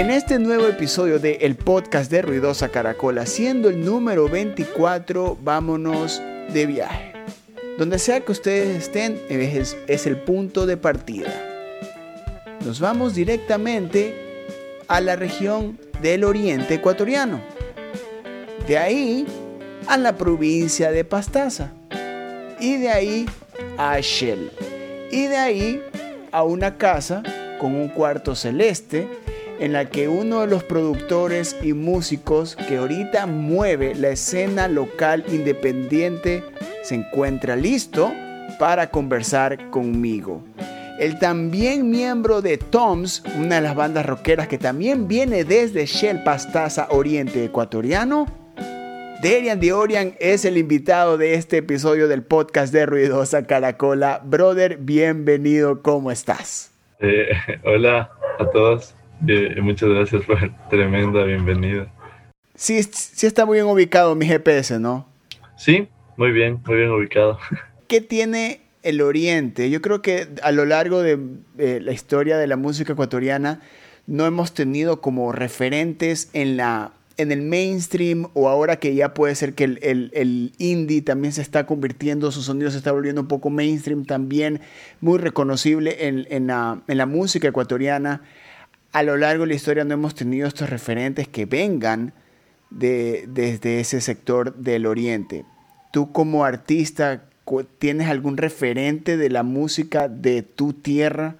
En 0.00 0.10
este 0.10 0.38
nuevo 0.38 0.66
episodio 0.66 1.18
de 1.18 1.40
El 1.42 1.56
Podcast 1.56 2.10
de 2.10 2.22
Ruidosa 2.22 2.70
Caracola, 2.70 3.26
siendo 3.26 3.68
el 3.68 3.84
número 3.84 4.30
24, 4.30 5.36
vámonos 5.42 6.22
de 6.54 6.64
viaje. 6.64 7.12
Donde 7.76 7.98
sea 7.98 8.20
que 8.20 8.32
ustedes 8.32 8.78
estén, 8.78 9.20
es, 9.28 9.76
es 9.88 10.06
el 10.06 10.16
punto 10.16 10.64
de 10.64 10.78
partida. 10.78 11.30
Nos 12.64 12.80
vamos 12.80 13.14
directamente 13.14 14.14
a 14.88 15.02
la 15.02 15.16
región 15.16 15.78
del 16.00 16.24
oriente 16.24 16.76
ecuatoriano. 16.76 17.38
De 18.66 18.78
ahí 18.78 19.26
a 19.86 19.98
la 19.98 20.16
provincia 20.16 20.90
de 20.92 21.04
Pastaza. 21.04 21.74
Y 22.58 22.78
de 22.78 22.88
ahí 22.88 23.26
a 23.76 24.00
Shell. 24.00 24.50
Y 25.10 25.26
de 25.26 25.36
ahí 25.36 25.82
a 26.32 26.42
una 26.42 26.78
casa 26.78 27.22
con 27.60 27.74
un 27.74 27.90
cuarto 27.90 28.34
celeste 28.34 29.19
en 29.60 29.74
la 29.74 29.84
que 29.90 30.08
uno 30.08 30.40
de 30.40 30.46
los 30.46 30.64
productores 30.64 31.54
y 31.62 31.74
músicos 31.74 32.56
que 32.56 32.78
ahorita 32.78 33.26
mueve 33.26 33.94
la 33.94 34.08
escena 34.08 34.68
local 34.68 35.22
independiente 35.28 36.42
se 36.82 36.94
encuentra 36.94 37.56
listo 37.56 38.10
para 38.58 38.90
conversar 38.90 39.70
conmigo. 39.70 40.42
El 40.98 41.18
también 41.18 41.90
miembro 41.90 42.42
de 42.42 42.56
Toms, 42.58 43.22
una 43.38 43.56
de 43.56 43.60
las 43.60 43.76
bandas 43.76 44.06
rockeras 44.06 44.48
que 44.48 44.58
también 44.58 45.08
viene 45.08 45.44
desde 45.44 45.86
Shell 45.86 46.22
Pastaza 46.24 46.88
Oriente 46.90 47.44
Ecuatoriano, 47.44 48.26
Derian 49.22 49.60
Diorian 49.60 50.14
es 50.18 50.46
el 50.46 50.56
invitado 50.56 51.18
de 51.18 51.34
este 51.34 51.58
episodio 51.58 52.08
del 52.08 52.22
podcast 52.22 52.72
de 52.72 52.86
Ruidosa 52.86 53.46
Caracola. 53.46 54.22
Brother, 54.24 54.78
bienvenido, 54.78 55.82
¿cómo 55.82 56.10
estás? 56.10 56.72
Eh, 57.00 57.28
hola 57.64 58.10
a 58.38 58.46
todos. 58.50 58.94
Eh, 59.26 59.60
muchas 59.60 59.88
gracias 59.88 60.22
por 60.24 60.38
tremenda 60.70 61.24
bienvenida. 61.24 61.92
Sí, 62.54 62.82
sí 62.82 63.26
está 63.26 63.46
muy 63.46 63.58
bien 63.58 63.66
ubicado 63.66 64.14
mi 64.14 64.26
GPS, 64.26 64.78
¿no? 64.78 65.06
Sí, 65.56 65.88
muy 66.16 66.32
bien, 66.32 66.60
muy 66.66 66.76
bien 66.76 66.90
ubicado. 66.90 67.38
¿Qué 67.88 68.00
tiene 68.00 68.60
el 68.82 69.00
Oriente? 69.00 69.70
Yo 69.70 69.82
creo 69.82 70.02
que 70.02 70.28
a 70.42 70.52
lo 70.52 70.64
largo 70.64 71.02
de 71.02 71.18
la 71.56 71.92
historia 71.92 72.38
de 72.38 72.46
la 72.46 72.56
música 72.56 72.92
ecuatoriana 72.92 73.60
no 74.06 74.26
hemos 74.26 74.54
tenido 74.54 75.00
como 75.00 75.32
referentes 75.32 76.30
en 76.32 76.56
la 76.56 76.92
en 77.20 77.32
el 77.32 77.42
mainstream 77.42 78.28
o 78.32 78.48
ahora 78.48 78.76
que 78.76 78.94
ya 78.94 79.12
puede 79.12 79.34
ser 79.34 79.52
que 79.54 79.64
el, 79.64 80.52
indie 80.56 81.02
también 81.02 81.32
se 81.34 81.42
está 81.42 81.66
convirtiendo, 81.66 82.32
su 82.32 82.40
sonido 82.40 82.70
se 82.70 82.78
está 82.78 82.92
volviendo 82.92 83.20
un 83.20 83.28
poco 83.28 83.50
mainstream 83.50 84.06
también, 84.06 84.60
muy 85.02 85.18
reconocible 85.18 86.08
en, 86.08 86.46
la, 86.46 87.06
música 87.06 87.48
ecuatoriana. 87.48 88.22
A 88.92 89.04
lo 89.04 89.16
largo 89.16 89.44
de 89.44 89.48
la 89.48 89.54
historia 89.54 89.84
no 89.84 89.94
hemos 89.94 90.16
tenido 90.16 90.48
estos 90.48 90.68
referentes 90.68 91.28
que 91.28 91.46
vengan 91.46 92.12
de, 92.70 93.24
desde 93.28 93.78
ese 93.78 94.00
sector 94.00 94.54
del 94.54 94.86
oriente. 94.86 95.44
Tú 95.92 96.10
como 96.10 96.44
artista, 96.44 97.28
¿tienes 97.78 98.08
algún 98.08 98.36
referente 98.36 99.16
de 99.16 99.30
la 99.30 99.44
música 99.44 100.08
de 100.08 100.42
tu 100.42 100.72
tierra? 100.72 101.36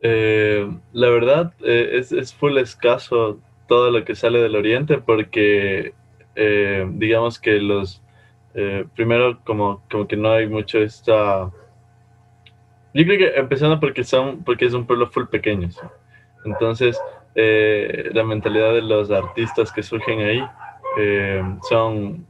Eh, 0.00 0.68
la 0.92 1.08
verdad 1.10 1.52
eh, 1.62 1.90
es, 1.94 2.10
es 2.10 2.34
full 2.34 2.56
escaso 2.56 3.38
todo 3.68 3.90
lo 3.90 4.04
que 4.04 4.14
sale 4.16 4.40
del 4.40 4.56
oriente 4.56 4.98
porque 4.98 5.92
eh, 6.34 6.88
digamos 6.94 7.38
que 7.38 7.60
los 7.60 8.02
primero 8.96 9.38
como, 9.44 9.80
como 9.88 10.08
que 10.08 10.16
no 10.16 10.32
hay 10.32 10.48
mucho 10.48 10.80
esta 10.80 11.52
yo 12.92 13.04
creo 13.04 13.16
que 13.16 13.38
empezando 13.38 13.78
porque 13.78 14.02
son 14.02 14.42
porque 14.42 14.64
es 14.64 14.74
un 14.74 14.86
pueblo 14.86 15.06
full 15.06 15.26
pequeño 15.26 15.68
entonces 16.44 17.00
eh, 17.34 18.10
la 18.12 18.24
mentalidad 18.24 18.72
de 18.74 18.82
los 18.82 19.10
artistas 19.10 19.72
que 19.72 19.82
surgen 19.82 20.20
ahí 20.20 20.42
son 21.68 22.26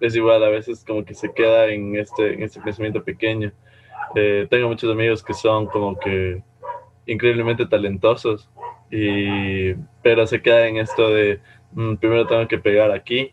es 0.00 0.14
igual 0.14 0.44
a 0.44 0.48
veces 0.48 0.84
como 0.84 1.04
que 1.04 1.14
se 1.14 1.32
queda 1.32 1.68
en 1.68 1.96
este 1.96 2.34
en 2.34 2.42
este 2.42 2.60
pensamiento 2.60 3.02
pequeño 3.02 3.52
tengo 4.50 4.68
muchos 4.68 4.90
amigos 4.90 5.22
que 5.22 5.32
son 5.32 5.66
como 5.66 5.98
que 5.98 6.42
increíblemente 7.06 7.66
talentosos 7.66 8.50
y, 8.90 9.74
pero 10.02 10.26
se 10.26 10.42
queda 10.42 10.68
en 10.68 10.76
esto 10.76 11.08
de 11.10 11.40
mm, 11.72 11.94
primero 11.96 12.26
tengo 12.26 12.46
que 12.46 12.58
pegar 12.58 12.90
aquí 12.90 13.32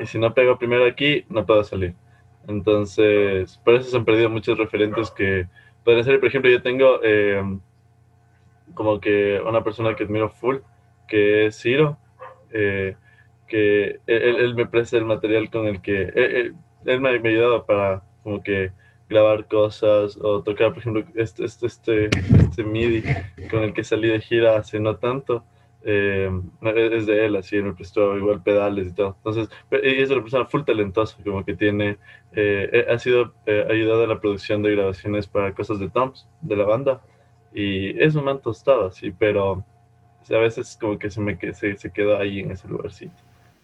y 0.00 0.06
si 0.06 0.18
no 0.18 0.32
pego 0.34 0.58
primero 0.58 0.86
aquí 0.86 1.24
no 1.28 1.44
puedo 1.44 1.62
salir. 1.62 1.94
Entonces, 2.48 3.60
por 3.64 3.74
eso 3.74 3.90
se 3.90 3.96
han 3.96 4.04
perdido 4.04 4.30
muchos 4.30 4.58
referentes 4.58 5.10
que 5.12 5.46
pueden 5.84 6.02
ser, 6.02 6.18
por 6.18 6.28
ejemplo, 6.28 6.50
yo 6.50 6.62
tengo 6.62 7.00
como 8.74 9.00
que 9.00 9.40
una 9.46 9.64
persona 9.64 9.94
que 9.94 10.04
admiro 10.04 10.30
full, 10.30 10.58
que 11.08 11.46
es 11.46 11.60
Ciro, 11.60 11.98
eh, 12.52 12.96
que 13.48 14.00
él, 14.06 14.54
me 14.54 14.66
presta 14.66 14.96
el 14.96 15.04
material 15.04 15.50
con 15.50 15.66
el 15.66 15.82
que 15.82 16.04
él, 16.14 16.54
él 16.86 17.00
me 17.00 17.08
ha 17.10 17.12
ayudado 17.12 17.66
para 17.66 18.02
como 18.22 18.42
que 18.42 18.72
grabar 19.12 19.46
cosas 19.46 20.18
o 20.20 20.42
tocar, 20.42 20.70
por 20.70 20.78
ejemplo, 20.78 21.04
este, 21.14 21.44
este, 21.44 21.66
este, 21.66 22.10
este 22.38 22.64
MIDI 22.64 23.02
con 23.50 23.62
el 23.62 23.72
que 23.74 23.84
salí 23.84 24.08
de 24.08 24.20
gira 24.20 24.56
hace 24.56 24.80
no 24.80 24.96
tanto. 24.96 25.44
Eh, 25.84 26.30
es 26.62 27.06
de 27.06 27.26
él, 27.26 27.36
así, 27.36 27.60
me 27.60 27.72
prestó 27.72 28.16
igual 28.16 28.42
pedales 28.42 28.88
y 28.88 28.94
todo. 28.94 29.16
Entonces, 29.18 29.48
es 29.70 30.10
una 30.10 30.22
persona 30.22 30.46
full 30.46 30.62
talentosa, 30.62 31.16
como 31.24 31.44
que 31.44 31.54
tiene, 31.54 31.98
eh, 32.32 32.70
eh, 32.72 32.86
ha 32.88 32.98
sido 32.98 33.34
ayudado 33.46 34.04
a 34.04 34.06
la 34.06 34.20
producción 34.20 34.62
de 34.62 34.72
grabaciones 34.76 35.26
para 35.26 35.54
cosas 35.54 35.80
de 35.80 35.90
Toms, 35.90 36.28
de 36.40 36.56
la 36.56 36.64
banda, 36.64 37.02
y 37.54 38.02
es 38.02 38.14
un 38.14 38.24
man 38.24 38.40
tostado, 38.40 38.86
así, 38.86 39.10
pero 39.10 39.64
a 40.30 40.38
veces 40.38 40.76
como 40.80 40.98
que 40.98 41.10
se 41.10 41.20
me 41.20 41.38
se, 41.54 41.76
se 41.76 41.90
quedó 41.90 42.18
ahí 42.18 42.40
en 42.40 42.52
ese 42.52 42.68
lugarcito. 42.68 43.12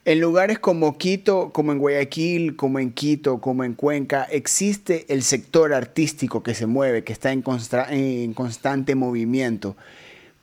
En 0.09 0.21
lugares 0.21 0.59
como 0.59 0.97
Quito, 0.97 1.51
como 1.53 1.71
en 1.73 1.79
Guayaquil, 1.79 2.57
como 2.57 2.79
en 2.79 2.93
Quito, 2.93 3.43
como 3.43 3.63
en 3.63 3.75
Cuenca, 3.75 4.25
existe 4.25 5.05
el 5.11 5.23
sector 5.23 5.75
artístico 5.75 6.43
que 6.43 6.55
se 6.55 6.67
mueve, 6.67 7.05
que 7.05 7.13
está 7.13 7.31
en, 7.31 7.43
constante 8.33 8.95
movimiento. 8.95 9.77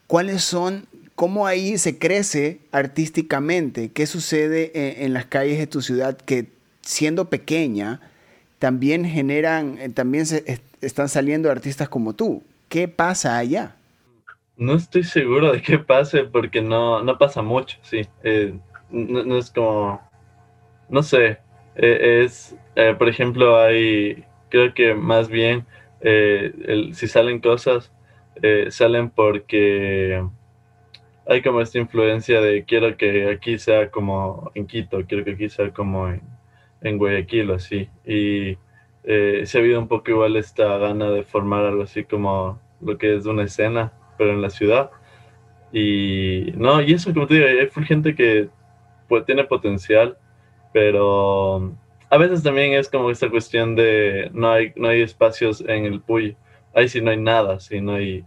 ¿Cuáles 0.06 0.44
son, 0.44 0.86
cómo 1.16 1.48
ahí 1.48 1.80
se 1.80 1.98
crece 1.98 2.60
artísticamente? 2.72 3.90
¿Qué 3.90 4.06
sucede 4.06 5.04
en, 5.04 5.14
las 5.14 5.26
calles 5.26 5.58
de 5.58 5.66
tu 5.66 5.82
ciudad 5.82 6.16
que 6.16 6.46
siendo 6.82 7.32
pequeña 7.32 8.02
también 8.60 9.04
generan, 9.04 9.80
eh, 9.80 9.90
también 9.90 10.28
se, 10.28 10.62
están 10.82 11.10
saliendo 11.10 11.50
artistas 11.50 11.90
como 11.90 12.14
tú? 12.14 12.44
¿Qué 12.70 12.88
pasa 12.88 13.38
allá? 13.38 13.76
No 14.58 14.76
estoy 14.76 15.04
seguro 15.04 15.52
de 15.52 15.62
qué 15.62 15.80
pase 15.80 16.24
porque 16.24 16.62
no, 16.62 17.04
no 17.04 17.18
pasa 17.18 17.42
mucho, 17.42 17.78
sí. 17.82 18.08
Eh, 18.24 18.58
no, 18.90 19.38
es 19.38 19.52
como, 19.52 20.02
no 20.90 21.04
sé, 21.04 21.40
e, 21.76 22.24
es, 22.24 22.56
eh, 22.76 22.96
por 22.98 23.10
ejemplo, 23.10 23.60
hay, 23.60 24.26
creo 24.50 24.74
que 24.74 24.94
más 24.96 25.30
bien, 25.30 25.66
eh, 26.02 26.92
si 26.94 27.08
salen 27.08 27.40
cosas, 27.42 27.92
eh, 28.42 28.68
salen 28.72 29.10
porque 29.10 30.24
hay 31.28 31.42
como 31.42 31.62
esta 31.62 31.80
influencia 31.80 32.42
de 32.42 32.66
quiero 32.66 32.98
que 32.98 33.30
aquí 33.30 33.58
sea 33.58 33.90
como 33.92 34.52
en 34.56 34.68
Quito, 34.68 35.06
quiero 35.08 35.26
que 35.26 35.32
aquí 35.32 35.50
sea 35.50 35.72
como 35.74 36.08
en, 36.10 36.22
en 36.82 36.98
Guayaquil 36.98 37.52
así. 37.52 37.90
Y 38.06 38.58
se 39.06 39.58
ha 39.58 39.62
habido 39.62 39.80
un 39.80 39.88
poco 39.88 40.12
igual 40.12 40.36
esta 40.36 40.78
gana 40.78 41.10
de 41.10 41.24
formar 41.24 41.66
algo 41.66 41.84
así 41.84 42.04
como 42.04 42.60
lo 42.82 42.98
que 42.98 43.16
es 43.16 43.26
una 43.26 43.44
escena, 43.44 43.94
pero 44.18 44.32
en 44.32 44.42
la 44.42 44.50
ciudad. 44.50 44.92
Y 45.72 46.54
no, 46.58 46.82
y 46.82 46.94
eso 46.94 47.14
como 47.14 47.28
te 47.28 47.36
digo, 47.36 47.46
hay 47.48 47.86
gente 47.86 48.16
que 48.16 48.50
pues, 49.08 49.26
tiene 49.26 49.44
potencial, 49.44 50.18
pero 50.74 51.74
a 52.10 52.18
veces 52.18 52.44
también 52.44 52.74
es 52.74 52.90
como 52.90 53.10
esta 53.12 53.30
cuestión 53.30 53.76
de 53.76 54.30
no 54.34 54.52
hay, 54.52 54.74
no 54.76 54.88
hay 54.90 55.02
espacios 55.02 55.62
en 55.68 55.86
el 55.86 56.02
Puy. 56.02 56.38
Ahí 56.74 56.88
sí 56.88 57.02
no 57.02 57.12
hay 57.12 57.18
nada, 57.18 57.60
sí 57.60 57.82
no 57.82 57.96
hay, 57.96 58.24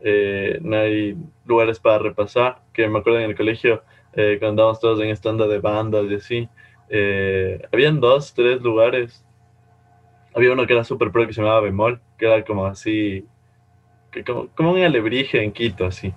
eh, 0.00 0.58
no 0.62 0.76
hay 0.76 1.16
lugares 1.44 1.80
para 1.80 1.98
repasar. 1.98 2.62
Que 2.72 2.88
me 2.88 2.98
acuerdo 2.98 3.20
en 3.20 3.30
el 3.30 3.36
colegio, 3.36 3.82
eh, 4.14 4.36
cuando 4.38 4.62
andábamos 4.62 4.80
todos 4.80 5.00
en 5.00 5.08
esta 5.08 5.30
onda 5.30 5.46
de 5.46 5.58
bandas 5.58 6.06
y 6.10 6.14
así, 6.14 6.48
eh, 6.88 7.60
habían 7.72 8.00
dos, 8.00 8.34
tres 8.34 8.60
lugares. 8.62 9.24
Había 10.34 10.52
uno 10.52 10.66
que 10.66 10.72
era 10.72 10.84
súper 10.84 11.10
pro 11.10 11.26
que 11.26 11.32
se 11.32 11.42
llamaba 11.42 11.60
Bemol, 11.60 12.00
que 12.18 12.26
era 12.26 12.44
como 12.44 12.66
así, 12.66 13.26
que 14.10 14.24
como, 14.24 14.48
como 14.48 14.72
un 14.72 14.82
alebrije 14.82 15.42
en 15.42 15.52
Quito, 15.52 15.86
así. 15.86 16.12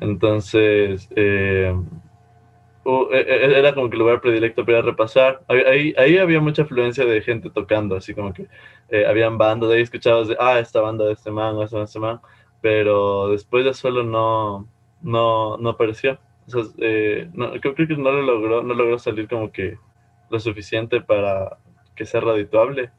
Entonces, 0.00 1.08
e, 1.16 1.74
e, 2.86 3.58
era 3.58 3.74
como 3.74 3.88
que 3.88 3.96
el 3.96 4.00
lugar 4.00 4.20
predilecto 4.20 4.64
para 4.64 4.82
repasar. 4.82 5.42
Ahí, 5.48 5.94
ahí 5.98 6.18
había 6.18 6.40
mucha 6.40 6.62
afluencia 6.62 7.04
de 7.04 7.20
gente 7.22 7.50
tocando, 7.50 7.96
así 7.96 8.14
como 8.14 8.32
que 8.32 8.48
eh, 8.90 9.06
habían 9.06 9.38
bandas, 9.38 9.70
ahí 9.70 9.82
escuchabas 9.82 10.28
de, 10.28 10.36
ah, 10.38 10.58
esta 10.58 10.80
banda 10.80 11.04
de 11.06 11.12
este 11.12 11.30
man, 11.30 11.60
esta 11.60 11.78
de 11.78 11.84
este 11.84 11.98
man, 11.98 12.20
pero 12.60 13.28
después 13.30 13.64
ya 13.64 13.72
solo 13.74 14.02
no, 14.02 14.68
no, 15.02 15.56
no 15.58 15.70
apareció. 15.70 16.18
O 16.46 16.50
sea, 16.50 16.62
eh, 16.78 17.28
no, 17.34 17.52
creo, 17.60 17.74
que 17.74 17.86
no 17.96 18.12
lo 18.12 18.22
logró, 18.22 18.62
no 18.62 18.74
logró 18.74 18.98
salir 18.98 19.28
como 19.28 19.50
que 19.50 19.78
lo 20.30 20.40
suficiente 20.40 21.00
para 21.00 21.58
que 21.96 22.04
sea 22.04 22.20
redituable 22.20 22.90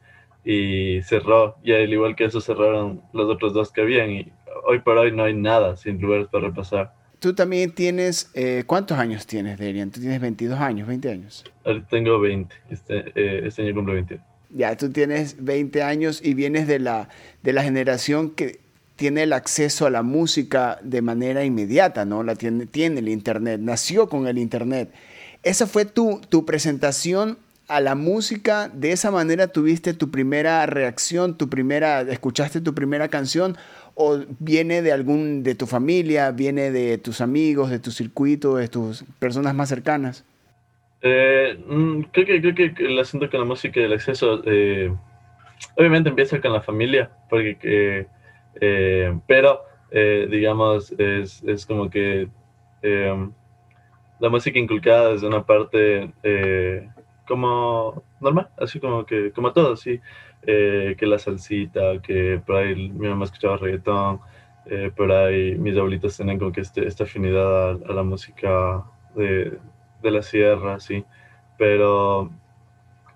y 0.50 1.02
cerró. 1.02 1.56
Y 1.62 1.74
al 1.74 1.92
igual 1.92 2.16
que 2.16 2.24
eso 2.24 2.40
cerraron 2.40 3.02
los 3.12 3.30
otros 3.30 3.52
dos 3.52 3.70
que 3.70 3.82
habían 3.82 4.10
y 4.10 4.32
hoy 4.66 4.80
por 4.80 4.96
hoy 4.96 5.12
no 5.12 5.24
hay 5.24 5.34
nada 5.34 5.76
sin 5.76 6.00
lugares 6.00 6.26
para 6.28 6.46
repasar. 6.46 6.94
tú 7.18 7.34
también 7.34 7.72
tienes, 7.72 8.30
eh, 8.32 8.64
¿cuántos 8.66 8.98
años 8.98 9.26
tienes, 9.26 9.58
Derian? 9.58 9.90
Tú 9.90 10.00
tienes 10.00 10.20
22 10.20 10.58
años, 10.58 10.88
20 10.88 11.10
años. 11.10 11.44
Ahorita 11.66 11.86
tengo 11.90 12.18
20, 12.18 12.54
este, 12.70 13.12
eh, 13.14 13.42
este 13.44 13.62
año 13.62 13.74
cumplo 13.74 13.92
20. 13.92 14.20
Ya, 14.50 14.74
tú 14.74 14.90
tienes 14.90 15.44
20 15.44 15.82
años 15.82 16.22
y 16.24 16.32
vienes 16.32 16.66
de 16.66 16.78
la, 16.78 17.10
de 17.42 17.52
la 17.52 17.62
generación 17.62 18.30
que 18.30 18.60
tiene 18.96 19.24
el 19.24 19.34
acceso 19.34 19.84
a 19.84 19.90
la 19.90 20.02
música 20.02 20.78
de 20.82 21.02
manera 21.02 21.44
inmediata, 21.44 22.06
¿no? 22.06 22.22
La 22.22 22.36
tiene, 22.36 22.64
tiene 22.64 23.00
el 23.00 23.10
Internet, 23.10 23.60
nació 23.60 24.08
con 24.08 24.26
el 24.26 24.38
Internet. 24.38 24.94
Esa 25.42 25.66
fue 25.66 25.84
tu, 25.84 26.22
tu 26.30 26.46
presentación 26.46 27.36
a 27.68 27.80
la 27.80 27.94
música, 27.94 28.68
de 28.68 28.92
esa 28.92 29.10
manera 29.10 29.48
tuviste 29.48 29.92
tu 29.92 30.10
primera 30.10 30.64
reacción, 30.66 31.36
tu 31.36 31.48
primera, 31.50 32.00
escuchaste 32.00 32.62
tu 32.62 32.74
primera 32.74 33.08
canción, 33.08 33.56
o 33.94 34.20
viene 34.38 34.80
de 34.80 34.92
algún, 34.92 35.42
de 35.42 35.54
tu 35.54 35.66
familia, 35.66 36.30
viene 36.30 36.70
de 36.70 36.98
tus 36.98 37.20
amigos, 37.20 37.68
de 37.68 37.78
tu 37.78 37.90
circuito, 37.90 38.56
de 38.56 38.68
tus 38.68 39.04
personas 39.18 39.54
más 39.54 39.68
cercanas? 39.68 40.24
Eh, 41.02 41.58
mm, 41.66 42.02
creo, 42.12 42.26
que, 42.26 42.40
creo 42.40 42.54
que 42.54 42.86
el 42.86 42.98
asunto 42.98 43.28
con 43.28 43.40
la 43.40 43.46
música 43.46 43.80
y 43.80 43.82
el 43.84 43.92
acceso, 43.92 44.42
eh, 44.46 44.90
obviamente 45.76 46.08
empieza 46.08 46.40
con 46.40 46.52
la 46.52 46.62
familia, 46.62 47.10
porque, 47.28 48.06
eh, 48.60 49.18
pero, 49.26 49.60
digamos, 49.90 50.92
es, 50.92 51.42
es, 51.44 51.66
como 51.66 51.90
que 51.90 52.28
la 52.82 54.28
música 54.28 54.58
inculcada 54.58 55.12
desde 55.12 55.26
una 55.26 55.44
parte 55.44 56.12
como 57.28 58.02
normal, 58.20 58.48
así 58.58 58.80
como 58.80 59.06
que, 59.06 59.32
como 59.32 59.52
todo, 59.52 59.76
sí, 59.76 60.00
que 60.42 60.96
la 61.00 61.18
salsita, 61.18 62.00
que 62.02 62.40
por 62.46 62.56
ahí 62.56 62.74
mi 62.74 63.08
mamá 63.08 63.24
escuchaba 63.26 63.58
reggaetón, 63.58 64.20
por 64.96 65.12
ahí 65.12 65.56
mis 65.56 65.76
abuelitos 65.76 66.16
tienen 66.16 66.38
como 66.38 66.52
que 66.52 66.62
este, 66.62 66.86
esta 66.86 67.04
afinidad 67.04 67.72
a 67.88 67.92
la 67.92 68.02
música 68.02 68.84
de 69.14 69.58
de 70.02 70.10
la 70.10 70.22
sierra, 70.22 70.80
sí, 70.80 71.04
pero 71.56 72.30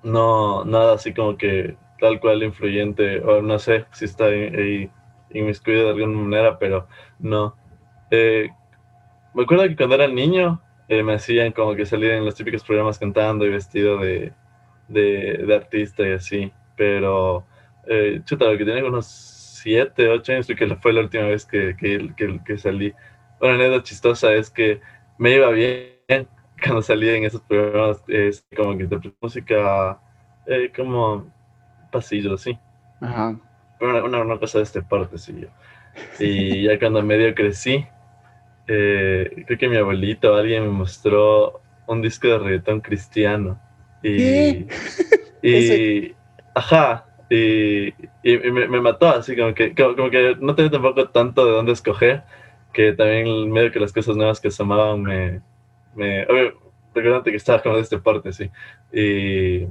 no, 0.02 0.64
nada 0.64 0.94
así 0.94 1.14
como 1.14 1.36
que 1.36 1.76
tal 2.00 2.20
cual 2.20 2.42
influyente, 2.42 3.20
o 3.20 3.42
no 3.42 3.58
sé 3.58 3.86
si 3.92 4.04
está 4.06 4.26
ahí 4.26 4.90
inmiscuido 5.30 5.84
de 5.94 6.02
alguna 6.02 6.22
manera, 6.22 6.58
pero 6.58 6.88
no. 7.18 7.54
Eh, 8.10 8.50
me 9.34 9.44
acuerdo 9.44 9.68
que 9.68 9.76
cuando 9.76 9.94
era 9.94 10.08
niño 10.08 10.60
eh, 10.92 11.02
me 11.02 11.14
hacían 11.14 11.52
como 11.52 11.74
que 11.74 11.86
salir 11.86 12.10
en 12.10 12.26
los 12.26 12.34
típicos 12.34 12.62
programas 12.62 12.98
cantando 12.98 13.46
y 13.46 13.48
vestido 13.48 13.96
de, 13.96 14.30
de, 14.88 15.54
artista 15.54 16.06
y 16.06 16.12
así, 16.12 16.52
pero 16.76 17.46
eh, 17.86 18.20
chuta, 18.26 18.44
que 18.58 18.64
tenía 18.66 18.84
unos 18.84 19.06
7, 19.06 20.06
8 20.10 20.32
años, 20.32 20.46
que 20.46 20.76
fue 20.76 20.92
la 20.92 21.00
última 21.00 21.24
vez 21.24 21.46
que, 21.46 21.74
que, 21.78 22.12
que, 22.14 22.38
que 22.44 22.58
salí. 22.58 22.92
Una 23.40 23.54
anécdota 23.54 23.84
chistosa 23.84 24.34
es 24.34 24.50
que 24.50 24.82
me 25.16 25.34
iba 25.34 25.48
bien 25.48 25.96
cuando 26.62 26.82
salía 26.82 27.16
en 27.16 27.24
esos 27.24 27.40
programas, 27.40 28.02
es 28.08 28.46
como 28.54 28.76
que 28.76 28.84
interpreté 28.84 29.16
música 29.18 29.98
eh, 30.46 30.70
como 30.76 31.32
pasillo, 31.90 32.36
sí. 32.36 32.58
Ajá. 33.00 33.34
Una, 33.80 34.22
una, 34.24 34.38
cosa 34.38 34.58
de 34.58 34.64
este 34.64 34.82
parte, 34.82 35.16
sí. 35.16 35.46
Y 36.20 36.64
ya 36.64 36.78
cuando 36.78 37.02
medio 37.02 37.34
crecí, 37.34 37.86
eh, 38.66 39.44
creo 39.46 39.58
que 39.58 39.68
mi 39.68 39.76
abuelito, 39.76 40.34
alguien 40.34 40.62
me 40.64 40.70
mostró 40.70 41.60
un 41.86 42.02
disco 42.02 42.28
de 42.28 42.38
reggaetón 42.38 42.80
cristiano. 42.80 43.60
Y, 44.02 44.66
y 45.42 46.14
ajá, 46.54 47.06
y, 47.30 47.88
y 48.22 48.50
me, 48.52 48.68
me, 48.68 48.80
mató, 48.80 49.08
así 49.08 49.36
como 49.36 49.54
que, 49.54 49.74
como, 49.74 50.10
que 50.10 50.36
no 50.40 50.54
tenía 50.54 50.70
tampoco 50.70 51.08
tanto 51.08 51.46
de 51.46 51.52
dónde 51.52 51.72
escoger, 51.72 52.22
que 52.72 52.92
también 52.92 53.50
medio 53.50 53.72
que 53.72 53.80
las 53.80 53.92
cosas 53.92 54.16
nuevas 54.16 54.40
que 54.40 54.48
asomaban 54.48 55.02
me, 55.02 55.40
me, 55.94 56.26
recordante 56.94 57.30
que 57.30 57.36
estaba 57.36 57.62
como 57.62 57.76
de 57.76 57.82
esta 57.82 58.00
parte, 58.00 58.32
sí. 58.32 58.50
Y 58.92 59.66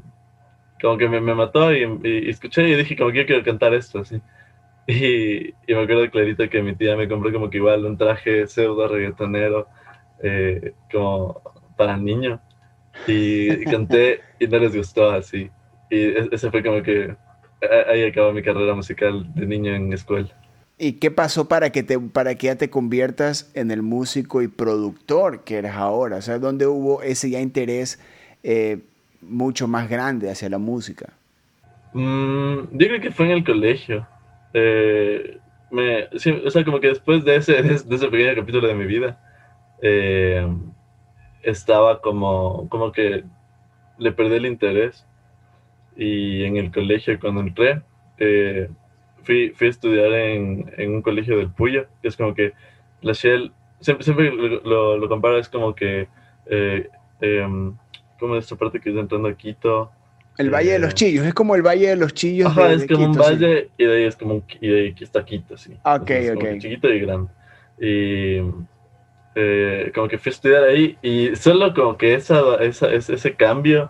como 0.81 0.97
que 0.97 1.07
me, 1.07 1.21
me 1.21 1.35
mató 1.35 1.73
y, 1.73 1.83
escuché 2.29 2.67
y 2.67 2.75
dije 2.75 2.95
como 2.95 3.11
que 3.11 3.19
yo 3.19 3.25
quiero 3.25 3.43
cantar 3.43 3.73
esto, 3.73 3.99
así. 3.99 4.21
Y, 4.87 5.49
y, 5.49 5.53
me 5.75 5.83
acuerdo 5.83 6.09
clarito 6.09 6.49
que 6.49 6.61
mi 6.61 6.75
tía 6.75 6.95
me 6.97 7.07
compró 7.07 7.31
como 7.31 7.49
que 7.49 7.57
igual 7.57 7.85
un 7.85 7.97
traje 7.97 8.47
pseudo 8.47 8.87
reggaetonero, 8.87 9.67
eh, 10.23 10.73
como 10.91 11.41
para 11.77 11.97
niño. 11.97 12.41
Y, 13.07 13.63
canté 13.65 14.21
y 14.39 14.47
no 14.47 14.59
les 14.59 14.75
gustó 14.75 15.11
así. 15.11 15.49
Y 15.89 15.97
e, 15.97 16.29
ese 16.31 16.49
fue 16.51 16.63
como 16.63 16.81
que 16.81 17.15
ahí 17.87 18.03
acabó 18.03 18.31
mi 18.33 18.41
carrera 18.41 18.73
musical 18.73 19.33
de 19.33 19.45
niño 19.45 19.73
en 19.73 19.93
escuela. 19.93 20.29
¿Y 20.77 20.93
qué 20.93 21.11
pasó 21.11 21.47
para 21.47 21.69
que, 21.69 21.83
te, 21.83 21.99
para 21.99 22.33
que 22.35 22.47
ya 22.47 22.55
te 22.55 22.71
conviertas 22.71 23.51
en 23.53 23.69
el 23.69 23.83
músico 23.83 24.41
y 24.41 24.47
productor 24.47 25.43
que 25.43 25.57
eres 25.57 25.73
ahora? 25.73 26.17
O 26.17 26.21
sea, 26.21 26.39
¿dónde 26.39 26.65
hubo 26.65 27.03
ese 27.03 27.29
ya 27.29 27.39
interés 27.39 27.99
eh, 28.41 28.79
mucho 29.21 29.67
más 29.67 29.87
grande 29.87 30.31
hacia 30.31 30.49
la 30.49 30.57
música? 30.57 31.13
Mm, 31.93 32.61
yo 32.71 32.87
creo 32.87 32.99
que 32.99 33.11
fue 33.11 33.27
en 33.27 33.31
el 33.33 33.43
colegio. 33.43 34.07
Eh, 34.53 35.39
me, 35.69 36.05
o 36.05 36.49
sea, 36.49 36.65
como 36.65 36.79
que 36.79 36.87
después 36.87 37.23
de 37.23 37.37
ese, 37.37 37.61
de 37.61 37.73
ese 37.73 38.07
pequeño 38.09 38.35
capítulo 38.35 38.67
de 38.67 38.75
mi 38.75 38.85
vida, 38.85 39.19
eh, 39.81 40.47
estaba 41.43 42.01
como, 42.01 42.67
como 42.69 42.91
que 42.91 43.23
le 43.97 44.11
perdí 44.11 44.35
el 44.35 44.45
interés. 44.45 45.07
Y 45.95 46.43
en 46.45 46.57
el 46.57 46.71
colegio, 46.71 47.19
cuando 47.19 47.41
entré, 47.41 47.81
fui, 49.23 49.51
fui 49.51 49.67
a 49.67 49.69
estudiar 49.69 50.11
en, 50.13 50.71
en, 50.77 50.95
un 50.95 51.01
colegio 51.01 51.37
del 51.37 51.51
Puyo, 51.51 51.87
que 52.01 52.07
es 52.07 52.17
como 52.17 52.33
que 52.33 52.53
la 53.01 53.13
Shell, 53.13 53.51
siempre, 53.79 54.03
siempre 54.03 54.31
lo, 54.31 55.07
comparo, 55.09 55.37
es 55.37 55.49
como 55.49 55.75
que, 55.75 56.07
eh, 56.45 56.89
eh, 57.21 57.71
como 58.19 58.35
esta 58.35 58.55
parte 58.55 58.79
que 58.79 58.89
está 58.89 59.01
entrando 59.01 59.27
a 59.27 59.33
Quito. 59.33 59.91
El 60.41 60.49
Valle 60.49 60.71
de 60.71 60.79
los 60.79 60.91
eh, 60.91 60.95
Chillos, 60.95 61.25
es 61.25 61.33
como 61.33 61.55
el 61.55 61.61
Valle 61.61 61.89
de 61.89 61.95
los 61.95 62.13
Chillos. 62.13 62.49
Ajá, 62.49 62.73
es 62.73 62.87
como 62.87 63.05
un 63.05 63.17
valle 63.17 63.69
y 63.77 63.85
de 63.85 63.97
ahí 63.97 64.03
es 64.03 64.15
como 64.15 64.35
un, 64.35 64.43
y 64.59 64.67
de 64.67 64.81
ahí 64.81 64.95
está 64.99 65.23
Quito, 65.23 65.55
sí. 65.57 65.73
Ok, 65.83 66.11
ok. 66.35 66.57
chiquito 66.59 66.89
y 66.89 66.99
grande. 66.99 67.31
Y 67.79 68.41
eh, 69.35 69.91
como 69.93 70.07
que 70.07 70.17
fui 70.17 70.29
a 70.29 70.33
estudiar 70.33 70.63
ahí 70.63 70.97
y 71.01 71.35
solo 71.35 71.73
como 71.73 71.97
que 71.97 72.15
esa, 72.15 72.55
esa, 72.61 72.91
ese 72.91 73.33
cambio 73.35 73.89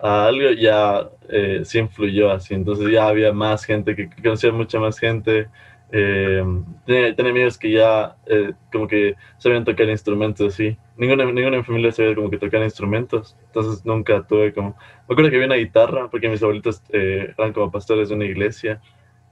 a 0.00 0.26
algo 0.26 0.50
ya 0.52 1.08
eh, 1.28 1.62
sí 1.64 1.78
influyó 1.78 2.30
así. 2.30 2.54
Entonces 2.54 2.90
ya 2.90 3.08
había 3.08 3.32
más 3.32 3.64
gente, 3.64 3.94
que, 3.94 4.08
conocía 4.22 4.52
mucha 4.52 4.78
más 4.78 4.98
gente. 4.98 5.48
Eh, 5.90 6.44
tenía, 6.84 7.30
amigos 7.30 7.56
que 7.56 7.70
ya 7.72 8.16
eh, 8.26 8.52
como 8.70 8.86
que 8.86 9.16
sabían 9.38 9.64
tocar 9.64 9.88
instrumentos 9.88 10.54
así. 10.54 10.76
Ninguna, 10.96 11.24
ninguna 11.24 11.56
en 11.56 11.58
mi 11.58 11.62
familia 11.62 11.92
sabía 11.92 12.14
como 12.14 12.30
que 12.30 12.38
tocar 12.38 12.62
instrumentos. 12.62 13.36
Entonces 13.46 13.84
nunca 13.84 14.26
tuve 14.26 14.52
como... 14.52 14.76
Me 15.08 15.14
acuerdo 15.14 15.30
que 15.30 15.36
había 15.36 15.46
una 15.46 15.56
guitarra, 15.56 16.08
porque 16.10 16.28
mis 16.28 16.42
abuelitos 16.42 16.82
eh, 16.90 17.34
eran 17.36 17.52
como 17.52 17.70
pastores 17.70 18.08
de 18.08 18.14
una 18.14 18.24
iglesia. 18.24 18.80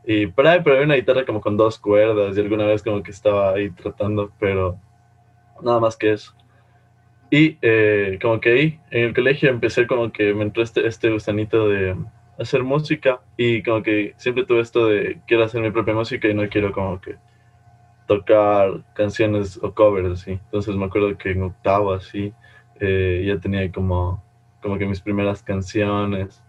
Y 0.07 0.29
pero 0.29 0.51
había 0.51 0.83
una 0.85 0.95
guitarra 0.95 1.25
como 1.25 1.41
con 1.41 1.57
dos 1.57 1.79
cuerdas 1.79 2.37
y 2.37 2.41
alguna 2.41 2.65
vez 2.65 2.83
como 2.83 3.03
que 3.03 3.11
estaba 3.11 3.55
ahí 3.55 3.71
tratando, 3.71 4.31
pero 4.39 4.79
nada 5.63 5.81
más 5.81 5.97
que 5.97 6.13
eso. 6.13 6.33
Y 7.31 7.59
eh, 7.61 8.19
como 8.23 8.41
que 8.41 8.51
ahí, 8.51 8.81
en 8.93 9.05
el 9.07 9.15
colegio, 9.15 9.51
empecé 9.51 9.87
como 9.87 10.13
que 10.13 10.33
me 10.33 10.45
entró 10.45 10.63
este, 10.63 10.87
este 10.87 11.11
gusanito 11.11 11.69
de 11.69 11.97
hacer 12.39 12.63
música 12.63 13.21
y 13.37 13.63
como 13.63 13.83
que 13.83 14.15
siempre 14.17 14.45
tuve 14.45 14.61
esto 14.61 14.89
de 14.89 15.21
quiero 15.27 15.45
hacer 15.45 15.61
mi 15.63 15.71
propia 15.71 15.95
música 15.95 16.29
y 16.29 16.35
no 16.35 16.49
quiero 16.49 16.73
como 16.73 17.01
que 17.01 17.17
tocar 18.07 18.85
canciones 18.95 19.59
o 19.63 19.73
covers 19.73 20.21
así. 20.21 20.33
Entonces 20.33 20.75
me 20.77 20.85
acuerdo 20.85 21.17
que 21.19 21.33
en 21.33 21.43
octavo 21.43 21.93
así 21.93 22.33
eh, 22.81 23.25
ya 23.27 23.39
tenía 23.39 23.71
como, 23.73 24.23
como 24.63 24.79
que 24.79 24.87
mis 24.87 25.01
primeras 25.01 25.43
canciones. 25.43 26.43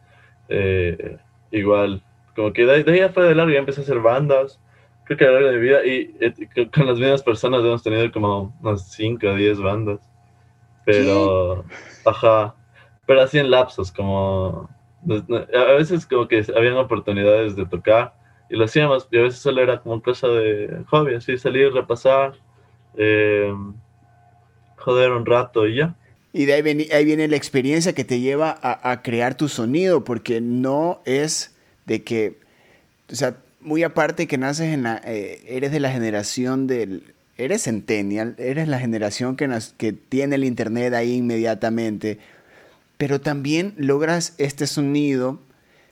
Eh, 0.50 1.18
igual, 1.52 2.04
como 2.36 2.54
que 2.54 2.66
de, 2.66 2.92
ahí 2.92 3.10
fue 3.10 3.26
de 3.26 3.36
largo 3.36 3.52
ya 3.52 3.60
empecé 3.60 3.82
a 3.82 3.84
hacer 3.84 4.00
bandas. 4.00 4.60
Creo 5.06 5.18
que 5.18 5.26
a 5.26 5.28
lo 5.30 5.34
largo 5.36 5.50
de 5.50 5.58
mi 5.58 5.62
vida 5.62 5.86
y 5.86 6.68
con 6.70 6.86
las 6.86 7.00
mismas 7.00 7.24
personas 7.24 7.62
hemos 7.62 7.82
tenido 7.82 8.12
como 8.12 8.56
unas 8.62 8.92
5 8.92 9.28
o 9.28 9.36
10 9.36 9.60
bandas. 9.60 10.00
Pero, 10.86 11.66
ajá, 12.06 12.56
pero 13.06 13.22
así 13.22 13.40
en 13.40 13.50
lapsos, 13.52 13.92
como, 13.92 14.70
a 15.10 15.74
veces 15.74 16.06
como 16.06 16.28
que 16.28 16.46
habían 16.56 16.78
oportunidades 16.78 17.56
de 17.56 17.66
tocar 17.66 18.14
y 18.50 18.56
lo 18.56 18.66
hacíamos, 18.66 19.08
y 19.12 19.18
a 19.18 19.24
veces 19.24 19.40
solo 19.40 19.62
era 19.62 19.82
como 19.82 20.02
cosa 20.02 20.28
de 20.28 20.84
hobby, 20.88 21.16
así 21.16 21.38
salir, 21.38 21.74
repasar, 21.74 22.34
eh, 22.96 23.54
joder 24.78 25.12
un 25.12 25.26
rato 25.26 25.68
y 25.68 25.76
ya. 25.76 25.96
Y 26.34 26.46
de 26.46 26.54
ahí 26.54 26.62
viene, 26.62 26.88
ahí 26.94 27.04
viene 27.04 27.28
la 27.28 27.36
experiencia 27.36 27.94
que 27.94 28.06
te 28.06 28.20
lleva 28.20 28.58
a, 28.62 29.02
crear 29.02 29.36
tu 29.36 29.50
sonido, 29.50 30.04
porque 30.04 30.40
no 30.40 31.02
es 31.06 31.58
de 31.86 32.04
que, 32.04 32.38
o 33.12 33.16
sea, 33.16 33.38
muy 33.60 33.84
aparte 33.84 34.28
que 34.28 34.38
naces 34.38 34.74
en 34.74 34.84
la, 34.84 35.02
eh, 35.04 35.42
eres 35.48 35.72
de 35.72 35.80
la 35.80 35.92
generación 35.92 36.68
del, 36.68 37.16
eres 37.38 37.64
centennial, 37.64 38.36
eres 38.38 38.68
la 38.68 38.80
generación 38.80 39.36
que, 39.36 39.50
que 39.78 39.94
tiene 39.94 40.36
el 40.36 40.44
Internet 40.44 40.94
ahí 40.94 41.16
inmediatamente, 41.16 42.20
pero 42.98 43.22
también 43.22 43.74
logras 43.78 44.34
este 44.38 44.68
sonido 44.68 45.40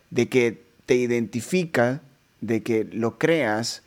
de 0.10 0.28
que 0.30 0.64
te 0.86 0.96
identifica, 0.96 2.02
de 2.42 2.64
que 2.64 2.84
lo 2.92 3.18
creas 3.18 3.84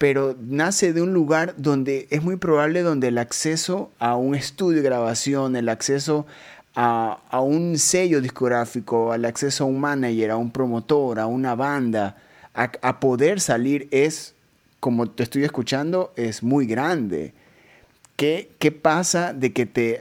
pero 0.00 0.34
nace 0.40 0.94
de 0.94 1.02
un 1.02 1.12
lugar 1.12 1.52
donde 1.58 2.08
es 2.08 2.22
muy 2.22 2.36
probable 2.36 2.80
donde 2.80 3.08
el 3.08 3.18
acceso 3.18 3.90
a 3.98 4.16
un 4.16 4.34
estudio 4.34 4.78
de 4.78 4.88
grabación, 4.88 5.56
el 5.56 5.68
acceso 5.68 6.24
a, 6.74 7.20
a 7.28 7.40
un 7.42 7.76
sello 7.76 8.22
discográfico, 8.22 9.12
el 9.12 9.26
acceso 9.26 9.64
a 9.64 9.66
un 9.66 9.78
manager, 9.78 10.30
a 10.30 10.38
un 10.38 10.52
promotor, 10.52 11.20
a 11.20 11.26
una 11.26 11.54
banda, 11.54 12.16
a, 12.54 12.72
a 12.80 12.98
poder 12.98 13.42
salir 13.42 13.88
es, 13.90 14.32
como 14.80 15.06
te 15.06 15.22
estoy 15.22 15.44
escuchando, 15.44 16.14
es 16.16 16.42
muy 16.42 16.64
grande. 16.64 17.34
¿Qué, 18.16 18.48
qué 18.58 18.72
pasa 18.72 19.34
de 19.34 19.52
que, 19.52 19.66
te, 19.66 20.00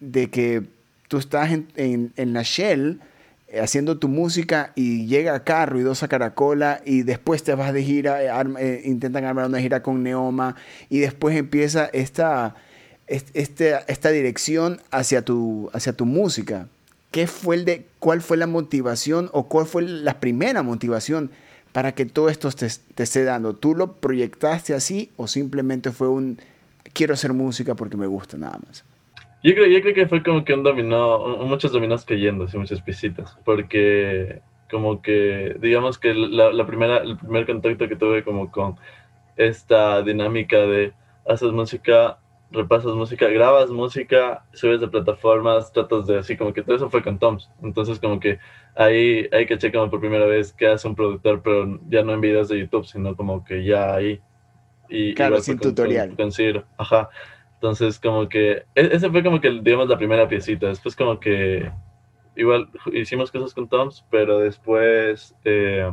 de 0.00 0.30
que 0.30 0.62
tú 1.08 1.18
estás 1.18 1.52
en, 1.52 2.12
en, 2.16 2.32
la 2.32 2.42
Shell? 2.42 3.00
Eh, 3.48 3.60
haciendo 3.60 3.98
tu 3.98 4.08
música 4.08 4.72
y 4.74 5.06
llega 5.06 5.34
acá 5.34 5.66
Ruidosa 5.66 6.08
Caracola 6.08 6.82
y 6.84 7.02
después 7.02 7.44
te 7.44 7.54
vas 7.54 7.72
de 7.72 7.84
gira, 7.84 8.22
eh, 8.22 8.44
eh, 8.58 8.82
intentan 8.84 9.24
armar 9.24 9.46
una 9.46 9.60
gira 9.60 9.84
con 9.84 10.02
Neoma 10.02 10.56
y 10.88 10.98
después 10.98 11.36
empieza 11.36 11.88
esta, 11.92 12.56
este, 13.06 13.76
esta 13.86 14.10
dirección 14.10 14.80
hacia 14.90 15.22
tu, 15.22 15.70
hacia 15.72 15.92
tu 15.92 16.06
música. 16.06 16.66
¿Qué 17.12 17.28
fue 17.28 17.54
el 17.54 17.64
de, 17.64 17.86
¿Cuál 18.00 18.20
fue 18.20 18.36
la 18.36 18.48
motivación 18.48 19.30
o 19.32 19.48
cuál 19.48 19.66
fue 19.66 19.82
la 19.82 20.18
primera 20.18 20.64
motivación 20.64 21.30
para 21.70 21.92
que 21.92 22.04
todo 22.04 22.28
esto 22.30 22.50
te, 22.50 22.66
te 22.96 23.04
esté 23.04 23.22
dando? 23.22 23.54
¿Tú 23.54 23.76
lo 23.76 23.92
proyectaste 23.92 24.74
así 24.74 25.12
o 25.16 25.28
simplemente 25.28 25.92
fue 25.92 26.08
un 26.08 26.40
quiero 26.92 27.14
hacer 27.14 27.32
música 27.32 27.76
porque 27.76 27.96
me 27.96 28.08
gusta 28.08 28.36
nada 28.36 28.58
más? 28.66 28.84
Yo 29.42 29.54
creo, 29.54 29.66
yo 29.66 29.80
creo 29.80 29.94
que 29.94 30.08
fue 30.08 30.22
como 30.22 30.44
que 30.44 30.54
un 30.54 30.62
dominó, 30.62 31.36
muchos 31.38 31.72
dominós 31.72 32.04
cayendo, 32.04 32.44
así 32.44 32.58
muchas 32.58 32.80
pisitas, 32.80 33.38
porque 33.44 34.40
como 34.70 35.02
que, 35.02 35.56
digamos 35.60 35.98
que 35.98 36.14
la, 36.14 36.66
primera, 36.66 36.98
el 36.98 37.16
primer 37.16 37.46
contacto 37.46 37.88
que 37.88 37.96
tuve 37.96 38.24
como 38.24 38.50
con 38.50 38.76
esta 39.36 40.02
dinámica 40.02 40.58
de 40.58 40.92
haces 41.28 41.52
música, 41.52 42.18
repasas 42.50 42.94
música, 42.94 43.28
grabas 43.28 43.70
música, 43.70 44.44
subes 44.52 44.80
de 44.80 44.88
plataformas, 44.88 45.72
tratas 45.72 46.06
de 46.06 46.18
así, 46.18 46.36
como 46.36 46.52
que 46.52 46.62
todo 46.62 46.76
eso 46.76 46.90
fue 46.90 47.02
con 47.02 47.18
Toms. 47.18 47.50
Entonces 47.62 47.98
como 47.98 48.18
que 48.20 48.38
ahí, 48.74 49.28
ahí 49.32 49.46
caché 49.46 49.72
como 49.72 49.90
por 49.90 50.00
primera 50.00 50.26
vez 50.26 50.52
que 50.52 50.66
hace 50.66 50.88
un 50.88 50.94
productor, 50.94 51.42
pero 51.42 51.78
ya 51.88 52.02
no 52.02 52.14
en 52.14 52.20
videos 52.20 52.48
de 52.48 52.58
YouTube, 52.58 52.86
sino 52.86 53.16
como 53.16 53.44
que 53.44 53.64
ya 53.64 53.94
ahí. 53.94 54.20
Y, 54.88 55.14
claro, 55.14 55.40
sin 55.40 55.58
tutorial. 55.58 56.14
Con, 56.16 56.30
Ajá. 56.78 57.10
Entonces, 57.56 57.98
como 57.98 58.28
que, 58.28 58.64
e-, 58.74 58.90
ese 58.92 59.10
fue 59.10 59.22
como 59.22 59.40
que, 59.40 59.50
digamos, 59.62 59.88
la 59.88 59.98
primera 59.98 60.28
piecita. 60.28 60.68
Después 60.68 60.94
como 60.96 61.18
que, 61.20 61.70
igual, 62.36 62.68
hicimos 62.92 63.30
cosas 63.30 63.54
con 63.54 63.68
Toms, 63.68 64.04
pero 64.10 64.38
después 64.40 65.34
eh, 65.44 65.90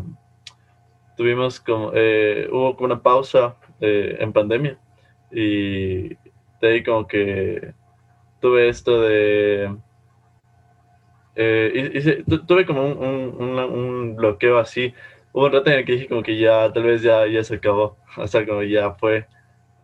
tuvimos 1.18 1.60
como, 1.60 1.92
eh, 1.94 2.48
hubo 2.52 2.76
como 2.76 2.88
una 2.88 3.02
pausa 3.02 3.56
eh, 3.82 4.18
en 4.20 4.34
pandemia. 4.34 4.78
Y 5.32 6.10
de 6.10 6.18
ahí 6.62 6.84
como 6.84 7.08
que 7.08 7.74
tuve 8.42 8.70
esto 8.70 9.02
de... 9.02 9.76
tuve 12.48 12.66
como 12.66 12.86
un, 12.86 13.60
un, 13.60 14.16
bloqueo 14.16 14.60
así. 14.60 14.94
Hubo 15.32 15.46
un 15.46 15.54
rato 15.54 15.70
en 15.72 15.80
el 15.80 15.86
que 15.86 15.94
dije 15.94 16.08
como 16.08 16.24
que 16.24 16.38
ya, 16.38 16.72
tal 16.74 16.84
vez 16.84 17.02
ya, 17.02 17.26
ya 17.28 17.44
se 17.44 17.56
acabó. 17.56 17.98
O 18.18 18.28
sea, 18.28 18.46
como 18.46 18.64
ya 18.64 18.92
fue 18.96 19.28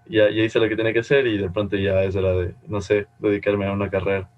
ya, 0.09 0.29
ya, 0.29 0.43
hice 0.43 0.59
lo 0.59 0.67
que 0.67 0.75
tenía 0.75 0.93
que 0.93 0.99
hacer 0.99 1.27
y 1.27 1.37
de 1.37 1.49
pronto 1.49 1.77
ya 1.77 2.03
es 2.03 2.15
hora 2.15 2.33
de, 2.33 2.53
no 2.67 2.81
sé, 2.81 3.07
dedicarme 3.19 3.67
a 3.67 3.71
una 3.71 3.89
carrera, 3.89 4.29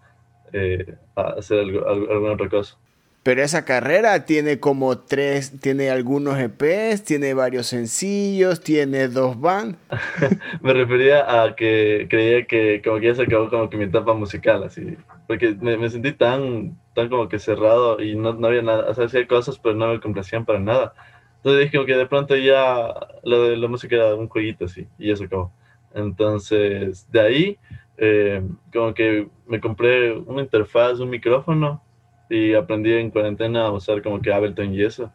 eh, 0.54 0.96
a 1.16 1.22
hacer 1.40 1.60
algo, 1.60 1.88
alguna 1.88 2.34
otra 2.34 2.50
cosa. 2.50 2.78
Pero 3.24 3.44
esa 3.44 3.66
carrera 3.66 4.26
tiene 4.26 4.60
como 4.60 4.98
tres, 4.98 5.60
tiene 5.62 5.92
algunos 5.92 6.40
EPs, 6.40 7.04
tiene 7.04 7.36
varios 7.36 7.68
sencillos, 7.68 8.62
tiene 8.62 9.10
dos 9.10 9.40
bands. 9.40 9.78
me 10.62 10.74
refería 10.74 11.44
a 11.44 11.56
que 11.56 12.08
creía 12.10 12.46
que 12.46 12.82
como 12.84 13.00
que 13.00 13.08
ya 13.08 13.16
se 13.16 13.24
acabó 13.24 13.48
como 13.50 13.70
que 13.70 13.78
mi 13.78 13.84
etapa 13.84 14.16
musical, 14.16 14.64
así, 14.64 14.98
porque 15.28 15.56
me, 15.62 15.78
me 15.78 15.92
sentí 15.92 16.14
tan, 16.14 16.80
tan 16.96 17.10
como 17.10 17.30
que 17.30 17.38
cerrado 17.38 18.02
y 18.02 18.16
no, 18.16 18.34
no 18.34 18.48
había 18.48 18.64
nada, 18.64 18.90
o 18.90 18.94
sea, 18.96 19.06
hacía 19.06 19.28
cosas 19.28 19.60
pero 19.60 19.76
no 19.76 19.90
me 19.90 20.00
complacían 20.00 20.44
para 20.44 20.60
nada. 20.60 20.96
Entonces 21.38 21.66
dije 21.66 21.78
como 21.78 21.86
que 21.86 21.98
de 21.98 22.08
pronto 22.08 22.36
ya 22.36 22.92
lo 23.24 23.44
de 23.44 23.58
la 23.58 23.68
música 23.68 23.98
era 23.98 24.16
un 24.16 24.30
jueguito 24.30 24.66
así 24.66 24.88
y 24.98 25.10
ya 25.10 25.16
se 25.16 25.26
acabó. 25.26 25.52
Entonces, 25.94 27.10
de 27.12 27.20
ahí, 27.20 27.58
eh, 27.98 28.42
como 28.74 28.94
que 28.94 29.28
me 29.46 29.60
compré 29.60 30.14
una 30.14 30.42
interfaz, 30.42 31.00
un 31.00 31.10
micrófono 31.10 31.84
y 32.30 32.54
aprendí 32.54 32.94
en 32.94 33.12
cuarentena 33.12 33.66
a 33.66 33.72
usar 33.72 34.02
como 34.02 34.22
que 34.22 34.32
Ableton 34.32 34.74
y 34.74 34.84
eso. 34.84 35.12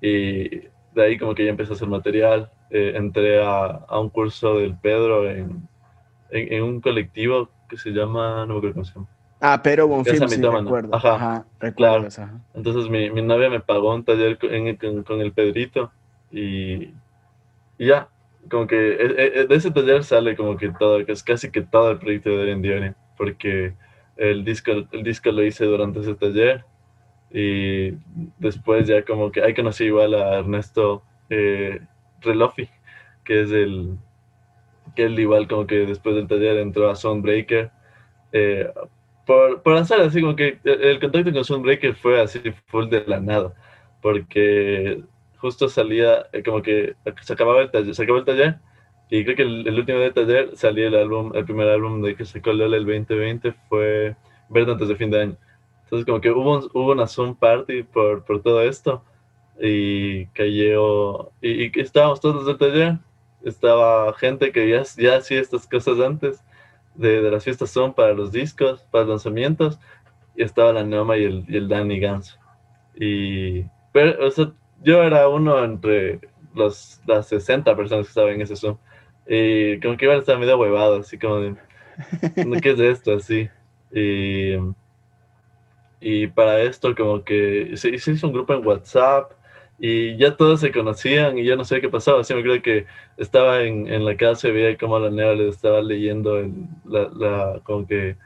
Y 0.00 0.48
de 0.94 1.02
ahí 1.02 1.18
como 1.18 1.34
que 1.34 1.44
ya 1.44 1.50
empecé 1.50 1.72
a 1.72 1.76
hacer 1.76 1.88
material. 1.88 2.50
Eh, 2.70 2.94
entré 2.96 3.42
a, 3.42 3.66
a, 3.66 4.00
un 4.00 4.10
curso 4.10 4.58
del 4.58 4.76
Pedro 4.76 5.30
en, 5.30 5.68
en, 6.30 6.62
un 6.62 6.80
colectivo 6.80 7.48
que 7.68 7.76
se 7.76 7.90
llama, 7.90 8.44
no 8.46 8.54
me 8.54 8.58
acuerdo 8.58 8.74
cómo 8.74 8.84
se 8.84 8.94
llama. 8.94 9.06
Ah, 9.40 9.60
pero 9.62 9.86
Bonfim, 9.86 10.28
sí, 10.28 10.42
recuerdo. 10.42 10.94
Ajá, 10.94 11.14
ajá 11.60 11.72
claro. 11.74 12.08
Entonces 12.54 12.90
mi, 12.90 13.10
mi, 13.10 13.22
novia 13.22 13.50
me 13.50 13.60
pagó 13.60 13.94
un 13.94 14.04
taller 14.04 14.38
con, 14.38 15.02
con 15.04 15.20
el 15.20 15.32
Pedrito 15.32 15.92
y, 16.32 16.86
y 17.78 17.86
ya, 17.86 18.08
como 18.50 18.66
que 18.66 18.76
e, 18.76 19.40
e, 19.40 19.46
de 19.46 19.54
ese 19.54 19.70
taller 19.70 20.04
sale 20.04 20.36
como 20.36 20.56
que 20.56 20.70
todo, 20.70 21.04
que 21.04 21.12
es 21.12 21.22
casi 21.22 21.50
que 21.50 21.62
todo 21.62 21.90
el 21.92 21.98
proyecto 21.98 22.30
de 22.30 22.54
Dione, 22.56 22.94
porque 23.16 23.74
el 24.16 24.44
disco, 24.44 24.72
el 24.92 25.02
disco 25.02 25.30
lo 25.32 25.44
hice 25.44 25.64
durante 25.64 26.00
ese 26.00 26.14
taller 26.14 26.64
y 27.30 27.92
después 28.38 28.86
ya 28.86 29.04
como 29.04 29.30
que 29.32 29.42
ahí 29.42 29.54
conocí 29.54 29.84
igual 29.84 30.14
a 30.14 30.38
Ernesto 30.38 31.02
eh, 31.28 31.80
Relofi, 32.22 32.68
que 33.24 33.42
es 33.42 33.50
el, 33.50 33.98
que 34.94 35.04
él 35.04 35.18
igual 35.18 35.48
como 35.48 35.66
que 35.66 35.86
después 35.86 36.14
del 36.16 36.28
taller 36.28 36.58
entró 36.58 36.90
a 36.90 36.96
Soundbreaker. 36.96 37.70
Eh, 38.32 38.70
por, 39.26 39.62
por 39.62 39.76
hacer 39.76 40.00
así 40.00 40.20
como 40.20 40.36
que 40.36 40.58
el, 40.64 41.00
contacto 41.00 41.32
con 41.32 41.44
Soundbreaker 41.44 41.94
fue 41.94 42.20
así 42.20 42.40
full 42.66 42.88
de 42.88 43.04
la 43.06 43.20
nada, 43.20 43.54
porque 44.00 45.02
justo 45.38 45.68
salía, 45.68 46.26
eh, 46.32 46.42
como 46.42 46.62
que 46.62 46.96
se 47.22 47.32
acababa 47.32 47.62
el 47.62 47.70
taller, 47.70 47.94
se 47.94 48.02
acabó 48.02 48.18
el 48.18 48.24
taller, 48.24 48.58
y 49.10 49.24
creo 49.24 49.36
que 49.36 49.42
el, 49.42 49.78
último 49.78 49.98
de 49.98 50.10
taller 50.12 50.56
salía 50.56 50.88
el 50.88 50.96
álbum, 50.96 51.32
el 51.34 51.44
primer 51.44 51.68
álbum 51.68 52.02
de 52.02 52.16
que 52.16 52.24
sacó 52.24 52.50
el 52.50 52.58
2020 52.58 53.52
fue 53.68 54.16
Verde 54.48 54.72
antes 54.72 54.88
de 54.88 54.96
fin 54.96 55.10
de 55.10 55.22
año. 55.22 55.36
Entonces 55.84 56.06
como 56.06 56.20
que 56.20 56.30
hubo, 56.30 56.58
hubo 56.74 56.92
una 56.92 57.06
Zoom 57.06 57.36
party 57.36 57.84
por, 57.84 58.24
por 58.24 58.42
todo 58.42 58.62
esto, 58.62 59.02
y 59.60 60.26
cayó, 60.26 61.30
y, 61.40 61.66
y 61.66 61.80
estábamos 61.80 62.20
todos 62.20 62.48
el 62.48 62.58
taller, 62.58 62.98
estaba 63.44 64.12
gente 64.14 64.52
que 64.52 64.68
ya, 64.68 64.82
ya 64.98 65.16
hacía 65.16 65.40
estas 65.40 65.66
cosas 65.68 66.00
antes, 66.00 66.42
de, 66.94 67.22
de 67.22 67.30
las 67.30 67.44
fiestas 67.44 67.70
son 67.70 67.94
para 67.94 68.14
los 68.14 68.32
discos, 68.32 68.82
para 68.90 69.04
los 69.04 69.10
lanzamientos, 69.10 69.78
y 70.36 70.42
estaba 70.42 70.72
la 70.72 70.84
Neoma 70.84 71.16
y 71.16 71.24
el, 71.24 71.44
y 71.48 71.56
el 71.56 71.68
Danny 71.68 72.00
Gans. 72.00 72.38
Y, 72.94 73.64
pero, 73.92 74.26
o 74.26 74.30
sea, 74.30 74.52
yo 74.82 75.02
era 75.02 75.28
uno 75.28 75.62
entre 75.64 76.20
los, 76.54 77.00
las 77.06 77.28
60 77.28 77.76
personas 77.76 78.06
que 78.06 78.10
estaban 78.10 78.34
en 78.34 78.42
ese 78.42 78.56
Zoom. 78.56 78.76
Y 79.28 79.80
como 79.80 79.96
que 79.96 80.04
iban 80.04 80.18
a 80.18 80.20
estar 80.20 80.38
medio 80.38 80.58
huevado, 80.58 81.00
así 81.00 81.18
como 81.18 81.36
de, 81.36 81.56
¿qué 82.62 82.70
es 82.70 82.80
esto? 82.80 83.14
Así. 83.14 83.48
Y, 83.92 84.54
y 86.00 86.26
para 86.28 86.60
esto 86.62 86.94
como 86.94 87.24
que 87.24 87.72
se, 87.76 87.90
hizo 87.90 88.26
un 88.26 88.32
grupo 88.32 88.54
en 88.54 88.66
WhatsApp 88.66 89.32
y 89.78 90.16
ya 90.16 90.36
todos 90.36 90.60
se 90.60 90.72
conocían 90.72 91.38
y 91.38 91.44
ya 91.44 91.56
no 91.56 91.64
sé 91.64 91.80
qué 91.80 91.88
pasaba. 91.88 92.20
Así 92.20 92.34
me 92.34 92.42
creo 92.42 92.62
que 92.62 92.86
estaba 93.16 93.62
en, 93.62 93.88
en 93.92 94.04
la 94.04 94.16
casa 94.16 94.48
y 94.48 94.52
veía 94.52 94.76
como 94.78 94.98
la 94.98 95.10
Neo 95.10 95.34
le 95.34 95.48
estaba 95.48 95.82
leyendo 95.82 96.42
la, 96.84 97.08
la, 97.14 97.60
como 97.64 97.86
que 97.86 98.16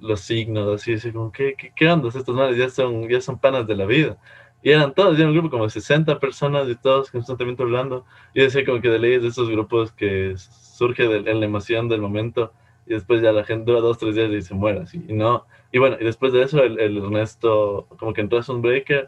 los 0.00 0.20
signos, 0.20 0.74
así, 0.74 0.94
así 0.94 1.10
como, 1.12 1.32
¿qué, 1.32 1.54
qué, 1.56 1.72
qué 1.74 1.88
onda? 1.88 2.08
Estos 2.08 2.34
manes 2.34 2.56
ya 2.56 2.68
son, 2.68 3.08
ya 3.08 3.20
son 3.20 3.38
panas 3.38 3.66
de 3.66 3.76
la 3.76 3.86
vida. 3.86 4.18
Y 4.64 4.70
eran 4.70 4.94
todos, 4.94 5.18
eran 5.18 5.28
un 5.28 5.34
grupo 5.34 5.50
como 5.50 5.68
60 5.68 6.18
personas 6.18 6.66
y 6.70 6.74
todos 6.74 7.10
constantemente 7.10 7.62
hablando. 7.62 8.06
Y 8.32 8.40
decía 8.40 8.64
como 8.64 8.80
que 8.80 8.88
de 8.88 8.98
leyes 8.98 9.20
de 9.20 9.28
esos 9.28 9.50
grupos 9.50 9.92
que 9.92 10.34
surge 10.38 11.06
de, 11.06 11.30
en 11.30 11.40
la 11.40 11.44
emoción 11.44 11.86
del 11.86 12.00
momento 12.00 12.50
y 12.86 12.94
después 12.94 13.20
ya 13.20 13.30
la 13.30 13.44
gente 13.44 13.70
dura 13.70 13.82
dos, 13.82 13.98
tres 13.98 14.14
días 14.14 14.30
y 14.30 14.40
se 14.40 14.54
muere 14.54 14.80
así. 14.80 15.04
Y 15.06 15.12
no. 15.12 15.44
Y 15.70 15.78
bueno, 15.78 15.98
y 16.00 16.04
después 16.04 16.32
de 16.32 16.42
eso 16.42 16.62
el, 16.62 16.80
el 16.80 16.96
Ernesto 16.96 17.86
como 17.98 18.14
que 18.14 18.22
entró 18.22 18.38
a 18.38 18.52
breaker 18.54 19.06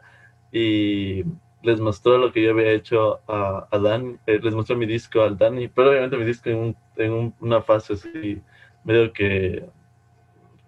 y 0.52 1.24
les 1.62 1.80
mostró 1.80 2.18
lo 2.18 2.32
que 2.32 2.42
yo 2.42 2.50
había 2.50 2.72
hecho 2.72 3.20
a, 3.26 3.66
a 3.70 3.78
Dani, 3.78 4.16
eh, 4.26 4.38
les 4.42 4.54
mostró 4.54 4.76
mi 4.76 4.84
disco 4.84 5.22
al 5.22 5.38
Dani, 5.38 5.68
pero 5.68 5.88
obviamente 5.88 6.18
mi 6.18 6.26
disco 6.26 6.50
en, 6.50 6.76
en 6.96 7.34
una 7.40 7.62
fase 7.62 7.94
así, 7.94 8.42
medio 8.84 9.10
que 9.10 9.64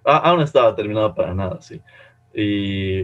aún 0.03 0.39
no 0.39 0.45
estaba 0.45 0.75
terminado 0.75 1.15
para 1.15 1.35
nada, 1.35 1.61
sí. 1.61 1.79
Y 2.33 3.01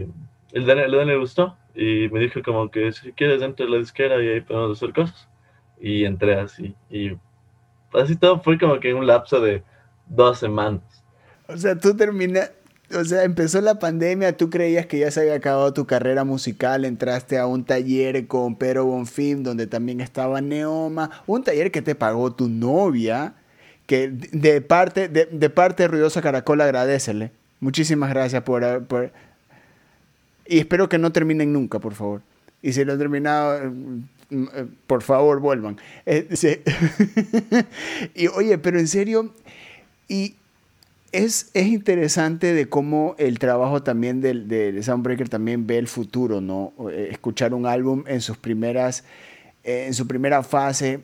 el 0.51 0.65
Dani, 0.65 0.81
el 0.81 0.91
Dani 0.91 1.11
le 1.11 1.17
gustó 1.17 1.55
y 1.75 2.09
me 2.09 2.21
dijo 2.21 2.41
como 2.43 2.71
que 2.71 2.91
si 2.91 3.11
quieres 3.11 3.41
entre 3.41 3.67
la 3.69 3.77
disquera 3.77 4.21
y 4.23 4.27
ahí 4.27 4.41
podemos 4.41 4.77
hacer 4.77 4.93
cosas. 4.93 5.27
Y 5.79 6.05
entré 6.05 6.39
así. 6.39 6.73
Y 6.89 7.11
así 7.93 8.15
todo 8.15 8.39
fue 8.39 8.57
como 8.57 8.79
que 8.79 8.93
un 8.93 9.05
lapso 9.05 9.41
de 9.41 9.61
dos 10.07 10.39
semanas. 10.39 10.81
O 11.47 11.57
sea, 11.57 11.77
tú 11.77 11.95
terminas, 11.95 12.51
o 12.93 13.03
sea, 13.03 13.23
empezó 13.23 13.61
la 13.61 13.79
pandemia, 13.79 14.37
tú 14.37 14.49
creías 14.49 14.85
que 14.85 14.99
ya 14.99 15.11
se 15.11 15.21
había 15.21 15.35
acabado 15.35 15.73
tu 15.73 15.85
carrera 15.85 16.23
musical, 16.23 16.85
entraste 16.85 17.37
a 17.37 17.45
un 17.45 17.65
taller 17.65 18.27
con 18.27 18.55
Pedro 18.55 18.85
Bonfim, 18.85 19.43
donde 19.43 19.67
también 19.67 20.01
estaba 20.01 20.41
Neoma, 20.41 21.09
un 21.27 21.43
taller 21.43 21.71
que 21.71 21.81
te 21.81 21.95
pagó 21.95 22.33
tu 22.33 22.47
novia, 22.47 23.35
que 23.85 24.09
de 24.09 24.61
parte 24.61 25.07
de, 25.07 25.49
parte 25.49 25.83
de 25.83 25.87
Ruidosa 25.87 26.21
Caracol 26.21 26.61
agradecele. 26.61 27.31
Muchísimas 27.59 28.09
gracias 28.09 28.43
por, 28.43 28.85
por, 28.85 29.11
Y 30.47 30.59
espero 30.59 30.87
que 30.89 30.97
no 30.97 31.11
terminen 31.11 31.51
nunca, 31.51 31.79
por 31.79 31.93
favor. 31.93 32.21
Y 32.61 32.73
si 32.73 32.83
lo 32.83 32.93
han 32.93 32.99
terminado, 32.99 33.71
mm, 33.71 34.03
eh, 34.31 34.65
por 34.87 35.01
favor, 35.01 35.39
vuelvan. 35.39 35.77
Eh, 36.05 36.27
y 38.15 38.27
oye, 38.27 38.57
pero 38.57 38.79
en 38.79 38.87
serio, 38.87 39.33
y 40.07 40.35
es, 41.11 41.49
es 41.53 41.67
interesante 41.67 42.53
de 42.53 42.67
cómo 42.67 43.15
el 43.17 43.39
trabajo 43.39 43.83
también 43.83 44.21
del, 44.21 44.47
de 44.47 44.81
Soundbreaker 44.83 45.29
también 45.29 45.65
ve 45.67 45.77
el 45.77 45.87
futuro, 45.87 46.41
¿no? 46.41 46.73
Eh, 46.91 47.09
escuchar 47.11 47.53
un 47.53 47.65
álbum 47.65 48.03
en 48.07 48.21
sus 48.21 48.37
primeras, 48.37 49.03
en 49.63 49.93
su 49.93 50.07
primera 50.07 50.43
fase. 50.43 50.99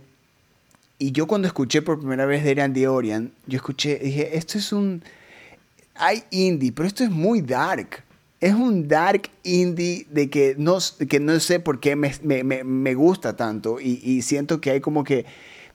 Y 0.97 1.11
yo 1.11 1.25
cuando 1.25 1.47
escuché 1.47 1.81
por 1.81 1.99
primera 1.99 2.25
vez 2.25 2.43
de 2.43 2.53
Randy 2.53 2.85
Orion, 2.85 3.31
yo 3.47 3.55
escuché, 3.55 3.97
dije, 3.97 4.37
esto 4.37 4.59
es 4.59 4.71
un... 4.71 5.01
Hay 5.95 6.23
indie, 6.29 6.71
pero 6.71 6.87
esto 6.87 7.03
es 7.03 7.09
muy 7.09 7.41
dark. 7.41 8.03
Es 8.41 8.53
un 8.53 8.87
dark 8.87 9.29
indie 9.43 10.07
de 10.09 10.29
que 10.29 10.55
no, 10.57 10.79
que 11.07 11.19
no 11.19 11.39
sé 11.39 11.59
por 11.59 11.79
qué 11.79 11.95
me, 11.95 12.11
me, 12.23 12.63
me 12.63 12.93
gusta 12.95 13.35
tanto 13.35 13.79
y, 13.79 14.01
y 14.03 14.23
siento 14.23 14.59
que 14.59 14.71
hay 14.71 14.81
como 14.81 15.03
que 15.03 15.25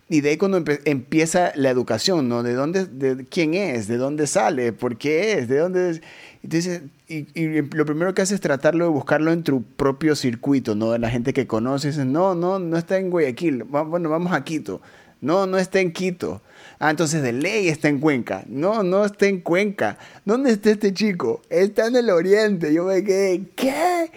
y 0.08 0.20
de 0.20 0.30
ahí 0.30 0.36
cuando 0.36 0.62
empieza 0.84 1.50
la 1.56 1.68
educación, 1.68 2.28
¿no? 2.28 2.44
¿De 2.44 2.54
dónde, 2.54 2.86
de 2.86 3.24
quién 3.24 3.54
es? 3.54 3.88
¿De 3.88 3.96
dónde 3.96 4.28
sale? 4.28 4.72
¿Por 4.72 4.98
qué 4.98 5.32
es? 5.32 5.48
¿De 5.48 5.58
dónde 5.58 5.90
es? 5.90 6.02
Entonces, 6.44 6.82
y, 7.08 7.26
lo 7.74 7.84
primero 7.84 8.14
que 8.14 8.22
haces 8.22 8.36
es 8.36 8.40
tratarlo 8.40 8.84
de 8.84 8.90
buscarlo 8.92 9.32
en 9.32 9.42
tu 9.42 9.64
propio 9.64 10.14
circuito, 10.14 10.76
¿no? 10.76 10.92
De 10.92 11.00
la 11.00 11.10
gente 11.10 11.32
que 11.32 11.48
conoces. 11.48 11.98
No, 11.98 12.36
no, 12.36 12.60
no 12.60 12.76
está 12.76 12.98
en 12.98 13.10
Guayaquil. 13.10 13.64
Bueno, 13.64 14.08
vamos 14.08 14.32
a 14.32 14.44
Quito. 14.44 14.80
No, 15.20 15.48
no 15.48 15.58
está 15.58 15.80
en 15.80 15.92
Quito. 15.92 16.40
Ah, 16.78 16.90
entonces 16.90 17.22
de 17.22 17.32
ley 17.32 17.68
está 17.68 17.88
en 17.88 18.00
Cuenca. 18.00 18.44
No, 18.48 18.82
no 18.82 19.04
está 19.04 19.26
en 19.26 19.40
Cuenca. 19.40 19.98
¿Dónde 20.24 20.52
está 20.52 20.70
este 20.70 20.92
chico? 20.92 21.42
Está 21.48 21.86
en 21.86 21.96
el 21.96 22.10
oriente. 22.10 22.72
Yo 22.72 22.84
me 22.84 23.02
quedé, 23.02 23.42
¿qué? 23.54 24.10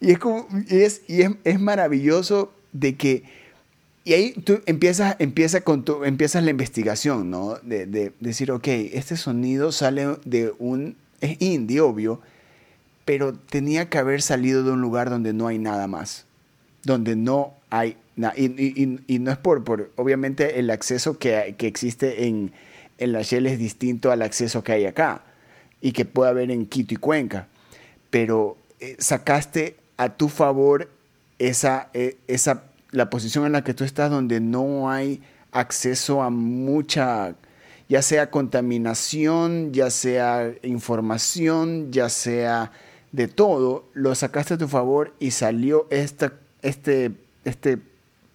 Y 0.00 0.12
es 0.12 0.18
como, 0.18 0.48
es, 0.68 1.02
y 1.06 1.22
es, 1.22 1.30
es 1.44 1.60
maravilloso 1.60 2.52
de 2.72 2.96
que 2.96 3.22
y 4.04 4.14
ahí 4.14 4.32
tú 4.32 4.60
empiezas, 4.66 5.16
empieza 5.18 5.60
con 5.60 5.84
empiezas 6.04 6.42
la 6.42 6.50
investigación, 6.50 7.30
¿no? 7.30 7.56
De, 7.62 8.12
decir, 8.18 8.50
ok, 8.50 8.66
este 8.66 9.16
sonido 9.16 9.72
sale 9.72 10.16
de 10.24 10.52
un... 10.58 10.96
Es 11.20 11.40
indie, 11.40 11.80
obvio, 11.82 12.20
pero 13.04 13.34
tenía 13.34 13.90
que 13.90 13.98
haber 13.98 14.22
salido 14.22 14.64
de 14.64 14.70
un 14.70 14.80
lugar 14.80 15.10
donde 15.10 15.34
no 15.34 15.48
hay 15.48 15.58
nada 15.58 15.86
más. 15.86 16.24
Donde 16.82 17.14
no 17.14 17.52
hay 17.68 17.98
Y, 18.36 19.18
no 19.18 19.30
es 19.30 19.38
por, 19.38 19.64
por... 19.64 19.90
Obviamente 19.96 20.58
el 20.58 20.70
acceso 20.70 21.18
que, 21.18 21.54
que 21.58 21.66
existe 21.66 22.26
en, 22.26 22.52
en 22.98 23.12
la 23.12 23.22
Shell 23.22 23.46
es 23.46 23.58
distinto 23.58 24.10
al 24.10 24.22
acceso 24.22 24.62
que 24.62 24.72
hay 24.72 24.86
acá. 24.86 25.22
Y 25.80 25.92
que 25.92 26.04
puede 26.04 26.30
haber 26.30 26.50
en 26.50 26.66
Quito 26.66 26.94
y 26.94 26.96
Cuenca. 26.98 27.48
Pero 28.10 28.56
eh, 28.80 28.96
sacaste 28.98 29.76
a 29.96 30.16
tu 30.16 30.28
favor 30.28 30.90
esa, 31.38 31.88
eh, 31.94 32.16
esa 32.26 32.64
la 32.90 33.10
posición 33.10 33.46
en 33.46 33.52
la 33.52 33.64
que 33.64 33.74
tú 33.74 33.84
estás 33.84 34.10
donde 34.10 34.40
no 34.40 34.90
hay 34.90 35.22
acceso 35.52 36.22
a 36.22 36.30
mucha, 36.30 37.34
ya 37.88 38.02
sea 38.02 38.30
contaminación, 38.30 39.72
ya 39.72 39.90
sea 39.90 40.52
información, 40.62 41.92
ya 41.92 42.08
sea 42.08 42.72
de 43.12 43.28
todo, 43.28 43.84
lo 43.94 44.14
sacaste 44.14 44.54
a 44.54 44.58
tu 44.58 44.68
favor 44.68 45.14
y 45.18 45.32
salió 45.32 45.86
esta, 45.90 46.34
este, 46.62 47.12
este 47.44 47.78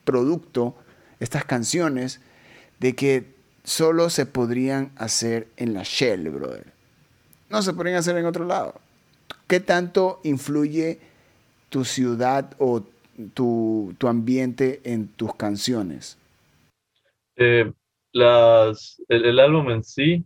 producto, 0.05 0.75
estas 1.19 1.43
canciones, 1.43 2.21
de 2.79 2.95
que 2.95 3.35
solo 3.63 4.09
se 4.09 4.25
podrían 4.25 4.91
hacer 4.95 5.47
en 5.57 5.73
la 5.73 5.83
Shell, 5.83 6.29
brother. 6.29 6.67
No 7.49 7.61
se 7.61 7.73
podrían 7.73 7.97
hacer 7.97 8.17
en 8.17 8.25
otro 8.25 8.45
lado. 8.45 8.75
¿Qué 9.47 9.59
tanto 9.59 10.19
influye 10.23 10.99
tu 11.69 11.83
ciudad 11.83 12.55
o 12.59 12.83
tu, 13.33 13.93
tu 13.97 14.07
ambiente 14.07 14.81
en 14.83 15.07
tus 15.07 15.35
canciones? 15.35 16.17
Eh, 17.35 17.71
las, 18.13 19.01
el, 19.09 19.39
álbum 19.39 19.69
en 19.71 19.83
sí, 19.83 20.25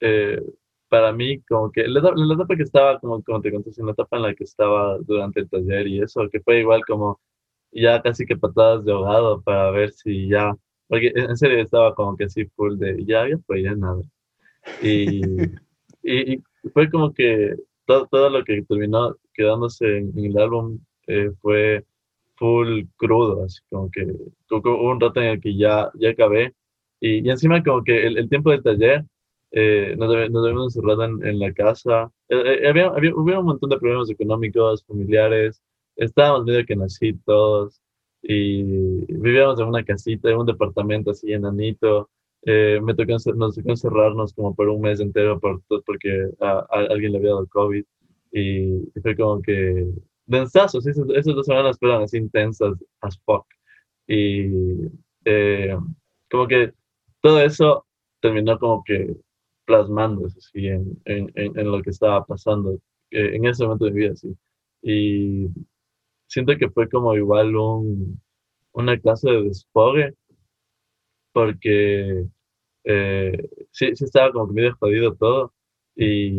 eh, 0.00 0.40
para 0.88 1.12
mí, 1.12 1.42
como 1.42 1.70
que 1.70 1.86
la, 1.86 2.00
etapa 2.00 2.56
que 2.56 2.62
estaba, 2.62 2.98
como, 2.98 3.22
como 3.22 3.40
te 3.40 3.52
conté, 3.52 3.70
en 3.76 3.86
la 3.86 3.92
etapa 3.92 4.16
en 4.16 4.22
la 4.22 4.34
que 4.34 4.44
estaba 4.44 4.98
durante 4.98 5.40
el 5.40 5.48
taller 5.48 5.86
y 5.86 6.00
eso, 6.00 6.28
que 6.30 6.40
fue 6.40 6.60
igual 6.60 6.82
como 6.86 7.20
ya 7.82 8.02
casi 8.02 8.26
que 8.26 8.36
patadas 8.36 8.84
de 8.84 8.92
ahogado 8.92 9.42
para 9.42 9.70
ver 9.70 9.92
si 9.92 10.28
ya, 10.28 10.54
porque 10.88 11.12
en 11.14 11.36
serio 11.36 11.60
estaba 11.62 11.94
como 11.94 12.16
que 12.16 12.24
así 12.24 12.46
full 12.56 12.78
de 12.78 13.04
ya, 13.04 13.28
ya 13.28 13.38
fue, 13.46 13.62
ya 13.62 13.74
nada. 13.74 14.02
Y, 14.82 15.20
y, 16.02 16.42
fue 16.72 16.90
como 16.90 17.12
que 17.12 17.54
todo, 17.86 18.06
todo, 18.10 18.30
lo 18.30 18.44
que 18.44 18.62
terminó 18.62 19.16
quedándose 19.34 19.98
en, 19.98 20.18
en 20.18 20.24
el 20.26 20.38
álbum 20.38 20.78
eh, 21.06 21.30
fue 21.40 21.84
full 22.36 22.84
crudo, 22.96 23.44
así 23.44 23.60
como 23.70 23.90
que 23.90 24.06
hubo 24.50 24.90
un 24.90 25.00
rato 25.00 25.20
en 25.20 25.28
el 25.28 25.40
que 25.40 25.56
ya, 25.56 25.90
ya 25.94 26.10
acabé 26.10 26.54
y, 27.00 27.26
y 27.26 27.30
encima 27.30 27.62
como 27.62 27.84
que 27.84 28.06
el, 28.06 28.18
el, 28.18 28.28
tiempo 28.28 28.50
del 28.50 28.62
taller 28.62 29.04
eh, 29.50 29.94
nos, 29.98 30.08
nos 30.30 30.44
habíamos 30.44 30.74
encerrado 30.74 31.04
en, 31.04 31.26
en, 31.26 31.38
la 31.38 31.52
casa, 31.52 32.10
eh, 32.28 32.60
eh, 32.62 32.68
había, 32.68 32.86
había, 32.88 33.14
hubo 33.14 33.38
un 33.40 33.46
montón 33.46 33.70
de 33.70 33.78
problemas 33.78 34.10
económicos, 34.10 34.84
familiares, 34.84 35.62
estábamos 35.96 36.44
medio 36.44 36.64
que 36.66 36.76
nacidos 36.76 37.80
y 38.22 38.62
vivíamos 39.12 39.60
en 39.60 39.68
una 39.68 39.84
casita, 39.84 40.30
en 40.30 40.38
un 40.38 40.46
departamento 40.46 41.10
así 41.10 41.32
enanito, 41.32 42.10
eh, 42.42 42.80
me 42.82 42.94
tocó, 42.94 43.12
nos 43.12 43.54
tocó 43.54 43.70
encerrarnos 43.70 44.34
como 44.34 44.54
por 44.54 44.68
un 44.68 44.80
mes 44.82 45.00
entero 45.00 45.40
por, 45.40 45.62
porque 45.86 46.30
a, 46.40 46.66
a 46.70 46.78
alguien 46.90 47.12
le 47.12 47.18
había 47.18 47.30
dado 47.30 47.46
COVID 47.48 47.84
y 48.32 48.82
fue 49.00 49.16
como 49.16 49.40
que 49.42 49.86
densazos, 50.26 50.86
esas, 50.86 51.08
esas 51.10 51.34
dos 51.34 51.46
semanas 51.46 51.78
fueron 51.78 52.02
así 52.02 52.18
intensas 52.18 52.74
as 53.00 53.18
fuck. 53.24 53.46
Y 54.06 54.50
eh, 55.24 55.76
como 56.30 56.46
que 56.48 56.72
todo 57.22 57.40
eso 57.40 57.86
terminó 58.20 58.58
como 58.58 58.82
que 58.84 59.16
plasmándose 59.66 60.38
así 60.38 60.66
en, 60.66 61.00
en, 61.06 61.30
en 61.34 61.70
lo 61.70 61.82
que 61.82 61.90
estaba 61.90 62.24
pasando 62.26 62.74
eh, 63.10 63.36
en 63.36 63.46
ese 63.46 63.64
momento 63.64 63.86
de 63.86 63.90
mi 63.92 64.00
vida, 64.00 64.16
sí. 64.16 64.36
Y 64.82 65.48
siento 66.26 66.56
que 66.58 66.70
fue 66.70 66.88
como 66.88 67.14
igual 67.14 67.56
un, 67.56 68.20
una 68.72 68.98
clase 68.98 69.30
de 69.30 69.42
desfogue, 69.44 70.14
porque 71.32 72.26
eh, 72.84 73.48
sí, 73.72 73.96
sí 73.96 74.04
estaba 74.04 74.32
como 74.32 74.48
que 74.48 74.54
medio 74.54 74.76
jodido 74.76 75.14
todo, 75.14 75.52
y 75.96 76.32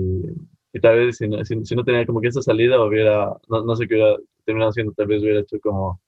y 0.75 0.79
tal 0.81 0.97
vez 0.97 1.17
si 1.17 1.27
no, 1.29 1.43
si, 1.45 1.55
no 1.75 1.85
tenía 1.85 2.05
como 2.05 2.19
que 2.19 2.27
esa 2.27 2.41
salida, 2.41 2.83
hubiera, 2.83 3.31
no, 3.47 3.63
no 3.63 3.75
sé 3.77 3.87
qué 3.87 3.95
hubiera 3.95 4.17
terminado 4.43 4.71
haciendo, 4.71 4.91
tal 4.91 5.07
vez 5.07 5.21
hubiera 5.23 5.39
hecho 5.39 5.57
como, 5.61 6.01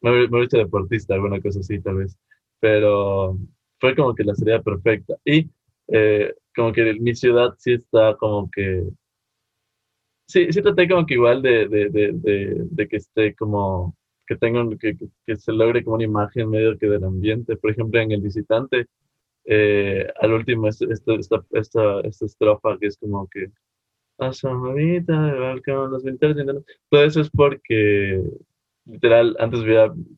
me 0.00 0.10
hubiera, 0.10 0.44
hecho 0.44 0.58
deportista, 0.58 1.14
alguna 1.14 1.40
cosa 1.40 1.60
así, 1.60 1.80
tal 1.80 1.96
vez. 1.98 2.18
Pero 2.58 3.38
fue 3.78 3.94
como 3.94 4.16
que 4.16 4.24
la 4.24 4.34
salida 4.34 4.60
perfecta. 4.60 5.14
Y 5.24 5.48
eh, 5.88 6.34
como 6.56 6.72
que 6.72 6.94
mi 6.94 7.14
ciudad 7.14 7.54
sí 7.58 7.74
está 7.74 8.16
como 8.16 8.50
que, 8.50 8.82
sí, 10.28 10.52
sí 10.52 10.62
traté 10.62 10.88
como 10.88 11.06
que 11.06 11.14
igual 11.14 11.42
de, 11.42 11.68
de, 11.68 11.88
de, 11.88 12.12
de, 12.70 12.88
que 12.88 12.96
esté 12.96 13.34
como, 13.34 13.96
que 14.26 14.36
tenga, 14.36 14.64
que, 14.78 14.96
que, 15.26 15.36
se 15.36 15.52
logre 15.52 15.82
como 15.82 15.96
una 15.96 16.04
imagen 16.04 16.50
medio 16.50 16.78
que 16.78 16.86
del 16.86 17.04
ambiente. 17.04 17.56
Por 17.56 17.70
ejemplo, 17.72 18.00
en 18.00 18.12
El 18.12 18.22
Visitante, 18.22 18.86
eh, 19.44 20.06
al 20.20 20.32
último, 20.32 20.68
esta, 20.68 20.84
esta, 20.86 21.44
esta, 21.52 22.00
esta 22.02 22.26
estrofa 22.26 22.78
que 22.78 22.86
es 22.88 22.98
como 22.98 23.26
que 23.28 23.50
asomadita 24.18 25.16
balcón, 25.34 25.90
los 25.92 26.02
ventanas, 26.02 26.36
todo 26.90 27.04
eso 27.04 27.20
es 27.20 27.30
porque 27.30 28.22
literal, 28.88 29.36
antes 29.38 29.60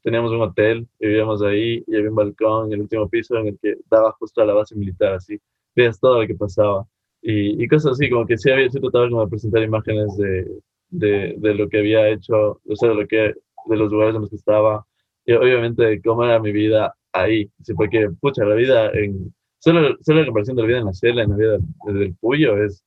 teníamos 0.02 0.32
un 0.32 0.42
hotel, 0.42 0.88
vivíamos 0.98 1.42
ahí 1.42 1.84
y 1.86 1.96
había 1.96 2.10
un 2.10 2.16
balcón 2.16 2.66
en 2.66 2.74
el 2.74 2.80
último 2.82 3.08
piso 3.08 3.36
en 3.36 3.48
el 3.48 3.58
que 3.60 3.76
daba 3.90 4.12
justo 4.12 4.40
a 4.40 4.46
la 4.46 4.54
base 4.54 4.74
militar, 4.76 5.14
así, 5.14 5.38
veías 5.74 6.00
todo 6.00 6.20
lo 6.20 6.26
que 6.26 6.34
pasaba. 6.34 6.86
Y, 7.22 7.62
y 7.62 7.68
cosas 7.68 7.92
así, 7.92 8.08
como 8.10 8.26
que 8.26 8.38
sí 8.38 8.50
había, 8.50 8.70
sí 8.70 8.80
trataba 8.80 9.06
de 9.06 9.28
presentar 9.28 9.62
imágenes 9.62 10.16
de, 10.16 10.46
de, 10.90 11.54
lo 11.54 11.68
que 11.68 11.78
había 11.78 12.08
hecho, 12.08 12.60
o 12.66 12.76
sea, 12.76 12.90
de, 12.90 12.94
lo 12.94 13.06
que, 13.06 13.34
de 13.66 13.76
los 13.76 13.92
lugares 13.92 14.14
en 14.14 14.22
los 14.22 14.30
que 14.30 14.36
estaba, 14.36 14.86
y 15.26 15.32
obviamente 15.32 16.00
cómo 16.02 16.24
era 16.24 16.40
mi 16.40 16.52
vida 16.52 16.94
ahí, 17.12 17.50
porque, 17.76 18.08
pucha, 18.20 18.44
la 18.44 18.54
vida 18.54 18.90
en, 18.92 19.34
solo, 19.58 19.96
solo 20.00 20.20
la 20.20 20.26
comparación 20.26 20.56
de 20.56 20.62
la 20.62 20.68
vida 20.68 20.78
en 20.78 20.86
la 20.86 20.94
celda, 20.94 21.22
en 21.22 21.30
la 21.30 21.36
vida 21.36 21.58
del 21.86 22.14
Puyo, 22.20 22.56
es 22.64 22.82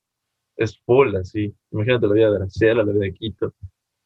es 0.58 0.80
full, 0.86 1.15
así. 1.15 1.54
Imagínate 1.72 2.08
la 2.08 2.13
vida 2.13 2.32
de 2.32 2.39
la 2.39 2.50
Ciela, 2.50 2.84
la 2.84 2.91
vida 2.91 3.06
de 3.06 3.13
Quito. 3.13 3.54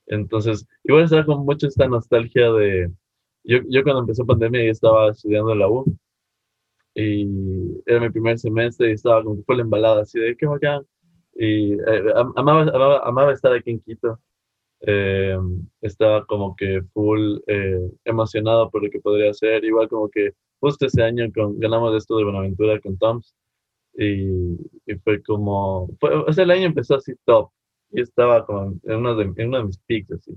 Entonces, 0.08 0.66
igual 0.84 1.04
estaba 1.04 1.26
con 1.26 1.46
mucho 1.46 1.68
esta 1.68 1.88
nostalgia 1.88 2.52
de... 2.52 2.92
Yo, 3.44 3.60
yo 3.70 3.84
cuando 3.84 4.02
empezó 4.02 4.26
pandemia 4.26 4.64
ya 4.66 4.72
estaba 4.72 5.12
estudiando 5.12 5.54
en 5.54 5.60
la 5.60 5.70
U 5.70 5.86
y 7.00 7.84
era 7.86 8.00
mi 8.00 8.10
primer 8.10 8.40
semestre 8.40 8.90
y 8.90 8.94
estaba 8.94 9.24
como 9.24 9.44
fue 9.44 9.58
la 9.58 9.62
embalada 9.62 10.02
así 10.02 10.20
de 10.20 10.36
qué 10.36 10.48
bacán. 10.48 10.84
Y 11.36 11.74
eh, 11.74 12.04
amaba, 12.36 12.64
amaba, 12.64 13.08
amaba, 13.08 13.34
estar 13.34 13.54
aquí 13.54 13.70
en 13.70 13.80
Quito. 13.82 14.20
Eh, 14.82 15.38
estaba 15.82 16.26
como 16.26 16.56
que 16.56 16.82
full 16.94 17.38
eh, 17.46 17.88
emocionado 18.04 18.72
por 18.72 18.84
lo 18.84 18.90
que 18.90 19.00
podría 19.00 19.30
hacer. 19.30 19.64
Igual 19.64 19.88
como 19.90 20.10
que 20.10 20.32
justo 20.60 20.88
ese 20.88 21.04
año 21.04 21.32
con, 21.36 21.60
ganamos 21.60 21.96
esto 21.96 22.18
de 22.18 22.24
Buenaventura 22.24 22.80
con 22.82 22.98
Toms. 22.98 23.36
Y, 23.94 24.56
y 24.88 24.96
fue 25.04 25.22
como, 25.22 25.90
fue, 26.00 26.16
o 26.16 26.34
sea, 26.34 26.46
el 26.46 26.52
año 26.52 26.66
empezó 26.66 26.96
así 26.96 27.14
top. 27.26 27.52
Y 27.92 28.02
estaba 28.02 28.44
como 28.44 28.74
en 28.84 28.96
uno 28.96 29.16
de, 29.16 29.24
en 29.38 29.50
uno 29.50 29.60
de 29.60 29.64
mis 29.66 29.78
peaks 29.86 30.14
así. 30.14 30.36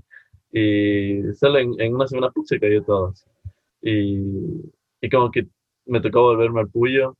Y 0.53 1.33
solo 1.33 1.57
en, 1.57 1.73
en 1.81 1.95
una 1.95 2.07
semana 2.07 2.31
se 2.45 2.59
cayó 2.59 2.83
todo. 2.83 3.13
Y, 3.81 4.19
y 5.01 5.09
como 5.09 5.31
que 5.31 5.47
me 5.91 6.01
tocó 6.01 6.23
volverme 6.23 6.61
al 6.61 6.69
puyo 6.69 7.17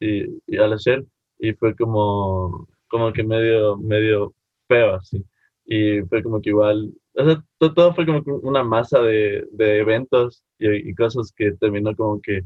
y, 0.00 0.24
y 0.46 0.56
al 0.58 0.72
hacer. 0.72 1.04
Y 1.38 1.52
fue 1.54 1.74
como, 1.76 2.68
como 2.88 3.12
que 3.12 3.22
medio, 3.22 3.76
medio 3.76 4.34
feo 4.68 4.94
así. 4.96 5.24
Y 5.66 6.00
fue 6.02 6.22
como 6.22 6.40
que 6.40 6.50
igual, 6.50 6.92
o 7.14 7.24
sea, 7.24 7.44
todo, 7.58 7.94
fue 7.94 8.06
como 8.06 8.22
una 8.42 8.64
masa 8.64 9.00
de, 9.00 9.46
de 9.52 9.78
eventos 9.80 10.44
y, 10.58 10.90
y, 10.90 10.94
cosas 10.94 11.32
que 11.36 11.52
terminó 11.52 11.94
como 11.96 12.20
que 12.20 12.42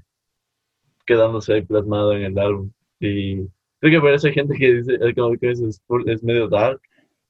quedándose 1.07 1.55
ahí 1.55 1.63
plasmado 1.63 2.13
en 2.15 2.23
el 2.23 2.39
álbum. 2.39 2.71
Y 3.01 3.39
creo 3.81 3.93
que 3.93 4.01
parece 4.01 4.33
gente 4.33 4.57
que 4.57 4.75
dice, 4.75 4.99
como 5.15 5.37
que 5.37 5.51
es, 5.51 5.61
es 6.07 6.23
medio 6.25 6.49
dark, 6.49 6.81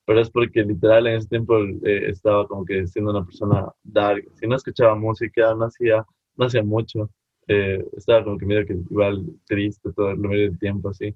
pero 0.07 0.21
es 0.21 0.31
porque 0.31 0.63
literal 0.65 1.07
en 1.07 1.17
ese 1.17 1.29
tiempo 1.29 1.59
eh, 1.59 2.11
estaba 2.11 2.47
como 2.47 2.65
que 2.65 2.87
siendo 2.87 3.11
una 3.13 3.25
persona 3.25 3.69
dark. 3.85 4.25
Si 4.35 4.47
no 4.47 4.57
escuchaba 4.57 4.95
música, 4.97 5.55
no 5.55 5.67
hacía, 5.67 6.05
no 6.37 6.47
hacía 6.47 6.63
mucho. 6.63 7.11
Eh, 7.53 7.85
estaba 7.97 8.23
como 8.23 8.39
que 8.39 8.47
medio 8.47 8.65
que 8.65 8.75
igual 8.75 9.25
triste 9.45 9.93
todo 9.93 10.11
el 10.13 10.19
medio 10.19 10.45
del 10.51 10.59
tiempo 10.59 10.91
así. 10.91 11.15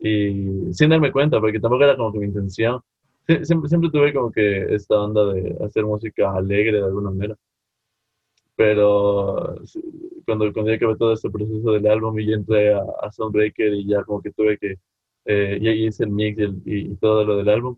Y 0.00 0.72
sin 0.72 0.90
darme 0.90 1.12
cuenta, 1.12 1.40
porque 1.40 1.60
tampoco 1.60 1.84
era 1.84 1.96
como 1.96 2.12
que 2.12 2.18
mi 2.18 2.26
intención. 2.26 2.80
Siempre, 3.42 3.68
siempre 3.68 3.90
tuve 3.90 4.12
como 4.12 4.32
que 4.32 4.74
esta 4.74 5.00
onda 5.00 5.32
de 5.32 5.56
hacer 5.64 5.84
música 5.84 6.34
alegre 6.34 6.78
de 6.78 6.84
alguna 6.84 7.10
manera. 7.10 7.36
Pero 8.56 9.56
cuando, 10.24 10.52
cuando 10.52 10.70
ya 10.70 10.76
acabé 10.76 10.96
todo 10.96 11.12
este 11.12 11.30
proceso 11.30 11.72
del 11.72 11.86
álbum 11.86 12.18
y 12.18 12.26
ya 12.26 12.34
entré 12.34 12.74
a, 12.74 12.82
a 13.02 13.12
Soundbreaker 13.12 13.74
y 13.74 13.86
ya 13.86 14.02
como 14.02 14.22
que 14.22 14.32
tuve 14.32 14.58
que, 14.58 14.76
eh, 15.26 15.58
ya 15.62 15.70
hice 15.70 16.04
el 16.04 16.10
mix 16.10 16.38
y, 16.64 16.92
y 16.92 16.96
todo 16.96 17.24
lo 17.24 17.36
del 17.36 17.48
álbum, 17.48 17.76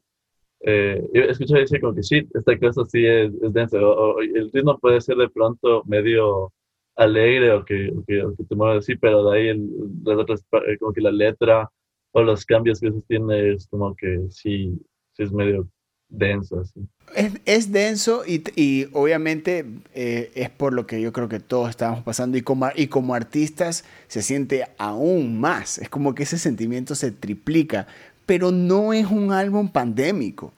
eh, 0.61 1.09
escuché 1.13 1.59
decir 1.59 1.81
como 1.81 1.95
que 1.95 2.03
sí, 2.03 2.27
esta 2.35 2.59
cosa 2.59 2.85
sí 2.87 3.05
es, 3.07 3.33
es 3.43 3.53
densa, 3.53 3.79
o, 3.81 4.21
el 4.21 4.51
ritmo 4.53 4.79
puede 4.79 5.01
ser 5.01 5.17
de 5.17 5.29
pronto 5.29 5.83
medio 5.87 6.53
alegre 6.99 7.53
o 7.53 7.65
que, 7.65 7.91
o 7.91 8.05
que, 8.05 8.45
te 8.45 8.55
mueve 8.55 8.79
así, 8.79 8.97
pero 8.97 9.31
de 9.31 9.39
ahí 9.39 9.49
el, 9.49 9.69
otras, 10.05 10.45
eh, 10.67 10.77
como 10.79 10.93
que 10.93 11.01
la 11.01 11.13
letra 11.13 11.71
o 12.13 12.23
los 12.23 12.45
cambios 12.45 12.81
que 12.81 12.93
se 12.93 13.01
tiene 13.09 13.53
es 13.53 13.67
como 13.69 13.95
que 13.95 14.27
sí, 14.31 14.79
sí 15.13 15.23
es 15.23 15.33
medio 15.33 15.67
denso. 16.09 16.61
Así. 16.61 16.81
Es, 17.15 17.41
es, 17.45 17.73
denso 17.73 18.25
y, 18.27 18.43
y 18.57 18.89
obviamente 18.93 19.65
eh, 19.95 20.31
es 20.35 20.51
por 20.51 20.73
lo 20.73 20.87
que 20.87 21.01
yo 21.01 21.13
creo 21.13 21.29
que 21.29 21.41
todos 21.41 21.71
estamos 21.71 22.03
pasando 22.03 22.37
y 22.37 22.43
como, 22.43 22.69
y 22.75 22.89
como 22.89 23.15
artistas 23.15 23.85
se 24.09 24.23
siente 24.23 24.65
aún 24.77 25.41
más, 25.41 25.79
es 25.79 25.89
como 25.89 26.15
que 26.15 26.25
ese 26.25 26.39
sentimiento 26.39 26.95
se 26.95 27.13
triplica 27.13 27.87
pero 28.29 28.51
no 28.51 28.93
es 28.93 29.07
un 29.07 29.33
álbum 29.33 29.71
pandémico. 29.71 30.53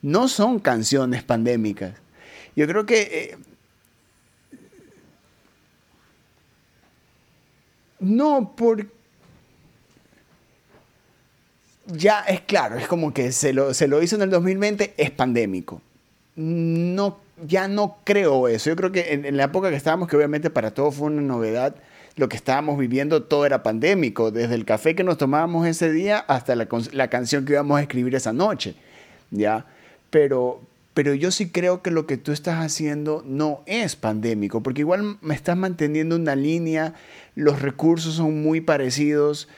No 0.00 0.26
son 0.26 0.58
canciones 0.58 1.22
pandémicas. 1.22 1.92
Yo 2.56 2.66
creo 2.66 2.86
que... 2.86 3.02
Eh, 3.02 3.36
no, 8.00 8.54
por... 8.56 8.86
Ya 11.86 12.20
es 12.20 12.40
claro, 12.42 12.76
es 12.76 12.86
como 12.86 13.12
que 13.12 13.32
se 13.32 13.52
lo, 13.52 13.74
se 13.74 13.88
lo 13.88 14.02
hizo 14.02 14.16
en 14.16 14.22
el 14.22 14.30
2020, 14.30 14.94
es 14.96 15.10
pandémico. 15.10 15.82
No, 16.36 17.18
ya 17.46 17.66
no 17.68 17.98
creo 18.04 18.48
eso. 18.48 18.70
Yo 18.70 18.76
creo 18.76 18.92
que 18.92 19.12
en, 19.12 19.24
en 19.24 19.36
la 19.36 19.44
época 19.44 19.70
que 19.70 19.76
estábamos, 19.76 20.08
que 20.08 20.16
obviamente 20.16 20.50
para 20.50 20.72
todos 20.72 20.94
fue 20.94 21.08
una 21.08 21.22
novedad, 21.22 21.74
lo 22.16 22.28
que 22.28 22.36
estábamos 22.36 22.78
viviendo 22.78 23.22
todo 23.24 23.46
era 23.46 23.62
pandémico, 23.62 24.30
desde 24.30 24.54
el 24.54 24.64
café 24.64 24.94
que 24.94 25.04
nos 25.04 25.18
tomábamos 25.18 25.66
ese 25.66 25.90
día 25.90 26.18
hasta 26.18 26.54
la, 26.54 26.68
la 26.92 27.08
canción 27.08 27.44
que 27.44 27.52
íbamos 27.54 27.78
a 27.78 27.82
escribir 27.82 28.14
esa 28.14 28.32
noche, 28.32 28.74
¿ya? 29.30 29.66
Pero, 30.10 30.60
pero 30.94 31.14
yo 31.14 31.30
sí 31.30 31.50
creo 31.50 31.82
que 31.82 31.90
lo 31.90 32.06
que 32.06 32.16
tú 32.16 32.32
estás 32.32 32.64
haciendo 32.64 33.22
no 33.26 33.62
es 33.66 33.96
pandémico, 33.96 34.62
porque 34.62 34.80
igual 34.80 35.18
me 35.20 35.34
estás 35.34 35.56
manteniendo 35.56 36.16
una 36.16 36.36
línea, 36.36 36.94
los 37.34 37.62
recursos 37.62 38.14
son 38.14 38.42
muy 38.42 38.60
parecidos, 38.60 39.48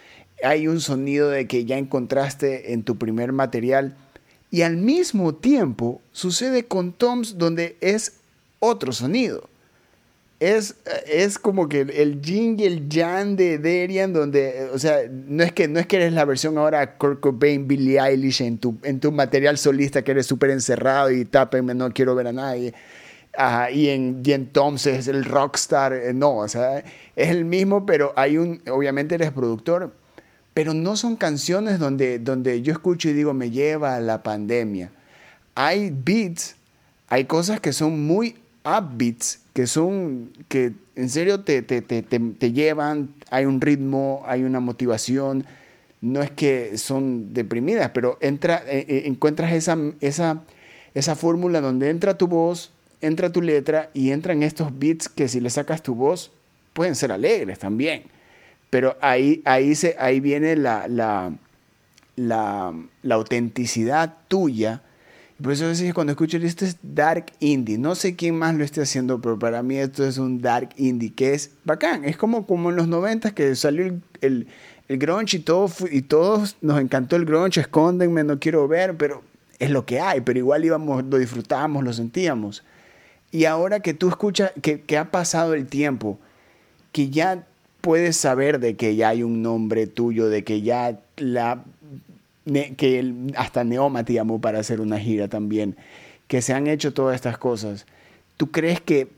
hay 0.42 0.68
un 0.68 0.81
sonido 0.81 1.31
de 1.31 1.47
que 1.47 1.64
ya 1.64 1.79
encontraste 1.79 2.73
en 2.73 2.83
tu 2.83 2.97
primer 2.97 3.33
material, 3.33 3.97
y 4.51 4.62
al 4.62 4.77
mismo 4.77 5.35
tiempo 5.35 6.03
sucede 6.12 6.64
con 6.64 6.92
Toms 6.92 7.38
donde 7.38 7.77
es 7.81 8.21
otro 8.61 8.92
sonido 8.92 9.49
es, 10.42 10.74
es 11.07 11.38
como 11.38 11.68
que 11.68 11.83
el 11.83 12.20
yin 12.20 12.59
y 12.59 12.64
el 12.64 12.88
yang 12.88 13.37
de 13.37 13.59
Derian, 13.59 14.12
donde, 14.12 14.70
o 14.74 14.78
sea, 14.78 14.98
no 15.09 15.44
es 15.44 15.52
que, 15.52 15.68
no 15.68 15.78
es 15.78 15.87
que 15.87 15.96
eres 15.96 16.12
la 16.12 16.24
versión 16.24 16.59
ahora 16.59 16.98
Kurt 16.98 17.20
Cobain, 17.20 17.68
Billie 17.68 18.00
Eilish 18.00 18.42
en 18.42 18.59
tu, 18.59 18.76
en 18.83 18.98
tu 18.98 19.12
material 19.12 19.57
solista, 19.57 20.02
que 20.02 20.11
eres 20.11 20.26
súper 20.26 20.50
encerrado 20.50 21.12
y 21.12 21.24
tápenme, 21.24 21.74
no 21.74 21.92
quiero 21.92 22.16
ver 22.16 22.26
a 22.26 22.33
nadie. 22.33 22.74
y, 23.72 23.88
en, 23.88 24.20
y 24.24 24.33
entonces 24.33 25.07
el 25.07 25.24
rockstar, 25.24 25.92
eh, 25.92 26.12
no, 26.12 26.38
o 26.38 26.48
sea, 26.48 26.78
es 27.14 27.28
el 27.28 27.44
mismo, 27.44 27.87
pero 27.87 28.12
hay 28.16 28.37
un, 28.37 28.61
obviamente 28.68 29.14
eres 29.14 29.31
productor, 29.31 29.94
pero 30.55 30.74
no 30.74 30.96
son 30.96 31.14
canciones 31.14 31.78
donde, 31.78 32.18
donde 32.18 32.62
yo 32.62 32.72
escucho 32.72 33.09
y 33.09 33.12
digo, 33.12 33.33
me 33.33 33.52
lleva 33.52 33.94
a 33.94 34.00
la 34.00 34.24
pandemia. 34.24 34.90
Hay 35.55 35.92
beats, 35.94 36.57
hay 37.09 37.26
cosas 37.26 37.61
que 37.61 37.72
son 37.72 38.05
muy 38.05 38.35
upbeats 38.64 39.41
que 39.52 39.66
son, 39.66 40.32
que 40.48 40.72
en 40.96 41.08
serio 41.08 41.40
te, 41.40 41.62
te, 41.62 41.82
te, 41.82 42.02
te, 42.02 42.52
llevan, 42.52 43.14
hay 43.30 43.44
un 43.44 43.60
ritmo, 43.60 44.22
hay 44.26 44.44
una 44.44 44.60
motivación, 44.60 45.44
no 46.00 46.22
es 46.22 46.30
que 46.30 46.78
son 46.78 47.34
deprimidas, 47.34 47.90
pero 47.92 48.18
entra, 48.20 48.62
eh, 48.66 48.86
eh, 48.88 49.02
encuentras 49.06 49.52
esa, 49.52 49.76
esa, 50.00 50.42
esa 50.94 51.16
fórmula 51.16 51.60
donde 51.60 51.90
entra 51.90 52.16
tu 52.16 52.28
voz, 52.28 52.72
entra 53.00 53.30
tu 53.30 53.42
letra 53.42 53.90
y 53.94 54.10
entran 54.10 54.42
estos 54.42 54.78
beats 54.78 55.08
que 55.08 55.28
si 55.28 55.40
le 55.40 55.50
sacas 55.50 55.82
tu 55.82 55.94
voz 55.94 56.32
pueden 56.72 56.94
ser 56.94 57.12
alegres 57.12 57.58
también. 57.58 58.04
Pero 58.70 58.96
ahí, 59.02 59.42
ahí, 59.44 59.74
se, 59.74 59.96
ahí 59.98 60.20
viene 60.20 60.56
la, 60.56 60.88
la, 60.88 61.34
la 62.16 63.14
autenticidad 63.14 64.14
tuya 64.28 64.80
por 65.42 65.52
eso 65.52 65.66
a 65.66 65.94
cuando 65.94 66.12
escucho 66.12 66.37
esto 66.38 66.64
es 66.64 66.76
dark 66.83 67.26
indie. 67.40 67.76
No 67.76 67.94
sé 67.94 68.14
quién 68.14 68.38
más 68.38 68.55
lo 68.55 68.64
esté 68.64 68.83
haciendo, 68.83 69.20
pero 69.20 69.38
para 69.38 69.62
mí 69.62 69.76
esto 69.76 70.07
es 70.07 70.18
un 70.18 70.40
dark 70.40 70.70
indie 70.76 71.12
que 71.12 71.35
es 71.35 71.50
bacán. 71.64 72.05
Es 72.05 72.16
como, 72.16 72.46
como 72.46 72.70
en 72.70 72.76
los 72.76 72.87
90 72.87 73.35
que 73.35 73.55
salió 73.57 73.87
el, 73.87 74.02
el, 74.20 74.46
el 74.88 74.98
grunge 74.98 75.38
y, 75.38 75.40
todo, 75.40 75.68
y 75.90 76.02
todos 76.02 76.57
nos 76.61 76.81
encantó 76.81 77.16
el 77.16 77.24
grunge. 77.24 77.61
Escóndenme, 77.61 78.22
no 78.22 78.38
quiero 78.38 78.68
ver, 78.68 78.96
pero 78.96 79.22
es 79.59 79.70
lo 79.70 79.85
que 79.85 80.00
hay. 80.00 80.20
Pero 80.20 80.38
igual 80.38 80.64
íbamos, 80.64 81.05
lo 81.05 81.18
disfrutábamos, 81.18 81.83
lo 81.83 81.92
sentíamos. 81.92 82.62
Y 83.33 83.46
ahora 83.46 83.81
que 83.81 83.94
tú 83.94 84.09
escuchas 84.09 84.52
que, 84.62 84.83
que 84.83 84.96
ha 84.96 85.11
pasado 85.11 85.55
el 85.55 85.66
tiempo, 85.66 86.20
que 86.92 87.11
ya 87.11 87.46
puedes 87.81 88.16
saber 88.16 88.61
de 88.61 88.76
que 88.76 88.94
ya 88.94 89.09
hay 89.09 89.22
un 89.22 89.42
nombre 89.42 89.87
tuyo, 89.88 90.28
de 90.28 90.44
que 90.44 90.62
ya 90.62 91.00
la 91.16 91.64
que 92.44 93.14
hasta 93.37 93.64
Neoma 93.64 94.05
te 94.05 94.14
llamó 94.14 94.40
para 94.40 94.61
hacer 94.61 94.81
una 94.81 94.98
gira 94.98 95.28
también, 95.28 95.76
que 96.26 96.42
se 96.42 96.52
han 96.52 96.66
hecho 96.66 96.92
todas 96.92 97.14
estas 97.14 97.38
cosas. 97.38 97.87
¿Tú 98.37 98.50
crees 98.50 98.81
que 98.81 99.09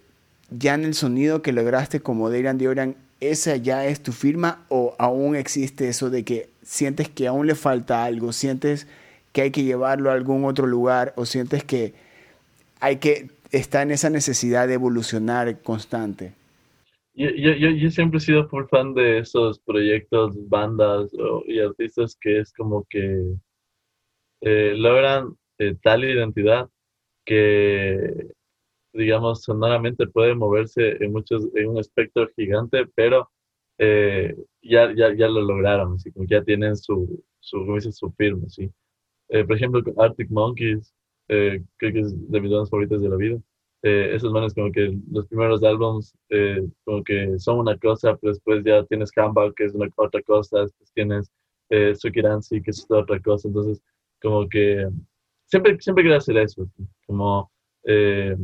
ya 0.51 0.75
en 0.75 0.85
el 0.85 0.95
sonido 0.95 1.43
que 1.43 1.53
lograste 1.53 2.01
como 2.01 2.31
Darian 2.31 2.59
Dioran, 2.59 2.97
esa 3.21 3.57
ya 3.57 3.87
es 3.87 4.03
tu 4.03 4.13
firma 4.13 4.65
o 4.69 4.95
aún 4.99 5.37
existe 5.37 5.89
eso 5.89 6.11
de 6.11 6.25
que 6.25 6.49
sientes 6.63 7.09
que 7.09 7.27
aún 7.27 7.47
le 7.47 7.55
falta 7.55 8.05
algo, 8.05 8.33
sientes 8.33 8.87
que 9.33 9.43
hay 9.43 9.51
que 9.51 9.65
llevarlo 9.65 10.11
a 10.11 10.15
algún 10.15 10.45
otro 10.45 10.67
lugar 10.67 11.13
o 11.17 11.27
sientes 11.27 11.65
que 11.65 11.95
hay 12.81 12.97
que 12.97 13.31
está 13.51 13.83
en 13.83 13.93
esa 13.93 14.11
necesidad 14.11 14.69
de 14.69 14.75
evolucionar 14.75 15.61
constante? 15.61 16.33
Yo, 17.17 17.31
yo, 17.31 17.71
yo, 17.71 17.91
siempre 17.91 18.19
he 18.19 18.21
sido 18.21 18.49
full 18.49 18.65
fan 18.69 18.93
de 18.93 19.19
esos 19.19 19.61
proyectos, 19.61 20.37
bandas 20.49 21.13
y 21.47 21.61
artistas 21.61 22.17
que 22.21 22.41
es 22.41 22.53
como 22.53 22.85
que 22.91 23.37
eh, 24.41 24.75
logran 24.77 25.37
eh, 25.59 25.77
tal 25.83 26.05
identidad 26.05 26.69
que, 27.25 28.31
digamos, 28.93 29.43
sonoramente 29.45 30.07
puede 30.09 30.35
moverse 30.35 30.97
en, 31.05 31.13
muchos, 31.13 31.49
en 31.55 31.69
un 31.71 31.79
espectro 31.79 32.29
gigante, 32.37 32.87
pero 32.97 33.31
eh, 33.79 34.37
ya, 34.63 34.93
ya, 34.95 35.15
ya 35.15 35.29
lo 35.29 35.43
lograron, 35.43 35.95
así 35.95 36.13
como 36.13 36.27
ya 36.29 36.43
tienen 36.45 36.77
su, 36.77 37.25
su, 37.41 37.81
su 37.93 38.13
firma, 38.13 38.49
¿sí? 38.49 38.71
por 39.29 39.57
ejemplo, 39.57 39.83
Arctic 39.99 40.31
Monkeys, 40.31 40.95
creo 41.27 41.65
que 41.79 42.01
es 42.01 42.31
de 42.31 42.41
mis 42.41 42.51
bandas 42.51 42.71
favoritas 42.71 43.01
de 43.01 43.09
la 43.09 43.17
vida 43.17 43.41
eh, 43.85 44.15
esos 44.15 44.33
manes 44.33 44.55
como 44.55 44.73
que 44.73 44.97
los 45.13 45.27
primeros 45.27 45.63
álbums 45.63 46.15
eh, 46.31 46.67
como 46.85 47.05
que 47.05 47.39
son 47.39 47.59
una 47.59 47.77
cosa, 47.79 48.17
pero 48.17 48.33
después 48.33 48.65
ya 48.65 48.83
tienes 48.87 49.13
Kamba, 49.13 49.53
que 49.55 49.65
es 49.65 49.75
una 49.75 49.89
otra 49.97 50.23
cosa, 50.23 50.63
después 50.63 50.91
tienes 50.95 51.31
eh, 51.69 51.95
Sukiransi, 51.95 52.63
que 52.63 52.71
es 52.71 52.87
otra 52.89 53.21
cosa, 53.21 53.47
entonces 53.47 53.83
como 54.23 54.49
que 54.49 54.89
siempre, 55.45 55.77
siempre 55.81 56.03
quería 56.03 56.17
hacer 56.17 56.39
eso, 56.39 56.67
como... 57.07 57.51
Eh, 57.85 58.35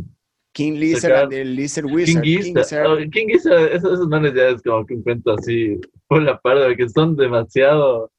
King 0.53 0.75
Lizard 0.75 1.33
el 1.33 1.57
Lizard 1.57 1.87
Wizard. 1.87 2.23
King 2.23 2.43
Gizzard, 2.43 3.11
King 3.11 3.29
Gizzard, 3.29 3.73
esos, 3.73 4.07
manes 4.09 4.35
ya 4.35 4.49
es 4.49 4.63
como 4.63 4.85
que 4.85 4.95
un 4.95 5.03
cuento 5.03 5.33
así 5.33 5.81
por 6.07 6.23
la 6.23 6.39
parte, 6.39 6.77
que 6.77 6.89
son 6.91 7.17
demasiado... 7.17 8.11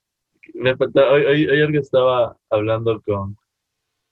Me 0.56 0.76
falta, 0.76 1.12
hoy, 1.12 1.24
hoy, 1.24 1.62
hoy 1.62 1.78
estaba 1.78 2.36
hablando 2.50 3.00
con... 3.02 3.38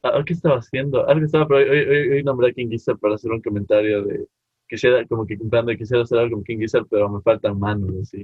Ah, 0.04 0.24
¿Qué 0.26 0.34
estaba 0.34 0.58
haciendo? 0.58 1.08
Algo 1.08 1.26
estaba, 1.26 1.48
pero 1.48 1.72
hoy, 1.72 1.80
hoy, 1.80 2.10
hoy 2.10 2.24
nombré 2.24 2.50
a 2.50 2.54
King 2.54 2.70
Gizzard 2.70 3.00
para 3.00 3.16
hacer 3.16 3.32
un 3.32 3.42
comentario 3.42 4.04
de... 4.04 4.26
Quisiera, 4.68 5.06
como 5.08 5.26
que 5.26 5.38
comprando, 5.38 5.76
quisiera 5.76 6.04
hacer 6.04 6.20
algo 6.20 6.38
con 6.38 6.44
King 6.44 6.60
Gizzard, 6.60 6.86
pero 6.90 7.10
me 7.10 7.22
faltan 7.22 7.60
manos, 7.60 7.92
así. 8.02 8.24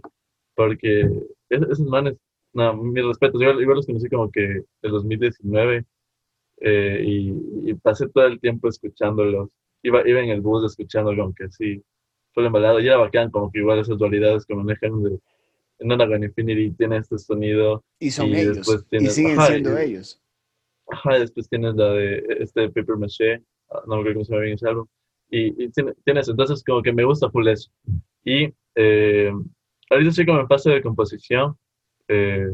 Porque 0.56 1.10
esos 1.50 1.80
manes, 1.82 2.16
no, 2.54 2.76
mis 2.76 3.04
respetos, 3.06 3.42
igual, 3.42 3.62
igual 3.62 3.78
los 3.78 3.86
conocí 3.86 4.08
como 4.10 4.32
que 4.32 4.44
en 4.82 4.92
2019 4.92 5.86
eh, 6.62 7.04
y, 7.06 7.34
y 7.70 7.74
pasé 7.76 8.08
todo 8.10 8.28
el 8.28 8.40
tiempo 8.40 8.70
escuchándolos 8.70 9.50
iba, 9.86 10.08
iba 10.08 10.20
en 10.20 10.30
el 10.30 10.42
bus 10.42 10.66
escuchando 10.66 11.12
aunque 11.12 11.50
sí, 11.50 11.82
fue 12.34 12.46
embalado 12.46 12.80
y 12.80 12.88
era 12.88 12.98
bacán, 12.98 13.30
como 13.32 13.52
que 13.52 13.60
igual 13.60 13.80
esas 13.80 13.98
dualidades 13.98 14.46
que 14.46 14.56
manejan 14.56 15.04
de, 15.04 15.20
en 15.80 16.24
Infinity 16.24 16.72
tiene 16.72 16.98
este 16.98 17.18
sonido. 17.18 17.84
Y 18.00 18.12
son 18.12 18.28
ellos. 18.28 18.86
y 18.92 19.08
siguen 19.08 19.40
siendo 19.42 19.78
ellos. 19.78 20.22
Ajá, 20.88 21.20
después 21.20 21.50
tienes 21.50 21.76
la 21.76 21.92
de 21.94 22.24
este 22.40 22.70
Paper 22.70 22.98
Maché, 22.98 23.44
ah, 23.70 23.82
no 23.88 23.96
me 23.96 24.02
acuerdo 24.02 24.14
cómo 24.14 24.26
se 24.26 24.32
llama 24.34 24.44
bien 24.44 24.56
ese 24.56 24.68
álbum. 24.68 24.88
Y, 25.30 25.66
y 25.66 25.72
tienes, 26.04 26.30
entonces 26.30 26.64
como 26.64 26.82
que 26.84 26.94
me 26.94 27.04
gusta 27.04 27.30
full 27.32 27.48
eso. 27.48 27.72
Y 28.24 28.54
eh, 28.76 29.32
ahorita 29.90 30.10
estoy 30.10 30.26
como 30.26 30.40
en 30.40 30.48
fase 30.48 30.70
de 30.72 30.82
composición. 30.82 31.58
Eh, 32.08 32.52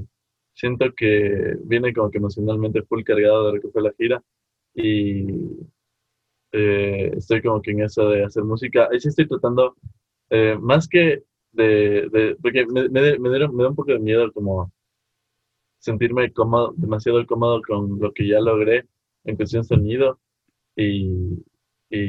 siento 0.54 0.86
que 0.96 1.56
viene 1.66 1.94
como 1.94 2.10
que 2.10 2.18
emocionalmente 2.20 2.84
full 2.84 3.04
cargado 3.04 3.48
de 3.48 3.56
lo 3.56 3.62
que 3.62 3.70
fue 3.70 3.82
la 3.82 3.94
gira. 3.98 4.24
Y 4.74 5.26
eh, 6.54 7.12
estoy 7.18 7.42
como 7.42 7.62
que 7.62 7.72
en 7.72 7.82
eso 7.82 8.10
de 8.10 8.24
hacer 8.24 8.44
música. 8.44 8.88
Ahí 8.92 9.00
sí 9.00 9.10
estoy 9.10 9.28
tratando, 9.28 9.76
eh, 10.30 10.58
más 10.60 10.88
que 10.88 11.24
de, 11.52 12.10
de 12.12 12.38
porque 12.42 12.66
me, 12.66 12.90
me, 12.90 13.20
me, 13.20 13.40
da 13.40 13.50
un 13.50 13.76
poco 13.76 13.92
de 13.92 14.00
miedo 14.00 14.32
como 14.32 14.72
sentirme 15.82 16.32
cómodo, 16.34 16.74
demasiado 16.78 17.26
cómodo 17.28 17.62
con 17.68 18.00
lo 18.00 18.14
que 18.14 18.28
ya 18.28 18.40
logré 18.40 18.88
en 19.26 19.36
cuestión 19.36 19.64
sonido 19.66 20.20
y, 20.76 21.10
y, 21.90 22.00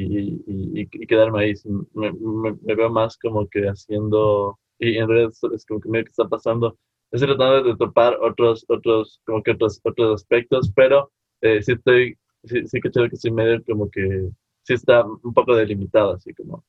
y, 0.47 0.87
y 0.91 1.07
quedarme 1.07 1.43
ahí. 1.43 1.53
Me, 1.93 2.11
me, 2.13 2.75
veo 2.75 2.89
más 2.89 3.17
como 3.17 3.47
que 3.49 3.67
haciendo, 3.67 4.59
y 4.79 4.97
en 4.97 5.07
realidad 5.09 5.31
es 5.53 5.65
como 5.65 5.81
que 5.81 5.89
me 5.89 5.99
está 6.01 6.27
pasando. 6.27 6.77
Estoy 7.11 7.29
tratando 7.29 7.63
de 7.63 7.77
topar 7.77 8.17
otros, 8.21 8.65
otros, 8.69 9.21
como 9.25 9.43
que 9.43 9.51
otros, 9.51 9.81
otros 9.83 10.21
aspectos, 10.21 10.71
pero 10.75 11.11
eh, 11.41 11.61
sí 11.61 11.73
estoy 11.73 12.17
sí, 12.43 12.67
sí 12.67 12.81
que 12.81 12.91
creo 12.91 13.09
que 13.09 13.15
estoy 13.15 13.31
medio 13.31 13.63
como 13.63 13.89
que 13.89 14.29
sí 14.63 14.73
está 14.73 15.03
un 15.05 15.33
poco 15.33 15.55
delimitado, 15.55 16.13
así 16.13 16.33
como, 16.33 16.63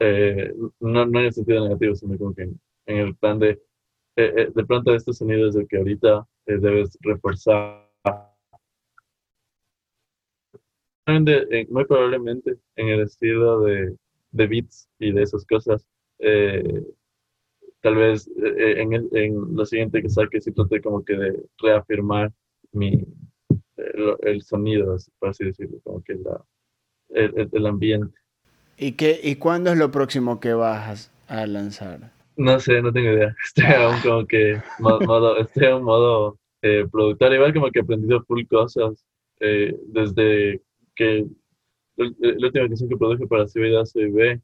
eh, 0.00 0.52
no, 0.80 1.06
no 1.06 1.20
en 1.20 1.26
el 1.26 1.32
sentido 1.32 1.64
negativo, 1.64 1.94
sino 1.94 2.18
como 2.18 2.34
que 2.34 2.42
en, 2.42 2.60
el 2.86 3.16
plan 3.16 3.38
de, 3.38 3.60
eh, 4.18 4.32
eh, 4.36 4.50
de 4.52 4.64
pronto 4.64 4.92
este 4.92 5.12
sonido 5.12 5.48
es 5.48 5.54
el 5.54 5.68
que 5.68 5.76
ahorita 5.76 6.26
debes 6.44 6.98
reforzar. 7.02 7.88
muy 11.06 11.84
probablemente 11.84 12.56
en 12.74 12.88
el 12.88 13.02
estilo 13.02 13.60
de, 13.60 13.96
de 14.32 14.46
beats 14.48 14.88
y 14.98 15.12
de 15.12 15.22
esas 15.22 15.46
cosas, 15.46 15.86
tal 17.80 17.94
vez 17.94 18.28
en, 18.36 18.92
en, 19.12 19.54
lo 19.54 19.64
siguiente 19.64 20.02
que 20.02 20.08
saque 20.08 20.40
sí 20.40 20.50
trate 20.50 20.82
como 20.82 21.04
que 21.04 21.16
de 21.16 21.44
reafirmar 21.58 22.32
mi, 22.72 23.06
el, 23.76 24.42
sonido, 24.42 24.96
por 25.20 25.28
así 25.28 25.44
decirlo, 25.44 25.78
como 25.84 26.02
que 26.02 26.18
el, 27.10 27.48
el, 27.52 27.66
ambiente. 27.66 28.18
¿Y, 28.76 28.92
qué, 28.92 29.20
¿Y 29.22 29.36
cuándo 29.36 29.70
es 29.70 29.78
lo 29.78 29.92
próximo 29.92 30.40
que 30.40 30.54
vas 30.54 31.12
a 31.28 31.46
lanzar? 31.46 32.17
No 32.38 32.58
sé, 32.60 32.80
no 32.80 32.92
tengo 32.92 33.12
idea. 33.12 33.34
Estoy 33.44 33.64
aún 33.66 34.00
como 34.00 34.26
que 34.26 34.60
modo, 34.78 35.38
estoy 35.38 35.66
en 35.66 35.82
modo 35.82 36.38
eh, 36.62 36.86
productor, 36.90 37.32
igual 37.34 37.52
como 37.52 37.70
que 37.70 37.80
he 37.80 37.82
aprendido 37.82 38.22
full 38.24 38.44
cosas 38.46 39.04
eh, 39.40 39.76
desde 39.88 40.62
que 40.94 41.26
la 41.96 42.46
última 42.46 42.68
canción 42.68 42.88
que 42.88 42.96
produje 42.96 43.26
para 43.26 43.46
CBD 43.46 44.40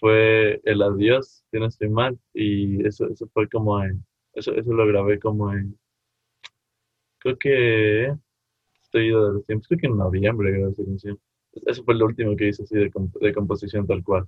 fue 0.00 0.60
El 0.64 0.82
Adiós, 0.82 1.44
si 1.50 1.58
no 1.58 1.66
estoy 1.66 1.90
mal, 1.90 2.18
y 2.32 2.84
eso, 2.86 3.06
eso 3.08 3.28
fue 3.34 3.48
como 3.48 3.82
en, 3.84 4.04
eso, 4.32 4.54
eso 4.54 4.72
lo 4.72 4.86
grabé 4.86 5.18
como 5.18 5.52
en, 5.52 5.78
creo 7.18 7.38
que 7.38 8.14
estoy 8.82 9.08
ido 9.08 9.26
de 9.28 9.34
los 9.34 9.46
tiempos, 9.46 9.68
creo 9.68 9.80
que 9.80 9.86
en 9.86 9.98
noviembre 9.98 10.52
grabé 10.52 10.72
esa 10.72 10.84
canción. 10.84 11.20
Eso 11.66 11.84
fue 11.84 11.94
lo 11.94 12.06
último 12.06 12.36
que 12.36 12.48
hice 12.48 12.62
así 12.62 12.76
de, 12.76 12.90
de 13.20 13.34
composición 13.34 13.86
tal 13.86 14.02
cual. 14.02 14.26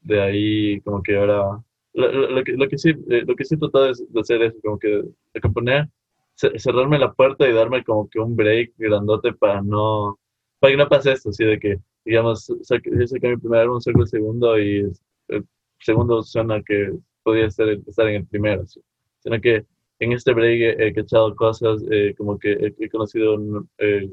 De 0.00 0.20
ahí 0.22 0.80
como 0.82 1.02
que 1.02 1.16
ahora, 1.16 1.62
lo, 1.92 2.44
que, 2.44 2.52
lo 2.52 2.68
que, 2.68 2.78
sí, 2.78 2.90
eh, 3.08 3.24
lo 3.26 3.34
que 3.34 3.44
sí 3.44 3.54
he 3.54 3.58
tratado 3.58 3.86
de, 3.86 4.20
hacer 4.20 4.42
es 4.42 4.54
como 4.62 4.78
que 4.78 5.02
de 5.34 5.40
componer, 5.40 5.88
cerrarme 6.34 6.98
la 6.98 7.12
puerta 7.12 7.48
y 7.48 7.52
darme 7.52 7.84
como 7.84 8.08
que 8.08 8.18
un 8.18 8.34
break 8.36 8.72
grandote 8.78 9.32
para 9.32 9.60
no, 9.62 10.18
para 10.58 10.72
que 10.72 10.76
no 10.76 10.88
pase 10.88 11.12
esto, 11.12 11.30
así 11.30 11.44
de 11.44 11.58
que, 11.58 11.78
digamos, 12.04 12.46
yo 12.48 12.56
saqué 12.62 13.28
mi 13.28 13.36
primer 13.36 13.60
álbum, 13.60 13.80
saco 13.80 14.02
el 14.02 14.08
segundo 14.08 14.58
y 14.58 14.90
el 15.28 15.46
segundo 15.80 16.22
suena 16.22 16.62
que 16.62 16.92
podía 17.22 17.50
ser, 17.50 17.80
estar 17.86 18.08
en 18.08 18.16
el 18.16 18.26
primero, 18.26 18.64
sino 18.66 19.40
que 19.40 19.66
en 19.98 20.12
este 20.12 20.32
break 20.32 20.78
he, 20.80 21.00
echado 21.00 21.34
cosas, 21.36 21.82
eh, 21.90 22.14
como 22.16 22.38
que 22.38 22.74
he, 22.78 22.88
conocido 22.88 23.38
eh, 23.78 24.10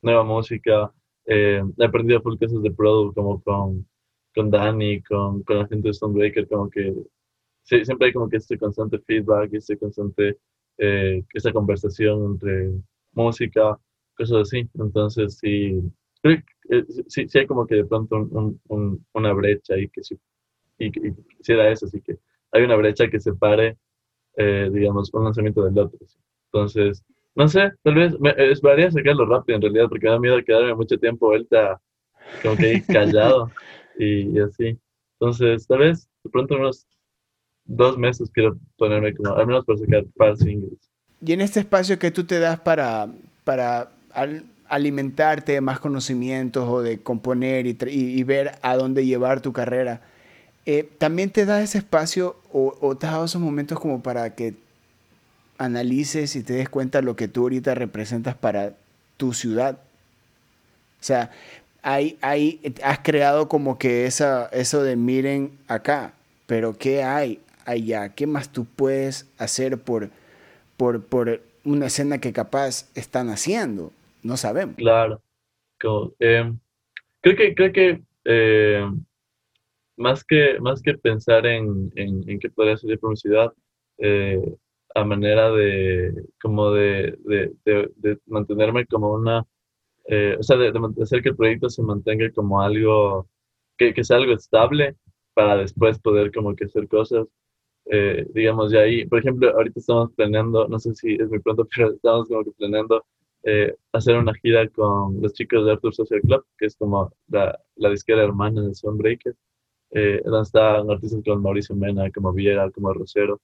nueva 0.00 0.22
música, 0.22 0.92
eh, 1.26 1.62
he 1.78 1.84
aprendido 1.84 2.20
full 2.22 2.38
cosas 2.38 2.62
de 2.62 2.70
product, 2.70 3.14
como 3.14 3.42
con, 3.42 3.86
con 4.34 4.50
Dani, 4.50 5.02
con, 5.02 5.42
con 5.42 5.58
la 5.58 5.66
gente 5.66 5.88
de 5.88 5.94
Stonebreaker, 5.94 6.48
como 6.48 6.70
que 6.70 6.94
siempre 7.62 8.08
hay 8.08 8.12
como 8.12 8.28
que 8.28 8.38
este 8.38 8.58
constante 8.58 8.98
feedback, 9.00 9.54
este 9.54 9.78
constante, 9.78 10.38
esta 10.76 11.52
conversación 11.52 12.32
entre 12.32 12.72
música, 13.12 13.78
cosas 14.16 14.42
así. 14.42 14.68
Entonces, 14.74 15.38
sí, 15.38 15.80
sí, 17.08 17.28
sí 17.28 17.38
hay 17.38 17.46
como 17.46 17.66
que 17.66 17.76
de 17.76 17.84
pronto 17.84 18.16
un, 18.16 19.06
una 19.12 19.32
brecha 19.32 19.78
y 19.78 19.88
que 19.88 20.02
sí, 20.02 20.18
y, 20.78 20.86
y, 20.86 21.14
era 21.46 21.70
eso, 21.70 21.86
así 21.86 22.00
que 22.00 22.18
hay 22.52 22.62
una 22.62 22.76
brecha 22.76 23.08
que 23.08 23.20
separe 23.20 23.78
eh, 24.36 24.68
digamos, 24.72 25.12
un 25.14 25.24
lanzamiento 25.24 25.64
del 25.64 25.78
otro. 25.78 25.98
Entonces, 26.52 27.04
no 27.34 27.46
sé, 27.48 27.72
tal 27.82 27.94
vez 27.94 28.18
me, 28.18 28.34
esperaría 28.36 28.90
sacarlo 28.90 29.26
rápido 29.26 29.56
en 29.56 29.62
realidad, 29.62 29.88
porque 29.88 30.06
me 30.06 30.12
da 30.12 30.18
miedo 30.18 30.44
quedarme 30.44 30.74
mucho 30.74 30.98
tiempo 30.98 31.26
vuelta, 31.26 31.80
como 32.42 32.56
que 32.56 32.82
callado 32.86 33.50
y, 33.98 34.38
así. 34.40 34.78
Entonces, 35.18 35.66
tal 35.66 35.78
vez 35.78 36.08
de 36.22 36.30
pronto 36.30 36.56
unos 36.56 36.86
dos 37.64 37.96
meses 37.96 38.30
quiero 38.32 38.58
ponerme 38.76 39.14
como, 39.14 39.34
al 39.34 39.46
menos 39.46 39.64
para 39.64 39.78
sacar 39.78 40.04
par 40.16 40.36
singles. 40.36 40.90
Y 41.24 41.32
en 41.32 41.40
este 41.40 41.60
espacio 41.60 41.98
que 41.98 42.10
tú 42.10 42.24
te 42.24 42.38
das 42.38 42.60
para, 42.60 43.08
para 43.44 43.90
alimentarte 44.68 45.52
de 45.52 45.60
más 45.60 45.80
conocimientos 45.80 46.68
o 46.68 46.82
de 46.82 47.00
componer 47.00 47.66
y, 47.66 47.76
y 47.88 48.22
ver 48.24 48.52
a 48.62 48.76
dónde 48.76 49.06
llevar 49.06 49.40
tu 49.40 49.52
carrera, 49.52 50.02
eh, 50.66 50.88
también 50.98 51.30
te 51.30 51.44
da 51.44 51.60
ese 51.60 51.78
espacio 51.78 52.36
o, 52.50 52.96
te 52.96 53.06
ha 53.06 53.12
dado 53.12 53.26
esos 53.26 53.40
momentos 53.40 53.78
como 53.78 54.02
para 54.02 54.34
que 54.34 54.54
analices 55.58 56.36
y 56.36 56.42
te 56.42 56.54
des 56.54 56.68
cuenta 56.68 57.02
lo 57.02 57.16
que 57.16 57.28
tú 57.28 57.42
ahorita 57.42 57.74
representas 57.74 58.34
para 58.34 58.74
tu 59.18 59.34
ciudad. 59.34 59.78
O 61.00 61.04
sea, 61.04 61.30
hay, 61.84 62.18
hay, 62.22 62.60
has 62.82 63.00
creado 63.00 63.48
como 63.48 63.78
que 63.78 64.06
esa, 64.06 64.46
eso 64.46 64.82
de 64.82 64.96
miren 64.96 65.58
acá, 65.68 66.14
pero 66.46 66.72
¿qué 66.78 67.02
hay 67.02 67.40
allá? 67.66 68.14
¿Qué 68.14 68.26
más 68.26 68.50
tú 68.50 68.64
puedes 68.64 69.30
hacer 69.38 69.78
por, 69.78 70.08
por, 70.78 71.04
por 71.04 71.42
una 71.62 71.86
escena 71.86 72.18
que 72.18 72.32
capaz 72.32 72.90
están 72.94 73.28
haciendo? 73.28 73.92
No 74.22 74.38
sabemos. 74.38 74.76
Claro. 74.76 75.20
Em, 76.18 76.58
creo 77.20 77.36
que, 77.36 77.54
creo 77.54 77.72
que 77.72 78.02
eh, 78.24 78.90
más 79.98 80.24
que, 80.24 80.58
más 80.60 80.80
que 80.80 80.96
pensar 80.96 81.44
en, 81.44 81.92
en, 81.96 82.26
en 82.28 82.38
qué 82.40 82.48
podría 82.48 82.78
ser 82.78 82.98
publicidad, 82.98 83.52
eh, 83.98 84.40
a 84.94 85.04
manera 85.04 85.50
de, 85.50 86.14
como 86.40 86.70
de, 86.70 87.18
de, 87.24 87.90
de, 87.96 88.18
mantenerme 88.26 88.86
como 88.86 89.12
una, 89.12 89.44
eh, 90.06 90.36
o 90.38 90.42
sea, 90.42 90.56
de, 90.56 90.72
hacer 91.02 91.22
que 91.22 91.30
el 91.30 91.36
proyecto 91.36 91.70
se 91.70 91.82
mantenga 91.82 92.30
como 92.32 92.60
algo, 92.60 93.28
que, 93.78 93.94
que 93.94 94.04
sea 94.04 94.18
algo 94.18 94.34
estable 94.34 94.96
para 95.34 95.56
después 95.56 95.98
poder 96.00 96.32
como 96.32 96.54
que 96.56 96.64
hacer 96.66 96.88
cosas, 96.88 97.26
eh, 97.90 98.26
digamos, 98.34 98.72
ya 98.72 98.80
ahí, 98.80 99.06
por 99.06 99.18
ejemplo, 99.20 99.50
ahorita 99.50 99.80
estamos 99.80 100.12
planeando, 100.14 100.68
no 100.68 100.78
sé 100.78 100.94
si 100.94 101.14
es 101.14 101.28
muy 101.28 101.40
pronto, 101.40 101.66
pero 101.76 101.92
estamos 101.92 102.28
como 102.28 102.44
que 102.44 102.52
planeando 102.52 103.04
hacer 103.92 104.16
una 104.16 104.32
gira 104.34 104.66
con 104.70 105.20
los 105.20 105.34
chicos 105.34 105.66
de 105.66 105.72
Arthur 105.72 105.94
Social 105.94 106.20
Club, 106.22 106.46
que 106.58 106.66
es 106.66 106.76
como 106.76 107.12
la, 107.28 107.58
la 107.76 107.90
disquera 107.90 108.24
hermana 108.24 108.62
de 108.62 108.74
Sunbreaker 108.74 109.34
eh, 109.94 110.20
donde 110.24 110.42
están 110.42 110.90
artistas 110.90 111.22
como 111.24 111.40
Mauricio 111.40 111.76
Mena, 111.76 112.10
como 112.10 112.32
Viera, 112.32 112.70
como 112.72 112.92
Rosero. 112.92 113.40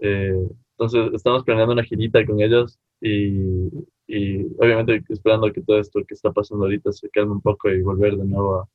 Eh, 0.00 0.34
entonces 0.72 1.14
estamos 1.14 1.44
planeando 1.44 1.72
una 1.74 1.84
girita 1.84 2.24
con 2.26 2.40
ellos 2.40 2.78
y, 3.00 3.68
y 4.06 4.44
obviamente 4.58 5.02
esperando 5.08 5.52
que 5.52 5.62
todo 5.62 5.78
esto 5.78 6.04
que 6.06 6.14
está 6.14 6.32
pasando 6.32 6.64
ahorita 6.64 6.92
se 6.92 7.08
calme 7.10 7.32
un 7.32 7.40
poco 7.40 7.68
y 7.70 7.82
volver 7.82 8.16
de 8.16 8.24
nuevo 8.24 8.68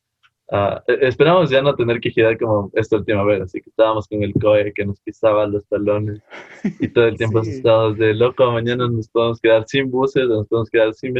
a... 0.50 0.84
E, 0.86 1.08
esperamos 1.08 1.48
ya 1.50 1.62
no 1.62 1.74
tener 1.74 2.00
que 2.00 2.10
girar 2.10 2.38
como 2.38 2.70
esta 2.74 2.96
última 2.96 3.24
vez, 3.24 3.40
así 3.40 3.60
que 3.60 3.70
estábamos 3.70 4.06
con 4.06 4.22
el 4.22 4.34
COE 4.34 4.72
que 4.74 4.84
nos 4.84 5.00
pisaba 5.00 5.46
los 5.46 5.66
talones 5.66 6.20
y 6.80 6.88
todo 6.88 7.06
el 7.06 7.16
tiempo 7.18 7.38
asustados 7.38 7.96
de 7.96 8.14
loco, 8.14 8.50
mañana 8.52 8.88
nos 8.88 9.08
podemos 9.08 9.40
quedar 9.40 9.64
sin 9.66 9.90
buses, 9.90 10.28
nos 10.28 10.46
podemos 10.48 10.68
quedar 10.70 10.92
sin... 10.94 11.14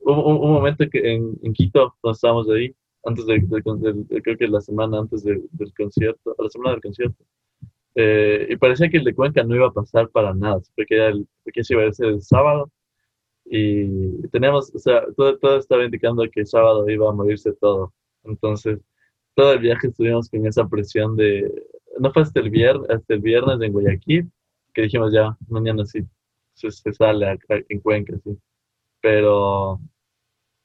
Hubo 0.00 0.40
un, 0.40 0.52
momento 0.52 0.84
que 0.90 1.14
en, 1.14 1.38
en, 1.42 1.52
Quito, 1.52 1.94
cuando 2.00 2.14
estábamos 2.14 2.48
ahí, 2.50 2.74
antes 3.04 3.26
de, 3.26 3.40
creo 4.22 4.36
que 4.36 4.48
la 4.48 4.60
semana 4.60 4.98
antes 4.98 5.22
del 5.24 5.48
concierto, 5.76 6.34
a 6.38 6.42
la 6.42 6.48
semana 6.48 6.72
del 6.72 6.82
concierto, 6.82 7.24
eh, 7.94 8.46
y 8.50 8.56
parecía 8.56 8.88
que 8.88 8.96
el 8.96 9.04
de 9.04 9.14
Cuenca 9.14 9.42
no 9.42 9.54
iba 9.54 9.66
a 9.66 9.72
pasar 9.72 10.08
para 10.08 10.32
nada, 10.34 10.60
porque, 10.74 11.06
el, 11.06 11.26
porque 11.44 11.62
se 11.62 11.74
iba 11.74 11.86
a 11.86 11.92
ser 11.92 12.08
el 12.08 12.22
sábado, 12.22 12.70
y 13.44 14.26
teníamos, 14.28 14.74
o 14.74 14.78
sea, 14.78 15.04
todo, 15.16 15.38
todo 15.38 15.58
estaba 15.58 15.84
indicando 15.84 16.22
que 16.30 16.40
el 16.40 16.46
sábado 16.46 16.88
iba 16.88 17.08
a 17.08 17.12
morirse 17.12 17.52
todo. 17.54 17.92
Entonces, 18.24 18.80
todo 19.34 19.52
el 19.52 19.58
viaje 19.60 19.88
estuvimos 19.88 20.28
con 20.28 20.46
esa 20.46 20.68
presión 20.68 21.16
de, 21.16 21.50
no 21.98 22.12
fue 22.12 22.22
hasta 22.22 22.40
el 22.40 22.50
viernes, 22.50 22.88
hasta 22.90 23.14
el 23.14 23.20
viernes 23.20 23.60
en 23.60 23.72
Guayaquil, 23.72 24.30
que 24.74 24.82
dijimos 24.82 25.12
ya, 25.12 25.36
mañana 25.48 25.84
sí, 25.84 26.02
se, 26.54 26.70
sale 26.70 27.38
en 27.48 27.80
Cuenca, 27.80 28.14
sí. 28.24 28.38
Pero 29.00 29.80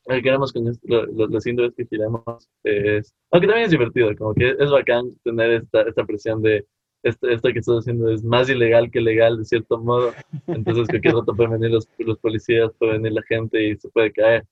lo 0.06 0.16
que 0.16 0.22
queremos 0.22 0.54
con 0.54 0.68
esto, 0.68 1.06
los 1.08 1.44
síndromes 1.44 1.76
que 1.76 1.86
giramos 1.86 2.50
es, 2.64 3.14
aunque 3.32 3.48
también 3.48 3.66
es 3.66 3.72
divertido, 3.72 4.16
como 4.16 4.34
que 4.34 4.56
es 4.58 4.70
bacán 4.72 5.14
tener 5.24 5.52
esta, 5.52 5.82
esta 5.82 6.06
presión 6.06 6.42
de, 6.42 6.66
esto, 7.04 7.30
esto, 7.30 7.50
que 7.54 7.60
estás 7.60 7.80
haciendo 7.80 8.10
es 8.10 8.24
más 8.24 8.50
ilegal 8.50 8.92
que 8.92 9.02
legal, 9.02 9.38
de 9.38 9.46
cierto 9.46 9.78
modo. 9.78 10.12
Entonces, 10.48 10.88
cualquier 10.88 11.16
rato 11.16 11.36
pueden 11.36 11.54
venir 11.54 11.72
los, 11.72 11.88
los, 12.00 12.18
policías, 12.20 12.72
puede 12.78 12.94
venir 12.94 13.14
la 13.14 13.24
gente 13.24 13.70
y 13.70 13.78
se 13.78 13.90
puede 13.90 14.12
caer. 14.12 14.46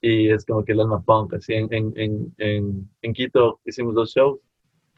Y 0.00 0.30
es 0.30 0.44
como 0.44 0.64
que 0.64 0.72
el 0.72 0.80
alma 0.80 1.02
punk. 1.02 1.34
Así 1.34 1.54
en, 1.54 1.68
en, 1.72 2.34
en, 2.38 2.90
en, 3.02 3.12
Quito 3.12 3.60
hicimos 3.64 3.94
dos 3.94 4.10
shows 4.10 4.40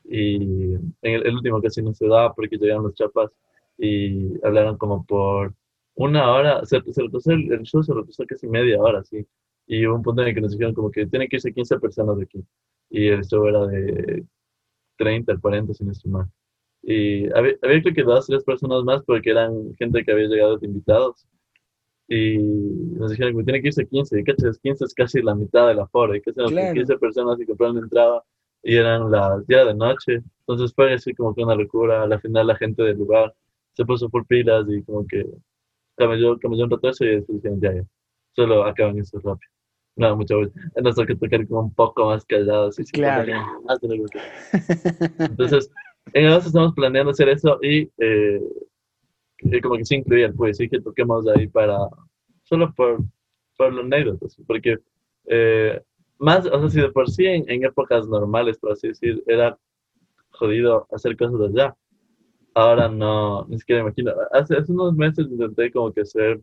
y 0.05 0.75
en 0.75 0.95
el, 1.03 1.35
último 1.35 1.61
casi 1.61 1.83
no 1.83 1.95
se 1.95 2.07
daba 2.07 2.35
porque 2.35 2.57
llegaron 2.57 2.85
los 2.85 2.95
chapas 2.95 3.31
y 3.79 4.35
hablaron 4.45 4.79
como 4.79 5.05
por 5.05 5.55
una 5.97 6.33
hora. 6.33 6.65
Se, 6.65 6.81
se 6.93 7.03
retrasó 7.03 7.33
el, 7.33 7.53
el, 7.53 7.63
show, 7.63 7.83
se 7.83 7.93
retrasó 7.93 8.25
casi 8.27 8.47
media 8.47 8.81
hora, 8.81 9.05
sí. 9.05 9.27
Y 9.67 9.87
hubo 9.87 9.97
un 9.97 10.03
punto 10.03 10.23
en 10.23 10.29
el 10.29 10.35
que 10.35 10.41
nos 10.41 10.53
dijeron 10.53 10.75
como 10.75 10.91
que 10.91 11.07
tienen 11.07 11.29
que 11.29 11.37
irse 11.37 11.53
15 11.53 11.79
personas 11.81 12.17
de 12.19 12.25
aquí. 12.25 12.45
Y 12.91 13.09
el 13.09 13.25
show 13.25 13.47
era 13.47 13.67
de 13.67 14.25
30, 14.97 15.39
40, 15.39 15.75
sin 15.75 15.91
estimar. 15.91 16.27
Y 16.87 17.27
había, 17.33 17.55
había 17.63 17.83
creo 17.83 17.95
que 17.95 18.03
dos, 18.03 18.27
tres 18.27 18.45
personas 18.45 18.85
más 18.85 19.03
porque 19.05 19.31
eran 19.31 19.75
gente 19.77 20.05
que 20.05 20.13
había 20.13 20.29
llegado 20.29 20.59
de 20.59 20.67
invitados. 20.67 21.27
Y 22.09 22.37
nos 22.39 23.11
dijeron 23.11 23.37
que 23.37 23.45
tiene 23.45 23.63
que 23.63 23.69
irse 23.69 23.87
15. 23.87 24.21
Y 24.21 24.25
cachas, 24.25 24.59
15 24.59 24.85
es 24.85 24.95
casi 24.95 25.23
la 25.23 25.35
mitad 25.35 25.69
de 25.69 25.75
la 25.75 25.87
fora. 25.87 26.17
Y 26.17 26.21
que 26.21 26.33
claro. 26.33 26.75
15 26.75 26.99
personas 26.99 27.41
y 27.41 27.47
compraron 27.47 27.79
entrada 27.79 28.23
y 28.65 28.77
eran 28.77 29.11
las 29.11 29.47
10 29.47 29.67
de 29.67 29.75
noche. 29.75 30.23
Entonces 30.41 30.75
fue 30.75 30.95
así 30.95 31.15
como 31.15 31.35
que 31.35 31.45
una 31.45 31.55
locura. 31.55 32.03
Al 32.03 32.21
final 32.21 32.47
la 32.47 32.57
gente 32.57 32.83
del 32.83 32.99
lugar 32.99 33.35
se 33.75 33.85
puso 33.85 34.09
por 34.09 34.27
pilas 34.27 34.67
y 34.69 34.83
como 34.83 35.07
que 35.07 35.25
cambió, 35.97 36.39
cambió 36.39 36.65
un 36.65 36.71
rato 36.71 36.89
eso 36.89 37.05
y 37.05 37.17
después 37.17 37.43
dijeron, 37.43 37.61
ya, 37.61 37.75
ya, 37.75 37.85
solo 38.35 38.65
acaban 38.65 38.99
eso 38.99 39.19
rápido. 39.19 39.53
No, 39.97 40.17
mucho 40.17 40.41
Nos 40.83 40.97
toca 40.97 41.15
tocar 41.15 41.47
como 41.47 41.61
un 41.61 41.75
poco 41.75 42.07
más 42.07 42.25
callados. 42.25 42.79
Y 42.81 42.85
claro. 42.85 43.33
Entonces, 45.19 45.71
en 46.13 46.27
agosto 46.27 46.49
estamos 46.49 46.75
planeando 46.75 47.11
hacer 47.11 47.29
eso 47.29 47.59
y 47.63 47.91
eh, 47.99 48.41
como 49.63 49.77
que 49.77 49.85
se 49.85 49.97
incluía 49.97 50.33
pues 50.33 50.57
sí 50.57 50.69
que 50.69 50.81
toquemos 50.81 51.27
ahí 51.29 51.49
para, 51.49 51.79
solo 52.43 52.73
por, 52.75 53.03
por 53.57 53.73
los 53.73 53.85
anécdotas, 53.85 54.37
porque 54.47 54.79
eh, 55.27 55.81
más, 56.19 56.47
o 56.47 56.61
sea, 56.61 56.71
si 56.71 56.81
de 56.81 56.93
por 56.93 57.11
sí 57.11 57.27
en, 57.27 57.65
épocas 57.65 58.07
normales, 58.07 58.59
por 58.59 58.73
así 58.73 58.89
decir, 58.89 59.23
era 59.27 59.59
jodido 60.31 60.87
hacer 60.93 61.17
cosas 61.17 61.41
allá, 61.41 61.77
ahora 62.55 62.89
no, 62.89 63.45
ni 63.47 63.59
siquiera 63.59 63.83
imagino. 63.83 64.13
Hace, 64.33 64.57
hace 64.57 64.73
unos 64.73 64.95
meses 64.95 65.27
intenté 65.27 65.71
como 65.73 65.93
que 65.93 66.03
hacer 66.03 66.41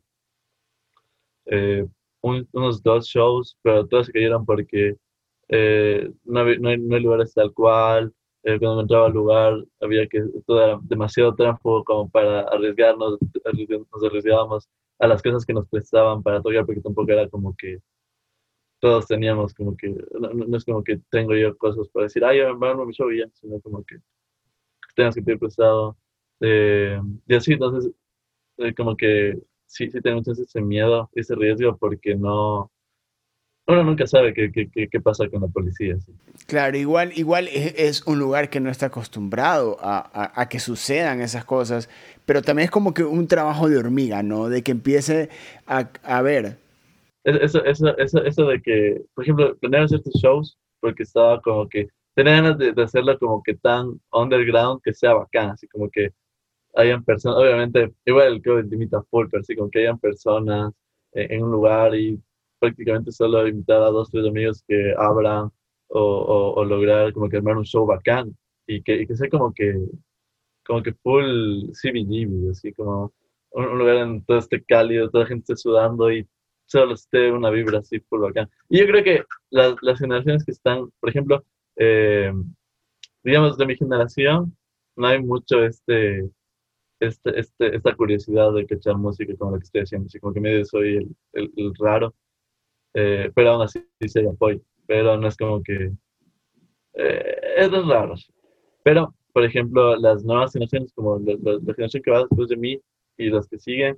eh, 1.45 1.87
unos 2.21 2.83
dos 2.83 3.07
shows, 3.07 3.57
pero 3.61 3.87
todos 3.87 4.07
se 4.07 4.11
cayeron 4.11 4.45
porque 4.45 4.95
no, 6.25 6.43
no, 6.43 6.69
hay, 6.69 6.77
no 6.77 6.95
hay 6.95 7.01
lugares 7.01 7.33
tal 7.33 7.53
cual, 7.53 8.13
eh, 8.43 8.57
cuando 8.59 8.81
entraba 8.81 9.07
al 9.07 9.13
lugar 9.13 9.65
había 9.79 10.07
que, 10.07 10.23
todo 10.45 10.63
era 10.63 10.79
demasiado 10.83 11.35
tráfico 11.35 11.83
como 11.83 12.09
para 12.09 12.41
arriesgarnos, 12.41 13.19
nos 13.21 14.03
arriesgábamos 14.03 14.69
a 14.99 15.07
las 15.07 15.21
cosas 15.21 15.45
que 15.45 15.53
nos 15.53 15.67
prestaban 15.67 16.23
para 16.23 16.41
tocar, 16.41 16.65
porque 16.65 16.81
tampoco 16.81 17.11
era 17.11 17.27
como 17.29 17.55
que 17.55 17.79
todos 18.79 19.07
teníamos 19.07 19.53
como 19.53 19.77
que, 19.77 19.89
no, 20.19 20.57
es 20.57 20.65
como 20.65 20.83
que 20.83 20.99
tengo 21.11 21.35
yo 21.35 21.55
cosas 21.57 21.87
para 21.89 22.05
decir, 22.05 22.25
ay, 22.25 22.39
vamos 22.41 22.81
a 22.81 22.85
mi 22.85 22.93
show 22.93 23.11
ya, 23.11 23.25
sino 23.33 23.59
como 23.61 23.83
que 23.83 23.97
tengas 24.95 25.15
que 25.15 25.21
pedir 25.21 25.39
prestado. 25.39 25.97
Eh, 26.39 26.99
y 27.27 27.35
así, 27.35 27.53
entonces, 27.53 27.91
eh, 28.57 28.73
como 28.73 28.97
que 28.97 29.39
sí, 29.67 29.89
sí 29.89 30.01
tenemos 30.01 30.27
ese 30.27 30.61
miedo, 30.61 31.09
ese 31.13 31.35
riesgo, 31.35 31.77
porque 31.77 32.15
no, 32.15 32.71
uno 33.67 33.83
nunca 33.83 34.07
sabe 34.07 34.33
qué, 34.33 34.51
qué, 34.51 34.69
qué, 34.89 35.01
pasa 35.01 35.29
con 35.29 35.41
la 35.41 35.47
policía. 35.47 35.95
Claro, 36.47 36.77
igual, 36.77 37.11
igual 37.15 37.47
es, 37.47 38.05
un 38.05 38.19
lugar 38.19 38.49
que 38.49 38.59
no 38.59 38.69
está 38.69 38.87
acostumbrado 38.87 39.77
a, 39.79 40.31
a, 40.39 40.49
que 40.49 40.59
sucedan 40.59 41.21
esas 41.21 41.45
cosas, 41.45 41.89
pero 42.25 42.41
también 42.41 42.65
es 42.65 42.71
como 42.71 42.93
que 42.93 43.03
un 43.03 43.27
trabajo 43.27 43.69
de 43.69 43.77
hormiga, 43.77 44.23
¿no? 44.23 44.49
De 44.49 44.63
que 44.63 44.71
empiece 44.71 45.29
a, 45.67 45.89
a 46.03 46.21
ver. 46.21 46.57
Eso, 47.23 47.63
eso, 47.63 47.95
eso, 47.97 48.23
eso 48.23 48.45
de 48.47 48.61
que, 48.61 49.01
por 49.13 49.23
ejemplo, 49.23 49.55
planear 49.57 49.83
estos 49.83 50.13
shows, 50.15 50.57
porque 50.79 51.03
estaba 51.03 51.39
como 51.41 51.69
que, 51.69 51.87
tenía 52.15 52.41
ganas 52.41 52.57
de, 52.57 52.73
hacerlo 52.81 53.17
como 53.19 53.43
que 53.43 53.53
tan 53.55 54.01
underground 54.11 54.81
que 54.83 54.93
sea 54.93 55.13
bacán, 55.13 55.51
así 55.51 55.67
como 55.67 55.89
que 55.89 56.09
hayan 56.75 57.03
personas, 57.03 57.37
obviamente, 57.37 57.93
igual 58.05 58.33
el 58.33 58.41
que 58.41 58.63
limita 58.63 59.03
full, 59.03 59.27
pero 59.29 59.41
así 59.41 59.55
como 59.55 59.69
que 59.69 59.79
hayan 59.79 59.99
personas 59.99 60.73
en, 61.13 61.31
en 61.31 61.43
un 61.43 61.51
lugar 61.51 61.95
y 61.95 62.19
prácticamente 62.61 63.11
solo 63.11 63.47
invitar 63.47 63.81
a 63.81 63.89
dos, 63.89 64.11
tres 64.11 64.25
amigos 64.27 64.63
que 64.67 64.93
abran 64.97 65.49
o, 65.89 66.63
lograr 66.63 67.11
como 67.11 67.27
que 67.27 67.37
armar 67.37 67.57
un 67.57 67.65
show 67.65 67.85
bacán 67.85 68.37
y 68.67 68.81
que, 68.83 69.05
que 69.05 69.15
sea 69.15 69.29
como 69.29 69.51
que, 69.53 69.75
como 70.65 70.83
que 70.83 70.93
full 70.93 71.71
CBD, 71.73 72.49
así 72.51 72.71
como 72.73 73.11
un, 73.51 73.77
lugar 73.79 73.97
en 73.97 74.23
todo 74.23 74.37
este 74.37 74.63
cálido, 74.63 75.09
toda 75.09 75.23
la 75.25 75.29
gente 75.29 75.53
esté 75.53 75.55
sudando 75.57 76.11
y 76.11 76.25
solo 76.65 76.93
esté 76.93 77.31
una 77.31 77.49
vibra 77.49 77.79
así 77.79 77.99
full 78.01 78.21
bacán. 78.21 78.49
Y 78.69 78.79
yo 78.79 78.85
creo 78.85 79.03
que 79.03 79.23
las, 79.49 79.75
las 79.81 79.99
generaciones 79.99 80.45
que 80.45 80.51
están, 80.51 80.89
por 80.99 81.09
ejemplo, 81.09 81.43
eh, 81.77 82.31
digamos 83.23 83.57
de 83.57 83.65
mi 83.65 83.75
generación, 83.75 84.55
no 84.95 85.07
hay 85.07 85.21
mucho 85.21 85.63
este, 85.63 86.29
este, 86.99 87.39
este, 87.39 87.75
esta 87.75 87.95
curiosidad 87.95 88.53
de 88.53 88.67
echar 88.69 88.97
música 88.97 89.33
como 89.37 89.51
la 89.51 89.57
que 89.57 89.63
estoy 89.63 89.81
haciendo, 89.81 90.05
así 90.05 90.19
como 90.19 90.33
que 90.33 90.39
medio 90.39 90.63
soy 90.63 90.97
el, 91.33 91.51
el 91.57 91.73
raro. 91.79 92.13
Eh, 92.93 93.31
pero 93.33 93.51
aún 93.51 93.61
así 93.63 93.79
sí 93.99 94.19
hay 94.19 94.27
apoyo, 94.27 94.59
pero 94.85 95.17
no 95.17 95.27
es 95.27 95.37
como 95.37 95.61
que 95.63 95.91
eh, 96.93 97.35
es 97.57 97.71
raro. 97.71 98.15
Pero, 98.83 99.13
por 99.33 99.45
ejemplo, 99.45 99.95
las 99.97 100.23
nuevas 100.23 100.53
generaciones, 100.53 100.91
como 100.93 101.19
la, 101.19 101.73
generación 101.73 102.03
que 102.03 102.11
va 102.11 102.19
después 102.19 102.49
de 102.49 102.57
mí 102.57 102.81
y 103.17 103.27
los 103.27 103.47
que 103.47 103.59
siguen, 103.59 103.95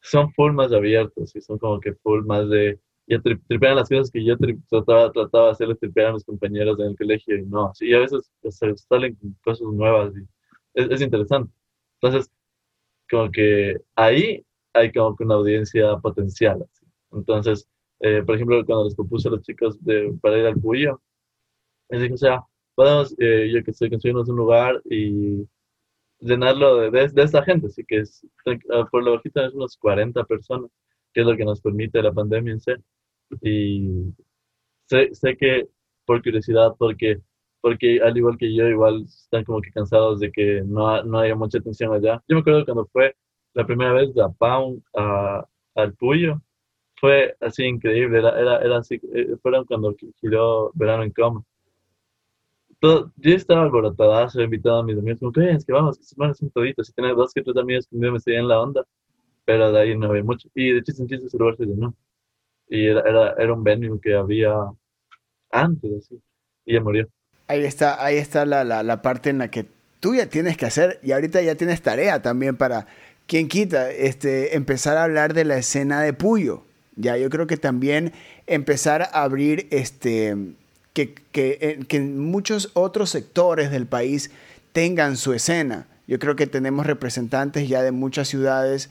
son 0.00 0.32
full 0.34 0.52
más 0.52 0.72
abiertos 0.72 1.34
y 1.34 1.40
son 1.40 1.58
como 1.58 1.80
que 1.80 1.94
full 1.94 2.24
más 2.24 2.48
de, 2.50 2.78
ya 3.06 3.20
tripean 3.20 3.76
las 3.76 3.88
cosas 3.88 4.10
que 4.10 4.24
yo 4.24 4.36
trataba, 4.68 5.10
trataba 5.12 5.46
de 5.46 5.52
hacerles 5.52 5.78
tripear 5.78 6.08
a 6.08 6.12
mis 6.14 6.24
compañeros 6.24 6.78
en 6.80 6.86
el 6.86 6.96
colegio 6.96 7.36
y 7.36 7.42
no, 7.46 7.72
y 7.80 7.94
a 7.94 8.00
veces 8.00 8.30
se 8.48 8.76
salen 8.76 9.16
cosas 9.44 9.66
nuevas 9.68 10.12
y 10.16 10.26
es, 10.74 10.90
es 10.90 11.00
interesante. 11.00 11.52
Entonces, 12.00 12.30
como 13.10 13.30
que 13.30 13.76
ahí 13.94 14.44
hay 14.74 14.92
como 14.92 15.16
que 15.16 15.24
una 15.24 15.36
audiencia 15.36 15.96
potencial. 15.98 16.64
Entonces, 17.12 17.68
eh, 18.00 18.22
por 18.24 18.36
ejemplo, 18.36 18.64
cuando 18.64 18.84
les 18.84 18.94
propuse 18.94 19.28
a 19.28 19.32
los 19.32 19.42
chicos 19.42 19.82
de, 19.84 20.16
para 20.20 20.38
ir 20.38 20.46
al 20.46 20.60
Puyo, 20.60 21.00
les 21.90 22.02
dije, 22.02 22.14
o 22.14 22.18
sea, 22.18 22.40
podemos, 22.74 23.14
eh, 23.18 23.50
yo 23.52 23.64
que 23.64 23.70
estoy 23.70 23.90
construyendo 23.90 24.24
un 24.30 24.36
lugar 24.36 24.82
y 24.84 25.46
llenarlo 26.20 26.90
de, 26.90 27.08
de, 27.08 27.22
esta 27.22 27.42
gente, 27.44 27.66
así 27.68 27.84
que 27.84 27.98
es, 27.98 28.26
ah, 28.72 28.86
por 28.90 29.02
lo 29.04 29.12
bajito 29.12 29.44
es 29.44 29.54
unos 29.54 29.76
40 29.78 30.24
personas, 30.24 30.70
que 31.12 31.22
es 31.22 31.26
lo 31.26 31.36
que 31.36 31.44
nos 31.44 31.60
permite 31.60 32.02
la 32.02 32.12
pandemia 32.12 32.52
en 32.54 32.60
sí. 32.60 32.72
Y 33.42 34.14
sé, 34.86 35.14
sé 35.14 35.36
que 35.36 35.68
por 36.04 36.22
curiosidad, 36.22 36.74
porque, 36.78 37.20
porque 37.60 38.00
al 38.00 38.16
igual 38.16 38.38
que 38.38 38.54
yo, 38.54 38.66
igual 38.68 39.04
están 39.04 39.44
como 39.44 39.60
que 39.60 39.70
cansados 39.72 40.20
de 40.20 40.30
que 40.32 40.62
no, 40.64 41.02
no 41.04 41.18
haya 41.20 41.34
mucha 41.34 41.58
atención 41.58 41.92
allá. 41.92 42.22
Yo 42.28 42.36
me 42.36 42.40
acuerdo 42.40 42.64
cuando 42.64 42.86
fue 42.86 43.16
la 43.54 43.66
primera 43.66 43.92
vez 43.92 44.14
de 44.14 44.22
Pound 44.38 44.82
a, 44.94 45.46
al 45.74 45.94
Puyo, 45.94 46.40
fue 47.00 47.36
así 47.40 47.64
increíble, 47.64 48.18
era, 48.18 48.38
era, 48.40 48.58
era 48.58 48.78
así, 48.78 49.00
eh, 49.14 49.36
fueron 49.42 49.64
cuando 49.66 49.94
giró 50.20 50.70
Verano 50.74 51.02
en 51.02 51.10
Coma. 51.10 51.42
Todo, 52.80 53.12
yo 53.16 53.34
estaba 53.34 53.62
alborotadazo, 53.62 54.42
invitado 54.42 54.80
a 54.80 54.82
mis 54.84 54.98
amigos, 54.98 55.20
como 55.20 55.32
que 55.32 55.50
es 55.50 55.64
que 55.64 55.72
vamos, 55.72 55.98
que 55.98 56.04
se 56.04 56.14
van 56.16 56.28
a 56.28 56.32
hacer 56.32 56.50
toditos, 56.50 56.88
y 56.90 56.92
tenía 56.92 57.12
dos 57.14 57.32
que 57.32 57.42
tres 57.42 57.56
amigos 57.56 57.86
que 57.88 57.96
me 57.96 58.20
seguían 58.20 58.48
la 58.48 58.60
onda. 58.60 58.84
pero 59.46 59.72
de 59.72 59.80
ahí 59.80 59.96
no 59.96 60.08
había 60.08 60.24
mucho. 60.24 60.48
Y 60.54 60.72
de 60.72 60.82
chiste 60.82 61.02
en 61.02 61.08
chiste 61.08 61.26
ese 61.26 61.38
lugar 61.38 61.56
se 61.56 61.64
llenó. 61.64 61.94
Y 62.68 62.86
era, 62.86 63.00
era, 63.02 63.32
era 63.38 63.52
un 63.54 63.64
venue 63.64 64.00
que 64.00 64.14
había 64.14 64.52
antes, 65.50 65.90
así, 65.98 66.20
y 66.66 66.74
ya 66.74 66.80
murió. 66.82 67.08
Ahí 67.48 67.64
está, 67.64 68.04
ahí 68.04 68.16
está 68.16 68.44
la, 68.44 68.64
la, 68.64 68.82
la 68.82 69.02
parte 69.02 69.30
en 69.30 69.38
la 69.38 69.50
que 69.50 69.66
tú 70.00 70.14
ya 70.16 70.28
tienes 70.28 70.56
que 70.56 70.66
hacer, 70.66 70.98
y 71.02 71.12
ahorita 71.12 71.40
ya 71.42 71.54
tienes 71.54 71.80
tarea 71.80 72.20
también 72.22 72.56
para, 72.56 72.88
quien 73.26 73.48
quita, 73.48 73.90
este, 73.90 74.56
empezar 74.56 74.96
a 74.96 75.04
hablar 75.04 75.32
de 75.34 75.44
la 75.44 75.56
escena 75.58 76.02
de 76.02 76.12
Puyo. 76.12 76.65
Ya, 76.96 77.16
yo 77.18 77.28
creo 77.28 77.46
que 77.46 77.58
también 77.58 78.12
empezar 78.46 79.02
a 79.02 79.22
abrir 79.22 79.68
este, 79.70 80.34
que, 80.94 81.14
que, 81.30 81.58
eh, 81.60 81.78
que 81.86 82.00
muchos 82.00 82.70
otros 82.72 83.10
sectores 83.10 83.70
del 83.70 83.86
país 83.86 84.30
tengan 84.72 85.16
su 85.16 85.34
escena. 85.34 85.86
Yo 86.06 86.18
creo 86.18 86.36
que 86.36 86.46
tenemos 86.46 86.86
representantes 86.86 87.68
ya 87.68 87.82
de 87.82 87.92
muchas 87.92 88.28
ciudades 88.28 88.88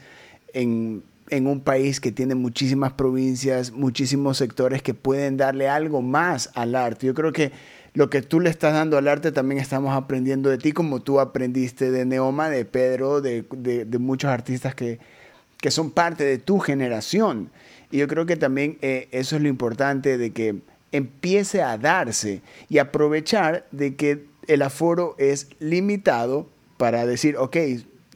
en, 0.52 1.02
en 1.30 1.46
un 1.46 1.60
país 1.60 2.00
que 2.00 2.12
tiene 2.12 2.34
muchísimas 2.34 2.92
provincias, 2.92 3.72
muchísimos 3.72 4.36
sectores 4.36 4.82
que 4.82 4.94
pueden 4.94 5.36
darle 5.36 5.68
algo 5.68 6.02
más 6.02 6.50
al 6.54 6.74
arte. 6.76 7.06
Yo 7.06 7.14
creo 7.14 7.32
que 7.32 7.50
lo 7.94 8.10
que 8.10 8.22
tú 8.22 8.40
le 8.40 8.50
estás 8.50 8.74
dando 8.74 8.98
al 8.98 9.08
arte 9.08 9.32
también 9.32 9.60
estamos 9.60 9.96
aprendiendo 9.96 10.50
de 10.50 10.58
ti, 10.58 10.72
como 10.72 11.00
tú 11.00 11.18
aprendiste 11.18 11.90
de 11.90 12.04
Neoma, 12.04 12.50
de 12.50 12.64
Pedro, 12.64 13.20
de, 13.20 13.44
de, 13.50 13.84
de 13.84 13.98
muchos 13.98 14.30
artistas 14.30 14.74
que, 14.74 15.00
que 15.58 15.70
son 15.70 15.90
parte 15.90 16.22
de 16.22 16.38
tu 16.38 16.58
generación. 16.58 17.50
Y 17.90 17.98
yo 17.98 18.08
creo 18.08 18.26
que 18.26 18.36
también 18.36 18.78
eh, 18.82 19.08
eso 19.12 19.36
es 19.36 19.42
lo 19.42 19.48
importante 19.48 20.18
de 20.18 20.32
que 20.32 20.56
empiece 20.92 21.62
a 21.62 21.78
darse 21.78 22.42
y 22.68 22.78
aprovechar 22.78 23.66
de 23.70 23.96
que 23.96 24.24
el 24.46 24.62
aforo 24.62 25.14
es 25.18 25.48
limitado 25.58 26.48
para 26.76 27.06
decir, 27.06 27.36
ok, 27.36 27.56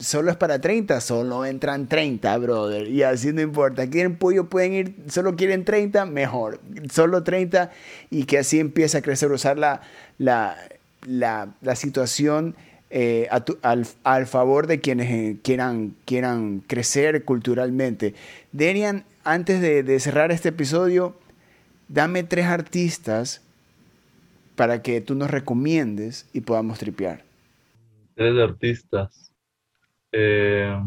solo 0.01 0.31
es 0.31 0.37
para 0.37 0.59
30, 0.59 0.99
solo 1.01 1.45
entran 1.45 1.87
30, 1.87 2.37
brother. 2.37 2.87
Y 2.87 3.03
así 3.03 3.31
no 3.31 3.41
importa. 3.41 3.87
Quieren 3.89 4.17
pollo, 4.17 4.49
pueden 4.49 4.73
ir, 4.73 4.95
solo 5.07 5.35
quieren 5.35 5.63
30, 5.63 6.05
mejor. 6.05 6.59
Solo 6.91 7.23
30 7.23 7.71
y 8.09 8.25
que 8.25 8.39
así 8.39 8.59
empiece 8.59 8.97
a 8.97 9.01
crecer, 9.01 9.31
usar 9.31 9.57
la, 9.57 9.81
la, 10.17 10.57
la, 11.05 11.75
situación 11.75 12.55
eh, 12.89 13.27
al, 13.61 13.87
al, 14.03 14.25
favor 14.25 14.67
de 14.67 14.79
quienes 14.79 15.11
eh, 15.11 15.37
quieran, 15.43 15.95
quieran 16.05 16.63
crecer 16.67 17.23
culturalmente. 17.23 18.15
Antes 19.23 19.61
de, 19.61 19.83
de 19.83 19.99
cerrar 19.99 20.31
este 20.31 20.49
episodio, 20.49 21.15
dame 21.87 22.23
tres 22.23 22.45
artistas 22.45 23.41
para 24.55 24.81
que 24.81 25.01
tú 25.01 25.15
nos 25.15 25.31
recomiendes 25.31 26.29
y 26.33 26.41
podamos 26.41 26.79
tripear. 26.79 27.23
Tres 28.15 28.37
artistas. 28.37 29.33
Eh, 30.11 30.77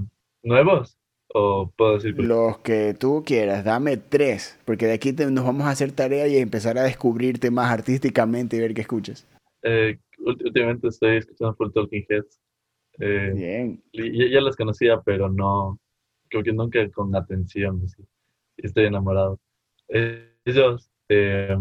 ¿Nuevos? 0.43 0.99
¿O 1.35 1.73
puedo 1.77 1.95
decir? 1.95 2.15
Los 2.19 2.59
que 2.59 2.95
tú 2.95 3.25
quieras, 3.27 3.65
dame 3.65 3.97
tres, 3.97 4.59
porque 4.65 4.87
de 4.87 4.93
aquí 4.93 5.13
te, 5.13 5.29
nos 5.31 5.45
vamos 5.45 5.67
a 5.67 5.71
hacer 5.71 5.91
tarea 5.93 6.29
y 6.29 6.37
empezar 6.37 6.79
a 6.79 6.85
descubrirte 6.85 7.51
más 7.51 7.73
artísticamente 7.73 8.57
y 8.57 8.61
ver 8.61 8.75
qué 8.75 8.83
escuchas. 8.83 9.27
Eh, 9.63 9.99
últimamente 10.19 10.89
estoy 10.89 11.17
escuchando 11.17 11.57
por 11.57 11.73
Talking 11.73 12.07
Heads. 12.09 12.41
Eh, 13.01 13.33
Bien. 13.35 13.83
Ya, 13.93 14.29
ya 14.35 14.41
los 14.41 14.55
conocía, 14.55 15.01
pero 15.05 15.29
no, 15.29 15.81
creo 16.29 16.45
que 16.45 16.53
nunca 16.53 16.79
con 16.93 17.17
atención. 17.17 17.83
Así. 17.85 18.05
Estoy 18.57 18.87
enamorado. 18.87 19.41
Eh, 19.89 20.35
ellos, 20.45 20.91
eh, 21.09 21.57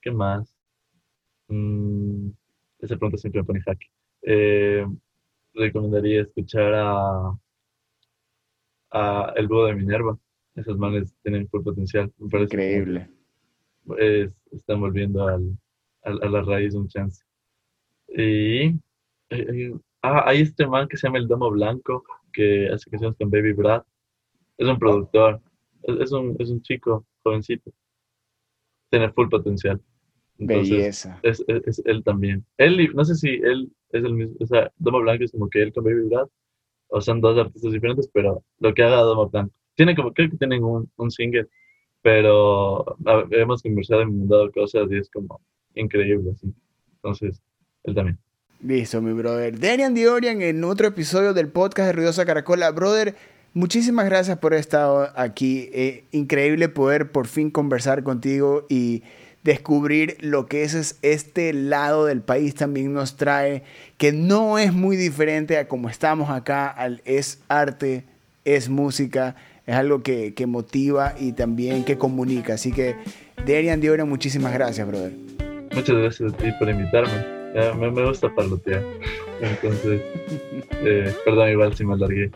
¿qué 0.00 0.10
más? 0.10 0.54
Mm, 1.48 2.30
esa 2.80 2.96
pregunta 2.96 3.18
siempre 3.18 3.42
me 3.42 3.46
pone 3.46 3.60
jaque. 3.62 3.86
Eh, 4.22 4.86
recomendaría 5.54 6.22
escuchar 6.22 6.74
a, 6.74 7.38
a 8.90 9.32
El 9.36 9.48
Búho 9.48 9.66
de 9.66 9.74
Minerva. 9.74 10.18
Esos 10.54 10.78
manes 10.78 11.14
tienen 11.22 11.48
full 11.48 11.62
potencial. 11.62 12.12
Me 12.18 12.28
parece 12.28 12.54
Increíble. 12.54 13.10
Es, 13.98 14.32
están 14.50 14.80
volviendo 14.80 15.26
al, 15.28 15.56
al, 16.02 16.22
a 16.22 16.28
la 16.28 16.42
raíz 16.42 16.74
un 16.74 16.88
chance. 16.88 17.22
Y 18.08 18.74
eh, 19.30 19.74
ah, 20.02 20.24
hay 20.26 20.42
este 20.42 20.66
man 20.66 20.88
que 20.88 20.96
se 20.96 21.06
llama 21.06 21.18
El 21.18 21.28
Domo 21.28 21.50
Blanco, 21.50 22.04
que 22.32 22.68
hace 22.68 22.90
canciones 22.90 23.16
con 23.18 23.30
Baby 23.30 23.52
Brad. 23.52 23.82
Es 24.56 24.66
un 24.66 24.78
productor, 24.78 25.40
es, 25.86 26.12
un, 26.12 26.36
es 26.38 26.50
un 26.50 26.62
chico 26.62 27.06
jovencito. 27.22 27.70
Tiene 28.90 29.10
full 29.12 29.28
potencial. 29.28 29.80
Entonces, 30.38 30.70
Belleza. 30.70 31.20
Es, 31.22 31.44
es, 31.48 31.62
es, 31.66 31.82
él 31.86 32.04
también. 32.04 32.44
Él, 32.58 32.90
no 32.94 33.04
sé 33.04 33.14
si 33.14 33.28
él 33.28 33.72
es 33.90 34.04
el 34.04 34.14
mismo, 34.14 34.36
o 34.40 34.46
sea, 34.46 34.70
Domo 34.78 35.00
Blanco 35.00 35.24
es 35.24 35.32
como 35.32 35.48
que 35.48 35.62
él 35.62 35.72
con 35.72 35.84
Baby 35.84 36.08
Brad, 36.08 36.28
o 36.88 37.00
son 37.00 37.20
dos 37.20 37.38
artistas 37.38 37.72
diferentes, 37.72 38.08
pero 38.12 38.44
lo 38.58 38.74
que 38.74 38.82
haga 38.82 38.98
Domo 38.98 39.28
Blanco. 39.28 39.52
Tiene 39.74 39.94
como, 39.94 40.12
creo 40.12 40.30
que 40.30 40.36
tienen 40.36 40.62
un, 40.62 40.90
un 40.96 41.10
single, 41.10 41.48
pero 42.02 42.96
hemos 43.30 43.62
conversado 43.62 44.02
y 44.02 44.06
mandado 44.06 44.50
cosas 44.52 44.88
y 44.90 44.96
es 44.96 45.10
como 45.10 45.40
increíble, 45.74 46.30
así. 46.32 46.52
Entonces, 46.96 47.42
él 47.84 47.94
también. 47.94 48.18
Listo, 48.62 49.02
mi 49.02 49.12
brother. 49.12 49.58
Darian 49.58 49.94
Diorian 49.94 50.40
en 50.40 50.64
otro 50.64 50.88
episodio 50.88 51.34
del 51.34 51.48
podcast 51.48 51.88
de 51.88 51.92
Ruidosa 51.92 52.24
Caracola. 52.24 52.70
Brother, 52.70 53.14
muchísimas 53.56 54.04
gracias 54.04 54.38
por 54.38 54.52
estar 54.52 55.12
aquí. 55.16 55.70
Eh, 55.72 56.04
increíble 56.12 56.68
poder 56.68 57.10
por 57.10 57.26
fin 57.26 57.50
conversar 57.50 58.02
contigo 58.04 58.66
y 58.68 59.02
descubrir 59.42 60.18
lo 60.20 60.46
que 60.46 60.62
es 60.62 60.98
este 61.02 61.52
lado 61.52 62.04
del 62.04 62.20
país 62.20 62.54
también 62.54 62.92
nos 62.92 63.16
trae, 63.16 63.62
que 63.96 64.12
no 64.12 64.58
es 64.58 64.72
muy 64.72 64.96
diferente 64.96 65.56
a 65.56 65.68
como 65.68 65.88
estamos 65.88 66.30
acá, 66.30 66.68
al, 66.68 67.00
es 67.04 67.40
arte, 67.48 68.04
es 68.44 68.68
música, 68.68 69.36
es 69.66 69.74
algo 69.74 70.02
que, 70.02 70.34
que, 70.34 70.46
motiva 70.46 71.14
y 71.18 71.32
también 71.32 71.84
que 71.84 71.96
comunica. 71.96 72.54
Así 72.54 72.72
que, 72.72 72.96
Darian 73.46 73.80
Diorian, 73.80 74.08
muchísimas 74.08 74.52
gracias, 74.52 74.86
brother. 74.86 75.12
Muchas 75.74 75.96
gracias 75.96 76.32
a 76.32 76.36
ti 76.36 76.52
por 76.58 76.68
invitarme. 76.68 77.24
Me, 77.78 77.90
me, 77.90 78.06
gusta 78.06 78.28
parlotear. 78.34 78.82
Entonces, 79.40 80.02
eh, 80.84 81.14
perdón, 81.24 81.50
igual 81.50 81.74
si 81.74 81.84
me 81.84 81.94
alargué. 81.94 82.30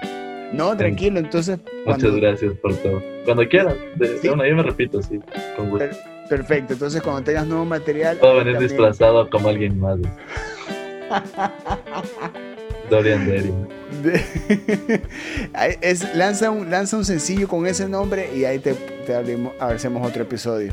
No, 0.53 0.77
tranquilo, 0.77 1.19
entonces. 1.19 1.59
Muchas 1.87 2.15
gracias 2.17 2.55
por 2.55 2.75
todo. 2.77 3.03
Cuando 3.25 3.49
quieras, 3.49 3.75
de, 3.97 4.19
¿Sí? 4.19 4.29
bueno, 4.29 4.47
yo 4.47 4.57
me 4.57 4.63
repito, 4.63 5.03
sí, 5.03 5.21
con 5.57 5.71
gusto. 5.71 5.89
Perfecto, 6.29 6.75
entonces 6.75 7.03
cuando 7.03 7.23
tengas 7.23 7.47
nuevo 7.47 7.65
material. 7.65 8.17
Puedo 8.19 8.37
venir 8.37 8.55
también... 8.55 8.71
disfrazado 8.71 9.29
como 9.31 9.49
alguien 9.49 9.81
más. 9.81 9.99
Dorian 12.91 13.27
Derian. 13.27 13.69
es, 15.81 16.15
lanza, 16.15 16.51
un, 16.51 16.71
lanza 16.71 16.97
un 16.97 17.05
sencillo 17.05 17.49
con 17.49 17.67
ese 17.67 17.89
nombre 17.89 18.31
y 18.35 18.45
ahí 18.45 18.59
te, 18.59 18.75
te 18.75 19.15
abrimos, 19.15 19.53
hacemos 19.61 20.07
otro 20.07 20.23
episodio. 20.23 20.73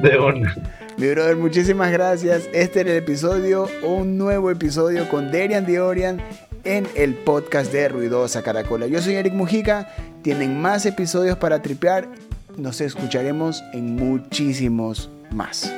De 0.00 0.18
una. 0.18 0.54
Mi 0.96 1.08
brother, 1.08 1.36
muchísimas 1.36 1.92
gracias. 1.92 2.48
Este 2.52 2.80
era 2.80 2.90
el 2.90 2.96
episodio, 2.98 3.68
un 3.84 4.18
nuevo 4.18 4.50
episodio 4.50 5.08
con 5.08 5.30
Derian 5.30 5.64
Diorian 5.66 6.20
en 6.64 6.86
el 6.94 7.14
podcast 7.14 7.72
de 7.72 7.88
Ruidosa 7.88 8.42
Caracola. 8.42 8.86
Yo 8.86 9.00
soy 9.00 9.14
Eric 9.14 9.34
Mujica. 9.34 9.88
Tienen 10.22 10.60
más 10.60 10.86
episodios 10.86 11.38
para 11.38 11.62
tripear. 11.62 12.08
Nos 12.56 12.80
escucharemos 12.80 13.62
en 13.72 13.96
muchísimos 13.96 15.10
más. 15.30 15.72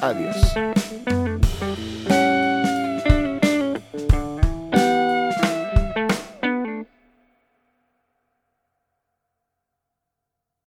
Adiós. 0.00 0.36